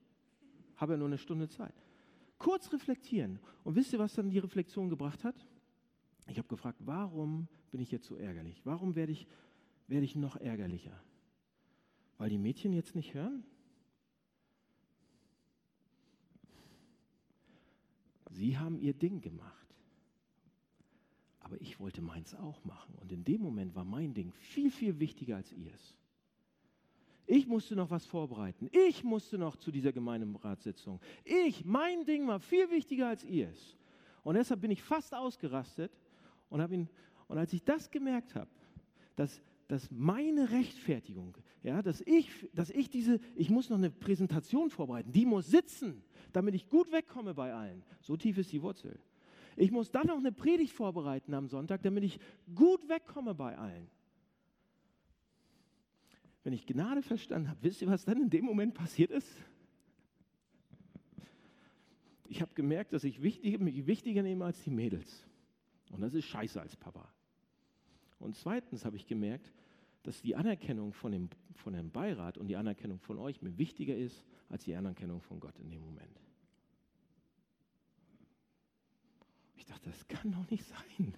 Habe 0.76 0.94
ja 0.94 0.98
nur 0.98 1.08
eine 1.08 1.18
Stunde 1.18 1.48
Zeit. 1.48 1.74
Kurz 2.38 2.72
reflektieren. 2.74 3.40
Und 3.64 3.76
wisst 3.76 3.94
ihr, 3.94 4.00
was 4.00 4.14
dann 4.14 4.30
die 4.30 4.40
Reflexion 4.40 4.90
gebracht 4.90 5.24
hat? 5.24 5.36
Ich 6.28 6.38
habe 6.38 6.48
gefragt, 6.48 6.80
warum 6.86 7.48
bin 7.72 7.82
ich 7.82 7.92
jetzt 7.92 8.08
so 8.08 8.16
ärgerlich? 8.16 8.62
Warum 8.66 8.96
werde 8.96 9.12
ich, 9.12 9.28
werde 9.88 10.06
ich 10.06 10.16
noch 10.16 10.36
ärgerlicher? 10.36 11.00
Weil 12.18 12.30
die 12.30 12.38
Mädchen 12.38 12.74
jetzt 12.74 12.96
nicht 12.96 13.14
hören? 13.14 13.44
Sie 18.30 18.58
haben 18.58 18.80
ihr 18.80 18.94
Ding 18.94 19.22
gemacht. 19.22 19.68
Aber 21.40 21.60
ich 21.62 21.80
wollte 21.80 22.02
meins 22.02 22.36
auch 22.36 22.64
machen. 22.64 22.96
Und 23.02 23.12
in 23.12 23.24
dem 23.24 23.42
Moment 23.42 23.76
war 23.76 23.84
mein 23.84 24.14
Ding 24.14 24.32
viel, 24.34 24.70
viel 24.70 25.00
wichtiger 25.00 25.38
als 25.38 25.52
ihrs. 25.52 25.96
Ich 27.26 27.48
musste 27.48 27.76
noch 27.76 27.90
was 27.90 28.06
vorbereiten. 28.06 28.70
Ich 28.72 29.04
musste 29.04 29.38
noch 29.38 29.56
zu 29.56 29.72
dieser 29.72 29.92
Gemeinderatssitzung. 29.92 31.00
Ich, 31.24 31.64
mein 31.64 32.04
Ding 32.06 32.28
war 32.28 32.40
viel 32.40 32.70
wichtiger 32.72 33.08
als 33.08 33.24
ihrs. 33.24 33.78
Und 34.24 34.36
deshalb 34.36 34.62
bin 34.62 34.72
ich 34.72 34.82
fast 34.82 35.14
ausgerastet 35.14 35.92
und, 36.50 36.60
ihn, 36.72 36.90
und 37.28 37.38
als 37.38 37.54
ich 37.54 37.64
das 37.64 37.90
gemerkt 37.90 38.36
habe, 38.36 38.50
dass, 39.16 39.42
dass 39.70 39.92
meine 39.92 40.50
Rechtfertigung, 40.50 41.38
ja, 41.62 41.84
dass 41.84 42.02
ich, 42.02 42.28
dass 42.54 42.72
ich 42.72 42.90
diese, 42.90 43.20
ich 43.36 43.52
muss 43.52 43.70
noch 43.70 43.78
eine 43.78 43.92
Präsentation 43.92 44.72
vorbereiten, 44.72 45.12
die 45.12 45.28
muss 45.28 45.46
sitzen, 45.46 46.04
damit 46.34 46.56
ich 46.56 46.70
gut 46.70 46.92
wegkomme 46.92 47.36
bei 47.36 47.54
allen. 47.54 47.84
So 48.02 48.18
tief 48.18 48.40
ist 48.40 48.52
die 48.52 48.64
Wurzel. 48.64 49.00
Ich 49.56 49.70
muss 49.70 49.92
dann 49.92 50.08
noch 50.08 50.18
eine 50.18 50.32
Predigt 50.32 50.74
vorbereiten 50.74 51.36
am 51.36 51.48
Sonntag, 51.48 51.84
damit 51.84 52.04
ich 52.04 52.20
gut 52.56 52.90
wegkomme 52.90 53.36
bei 53.36 53.60
allen. 53.60 53.88
Wenn 56.44 56.54
ich 56.54 56.66
Gnade 56.66 57.04
verstanden 57.04 57.50
habe, 57.50 57.60
wisst 57.62 57.84
ihr, 57.84 57.90
was 57.90 58.06
dann 58.06 58.20
in 58.20 58.30
dem 58.32 58.46
Moment 58.46 58.74
passiert 58.74 59.12
ist? 59.12 59.30
Ich 62.26 62.42
habe 62.42 62.56
gemerkt, 62.56 62.92
dass 62.94 63.04
ich 63.04 63.20
mich 63.20 63.86
wichtiger 63.86 64.24
nehme 64.24 64.46
als 64.46 64.64
die 64.64 64.72
Mädels. 64.72 65.28
Und 65.92 66.02
das 66.02 66.16
ist 66.16 66.26
scheiße 66.26 66.60
als 66.60 66.76
Papa. 66.76 67.08
Und 68.20 68.36
zweitens 68.36 68.86
habe 68.86 68.98
ich 68.98 69.08
gemerkt, 69.08 69.52
dass 70.04 70.22
die 70.22 70.36
Anerkennung 70.36 70.94
von 70.94 71.12
dem, 71.12 71.30
von 71.56 71.74
dem 71.74 71.92
Beirat 71.92 72.38
und 72.38 72.48
die 72.48 72.56
Anerkennung 72.56 73.00
von 73.00 73.18
euch 73.18 73.42
mir 73.42 73.58
wichtiger 73.58 73.96
ist 73.96 74.26
als 74.50 74.64
die 74.64 74.76
Anerkennung 74.76 75.22
von 75.22 75.40
Gott 75.40 75.58
in 75.60 75.70
dem 75.70 75.82
Moment. 75.82 76.22
Ich 79.56 79.66
dachte, 79.66 79.90
das 79.90 80.08
kann 80.08 80.32
doch 80.32 80.50
nicht 80.50 80.64
sein. 80.66 81.14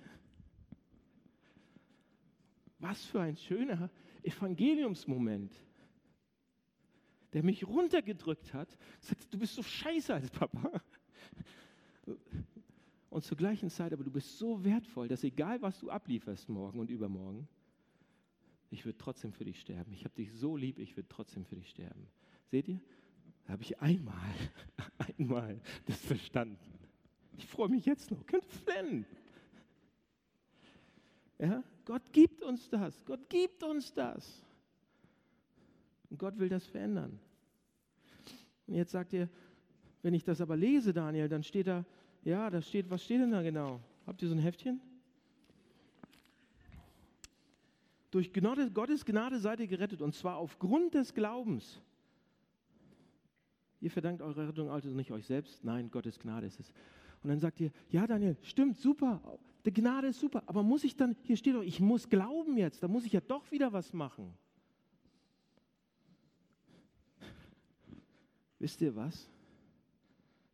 Was 2.80 3.06
für 3.06 3.22
ein 3.22 3.36
schöner 3.36 3.92
Evangeliumsmoment, 4.24 5.54
der 7.34 7.44
mich 7.44 7.66
runtergedrückt 7.66 8.54
hat, 8.54 8.76
sagt, 9.00 9.32
du 9.32 9.38
bist 9.38 9.54
so 9.54 9.62
scheiße 9.62 10.14
als 10.14 10.30
Papa. 10.32 10.82
Und 13.12 13.26
zur 13.26 13.36
gleichen 13.36 13.70
Zeit, 13.70 13.92
aber 13.92 14.06
du 14.06 14.10
bist 14.10 14.38
so 14.38 14.64
wertvoll, 14.64 15.10
dass 15.10 15.26
egal 15.26 15.62
was 15.62 15.78
du 15.78 15.90
ablieferst 15.90 16.48
morgen 16.48 16.80
und 16.80 16.90
übermorgen, 16.90 17.46
ich 18.70 18.86
würde 18.86 18.98
trotzdem 18.98 19.34
für 19.34 19.44
dich 19.44 19.60
sterben. 19.60 19.92
Ich 19.92 20.06
habe 20.06 20.16
dich 20.16 20.32
so 20.32 20.56
lieb, 20.56 20.80
ich 20.80 20.96
würde 20.96 21.10
trotzdem 21.10 21.44
für 21.44 21.56
dich 21.56 21.70
sterben. 21.70 22.08
Seht 22.50 22.70
ihr? 22.70 22.80
Da 23.46 23.54
habe 23.54 23.64
ich 23.64 23.78
einmal, 23.82 24.16
einmal 25.18 25.60
das 25.88 25.98
verstanden. 25.98 26.58
Ich 27.38 27.46
freue 27.46 27.68
mich 27.68 27.86
jetzt 27.86 28.12
noch, 28.12 28.26
könnte 28.26 28.48
flennen. 28.48 29.06
Ja? 31.38 31.66
Gott 31.84 32.14
gibt 32.14 32.42
uns 32.42 32.70
das. 32.70 33.04
Gott 33.04 33.30
gibt 33.30 33.62
uns 33.62 33.94
das. 33.94 34.42
Und 36.10 36.18
Gott 36.18 36.40
will 36.40 36.48
das 36.48 36.66
verändern. 36.66 37.20
Und 38.68 38.76
jetzt 38.76 38.92
sagt 38.92 39.12
ihr, 39.12 39.28
wenn 40.02 40.14
ich 40.14 40.24
das 40.24 40.40
aber 40.40 40.56
lese, 40.56 40.94
Daniel, 40.94 41.28
dann 41.28 41.44
steht 41.44 41.68
da, 41.68 41.86
ja, 42.24 42.50
da 42.50 42.62
steht, 42.62 42.90
was 42.90 43.04
steht 43.04 43.22
denn 43.22 43.32
da 43.32 43.42
genau? 43.42 43.80
Habt 44.06 44.22
ihr 44.22 44.28
so 44.28 44.36
ein 44.36 44.40
Heftchen? 44.40 44.80
Durch 48.12 48.32
Gottes 48.74 49.06
Gnade 49.06 49.40
seid 49.40 49.62
ihr 49.62 49.68
gerettet 49.68 50.02
und 50.02 50.14
zwar 50.14 50.38
aufgrund 50.38 50.94
des 50.94 51.14
Glaubens. 51.14 51.82
Ihr 53.80 53.90
verdankt 53.90 54.22
eure 54.22 54.50
Rettung 54.50 54.70
also 54.70 54.90
nicht 54.90 55.12
euch 55.12 55.26
selbst, 55.26 55.64
nein, 55.64 55.90
Gottes 55.90 56.20
Gnade 56.20 56.46
ist 56.46 56.60
es. 56.60 56.72
Und 57.24 57.30
dann 57.30 57.40
sagt 57.40 57.60
ihr, 57.62 57.72
ja 57.90 58.06
Daniel, 58.06 58.36
stimmt, 58.44 58.78
super, 58.78 59.22
die 59.66 59.74
Gnade 59.74 60.08
ist 60.08 60.20
super, 60.20 60.44
aber 60.46 60.62
muss 60.62 60.84
ich 60.84 60.96
dann, 60.96 61.16
hier 61.24 61.38
steht 61.38 61.56
doch, 61.56 61.64
ich 61.64 61.80
muss 61.80 62.10
glauben 62.10 62.58
jetzt, 62.58 62.84
da 62.84 62.88
muss 62.88 63.06
ich 63.06 63.14
ja 63.14 63.22
doch 63.22 63.50
wieder 63.52 63.72
was 63.72 63.94
machen. 63.94 64.34
Wisst 68.60 68.82
ihr 68.82 68.96
was? 68.96 69.30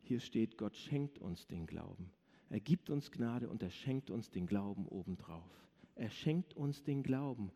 Hier 0.08 0.22
steht, 0.22 0.58
Gott 0.58 0.74
schenkt 0.74 1.20
uns 1.20 1.48
den 1.48 1.66
Glauben. 1.66 2.10
Er 2.50 2.62
gibt 2.62 2.90
uns 2.90 3.12
Gnade 3.12 3.50
und 3.50 3.62
er 3.62 3.70
schenkt 3.70 4.10
uns 4.10 4.30
den 4.30 4.48
Glauben 4.48 4.88
obendrauf. 4.88 5.68
Er 5.96 6.10
schenkt 6.10 6.56
uns 6.56 6.82
den 6.82 7.04
Glauben. 7.04 7.52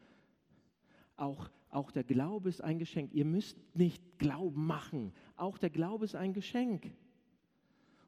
Auch, 1.15 1.49
auch 1.69 1.91
der 1.91 2.03
Glaube 2.03 2.49
ist 2.49 2.61
ein 2.61 2.77
Geschenk. 2.77 3.13
Ihr 3.13 3.23
müsst 3.23 3.57
nicht 3.73 4.03
Glauben 4.19 4.65
machen. 4.65 5.13
Auch 5.37 5.57
der 5.57 5.69
Glaube 5.69 6.03
ist 6.03 6.15
ein 6.15 6.33
Geschenk. 6.33 6.91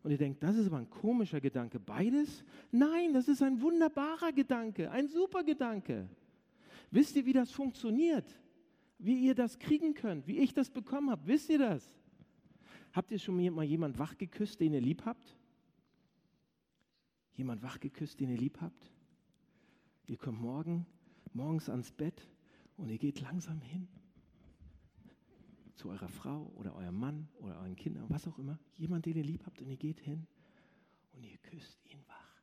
Und 0.04 0.12
ihr 0.12 0.18
denkt, 0.18 0.44
das 0.44 0.58
ist 0.58 0.68
aber 0.68 0.80
ein 0.80 0.90
komischer 0.90 1.40
Gedanke. 1.40 1.80
Beides? 1.80 2.44
Nein, 2.70 3.14
das 3.14 3.30
ist 3.30 3.42
ein 3.42 3.62
wunderbarer 3.62 4.34
Gedanke, 4.34 4.92
ein 4.92 5.08
super 5.08 5.46
Gedanke. 5.46 6.10
Wisst 6.92 7.16
ihr, 7.16 7.26
wie 7.26 7.32
das 7.32 7.50
funktioniert? 7.50 8.26
Wie 9.00 9.26
ihr 9.26 9.36
das 9.36 9.58
kriegen 9.58 9.94
könnt, 9.94 10.28
wie 10.28 10.40
ich 10.40 10.54
das 10.54 10.70
bekommen 10.70 11.12
habe? 11.12 11.26
Wisst 11.28 11.50
ihr 11.50 11.60
das? 11.60 11.98
Habt 12.94 13.10
ihr 13.10 13.18
schon 13.18 13.36
mal 13.54 13.66
jemanden 13.66 13.98
wach 13.98 14.16
geküsst, 14.20 14.60
den 14.60 14.74
ihr 14.74 14.82
lieb 14.82 15.04
habt? 15.04 15.36
Jemand 17.34 17.64
wach 17.64 17.80
geküsst, 17.80 18.20
den 18.20 18.30
ihr 18.30 18.38
lieb 18.38 18.62
habt? 18.62 18.92
Ihr 20.06 20.18
kommt 20.18 20.40
morgen, 20.40 20.86
morgens 21.34 21.70
ans 21.70 21.92
Bett 21.92 22.30
und 22.78 22.90
ihr 22.90 23.00
geht 23.00 23.20
langsam 23.20 23.60
hin 23.62 23.88
zu 25.74 25.90
eurer 25.90 26.08
Frau 26.08 26.52
oder 26.56 26.76
eurem 26.76 27.00
Mann 27.00 27.28
oder 27.40 27.58
euren 27.58 27.76
Kindern, 27.76 28.06
was 28.10 28.28
auch 28.28 28.38
immer, 28.38 28.60
jemand, 28.76 29.08
den 29.08 29.18
ihr 29.18 29.24
lieb 29.24 29.44
habt 29.48 29.60
und 29.60 29.70
ihr 29.70 29.78
geht 29.78 30.00
hin 30.00 30.28
und 31.14 31.24
ihr 31.24 31.38
küsst 31.40 31.84
ihn 31.88 32.00
wach. 32.08 32.42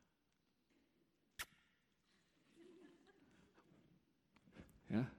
Ja, 4.89 5.09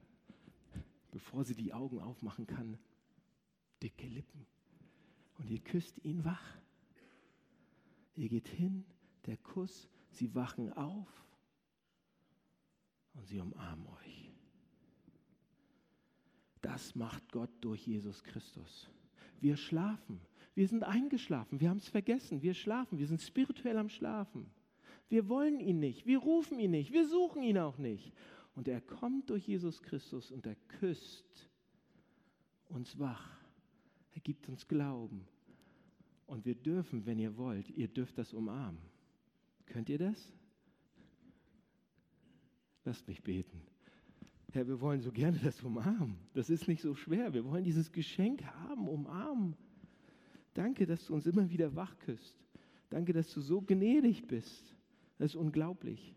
bevor 1.09 1.43
sie 1.43 1.55
die 1.55 1.73
Augen 1.73 1.99
aufmachen 1.99 2.45
kann, 2.45 2.77
dicke 3.81 4.05
Lippen 4.05 4.52
und 5.43 5.51
ihr 5.51 5.59
küsst 5.59 6.03
ihn 6.03 6.23
wach. 6.23 6.57
Ihr 8.15 8.29
geht 8.29 8.47
hin, 8.47 8.85
der 9.25 9.37
Kuss, 9.37 9.89
sie 10.09 10.33
wachen 10.33 10.71
auf 10.71 11.09
und 13.13 13.27
sie 13.27 13.41
umarmen 13.41 13.85
euch. 13.87 14.31
Das 16.61 16.95
macht 16.95 17.29
Gott 17.31 17.51
durch 17.59 17.85
Jesus 17.85 18.23
Christus. 18.23 18.89
Wir 19.41 19.57
schlafen. 19.57 20.21
Wir 20.55 20.67
sind 20.67 20.83
eingeschlafen. 20.83 21.59
Wir 21.59 21.69
haben 21.69 21.77
es 21.77 21.89
vergessen. 21.89 22.41
Wir 22.41 22.53
schlafen. 22.53 22.97
Wir 22.97 23.07
sind 23.07 23.21
spirituell 23.21 23.77
am 23.77 23.89
Schlafen. 23.89 24.49
Wir 25.09 25.27
wollen 25.27 25.59
ihn 25.59 25.79
nicht. 25.79 26.05
Wir 26.05 26.19
rufen 26.19 26.59
ihn 26.59 26.71
nicht. 26.71 26.93
Wir 26.93 27.05
suchen 27.05 27.43
ihn 27.43 27.57
auch 27.57 27.77
nicht. 27.77 28.13
Und 28.55 28.69
er 28.69 28.79
kommt 28.79 29.29
durch 29.29 29.45
Jesus 29.45 29.81
Christus 29.81 30.31
und 30.31 30.45
er 30.45 30.55
küsst 30.79 31.49
uns 32.69 32.97
wach. 32.97 33.37
Er 34.11 34.21
gibt 34.21 34.47
uns 34.47 34.65
Glauben. 34.67 35.27
Und 36.25 36.45
wir 36.45 36.55
dürfen, 36.55 37.05
wenn 37.05 37.19
ihr 37.19 37.37
wollt, 37.37 37.69
ihr 37.69 37.87
dürft 37.87 38.17
das 38.17 38.33
umarmen. 38.33 38.81
Könnt 39.65 39.89
ihr 39.89 39.97
das? 39.97 40.31
Lasst 42.85 43.07
mich 43.07 43.21
beten. 43.23 43.61
Herr, 44.51 44.67
wir 44.67 44.79
wollen 44.81 45.01
so 45.01 45.11
gerne 45.11 45.39
das 45.39 45.61
umarmen. 45.63 46.17
Das 46.33 46.49
ist 46.49 46.67
nicht 46.67 46.81
so 46.81 46.95
schwer. 46.95 47.33
Wir 47.33 47.43
wollen 47.45 47.63
dieses 47.63 47.91
Geschenk 47.91 48.43
haben, 48.43 48.87
umarmen. 48.87 49.55
Danke, 50.53 50.85
dass 50.85 51.05
du 51.05 51.15
uns 51.15 51.25
immer 51.25 51.49
wieder 51.49 51.75
wach 51.75 51.97
küsst. 51.99 52.37
Danke, 52.89 53.13
dass 53.13 53.33
du 53.33 53.41
so 53.41 53.61
gnädig 53.61 54.27
bist. 54.27 54.75
Das 55.17 55.31
ist 55.31 55.35
unglaublich. 55.35 56.15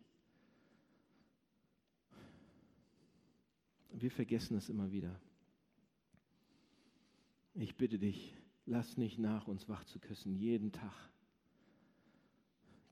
Wir 3.92 4.10
vergessen 4.10 4.58
es 4.58 4.68
immer 4.68 4.92
wieder. 4.92 5.18
Ich 7.54 7.74
bitte 7.76 7.98
dich, 7.98 8.36
lass 8.66 8.96
nicht 8.96 9.18
nach, 9.18 9.48
uns 9.48 9.68
wach 9.68 9.84
zu 9.84 9.98
küssen, 9.98 10.34
jeden 10.34 10.72
Tag. 10.72 10.92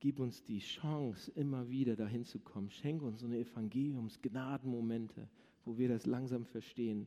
Gib 0.01 0.21
uns 0.21 0.43
die 0.45 0.61
Chance, 0.61 1.31
immer 1.33 1.69
wieder 1.69 1.97
dahin 1.97 2.25
zu 2.25 2.39
kommen. 2.39 2.71
Schenke 2.71 3.05
uns 3.05 3.21
so 3.21 3.27
eine 3.27 3.39
Evangeliumsgnadenmomente, 3.39 5.29
wo 5.65 5.79
wir 5.79 5.89
das 5.89 6.07
langsam 6.07 6.45
verstehen, 6.45 7.07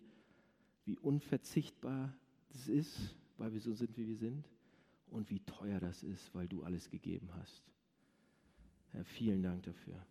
wie 0.86 0.98
unverzichtbar 0.98 2.16
das 2.50 2.68
ist, 2.68 3.16
weil 3.38 3.54
wir 3.54 3.62
so 3.62 3.74
sind, 3.74 3.98
wie 3.98 4.08
wir 4.08 4.18
sind, 4.18 4.50
und 5.10 5.30
wie 5.30 5.40
teuer 5.42 5.80
das 5.80 6.04
ist, 6.04 6.34
weil 6.34 6.48
du 6.48 6.64
alles 6.64 6.90
gegeben 6.90 7.30
hast. 7.36 7.64
Herr, 8.92 9.06
vielen 9.06 9.44
Dank 9.44 9.64
dafür. 9.64 10.06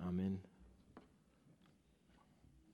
Amen. 0.00 0.40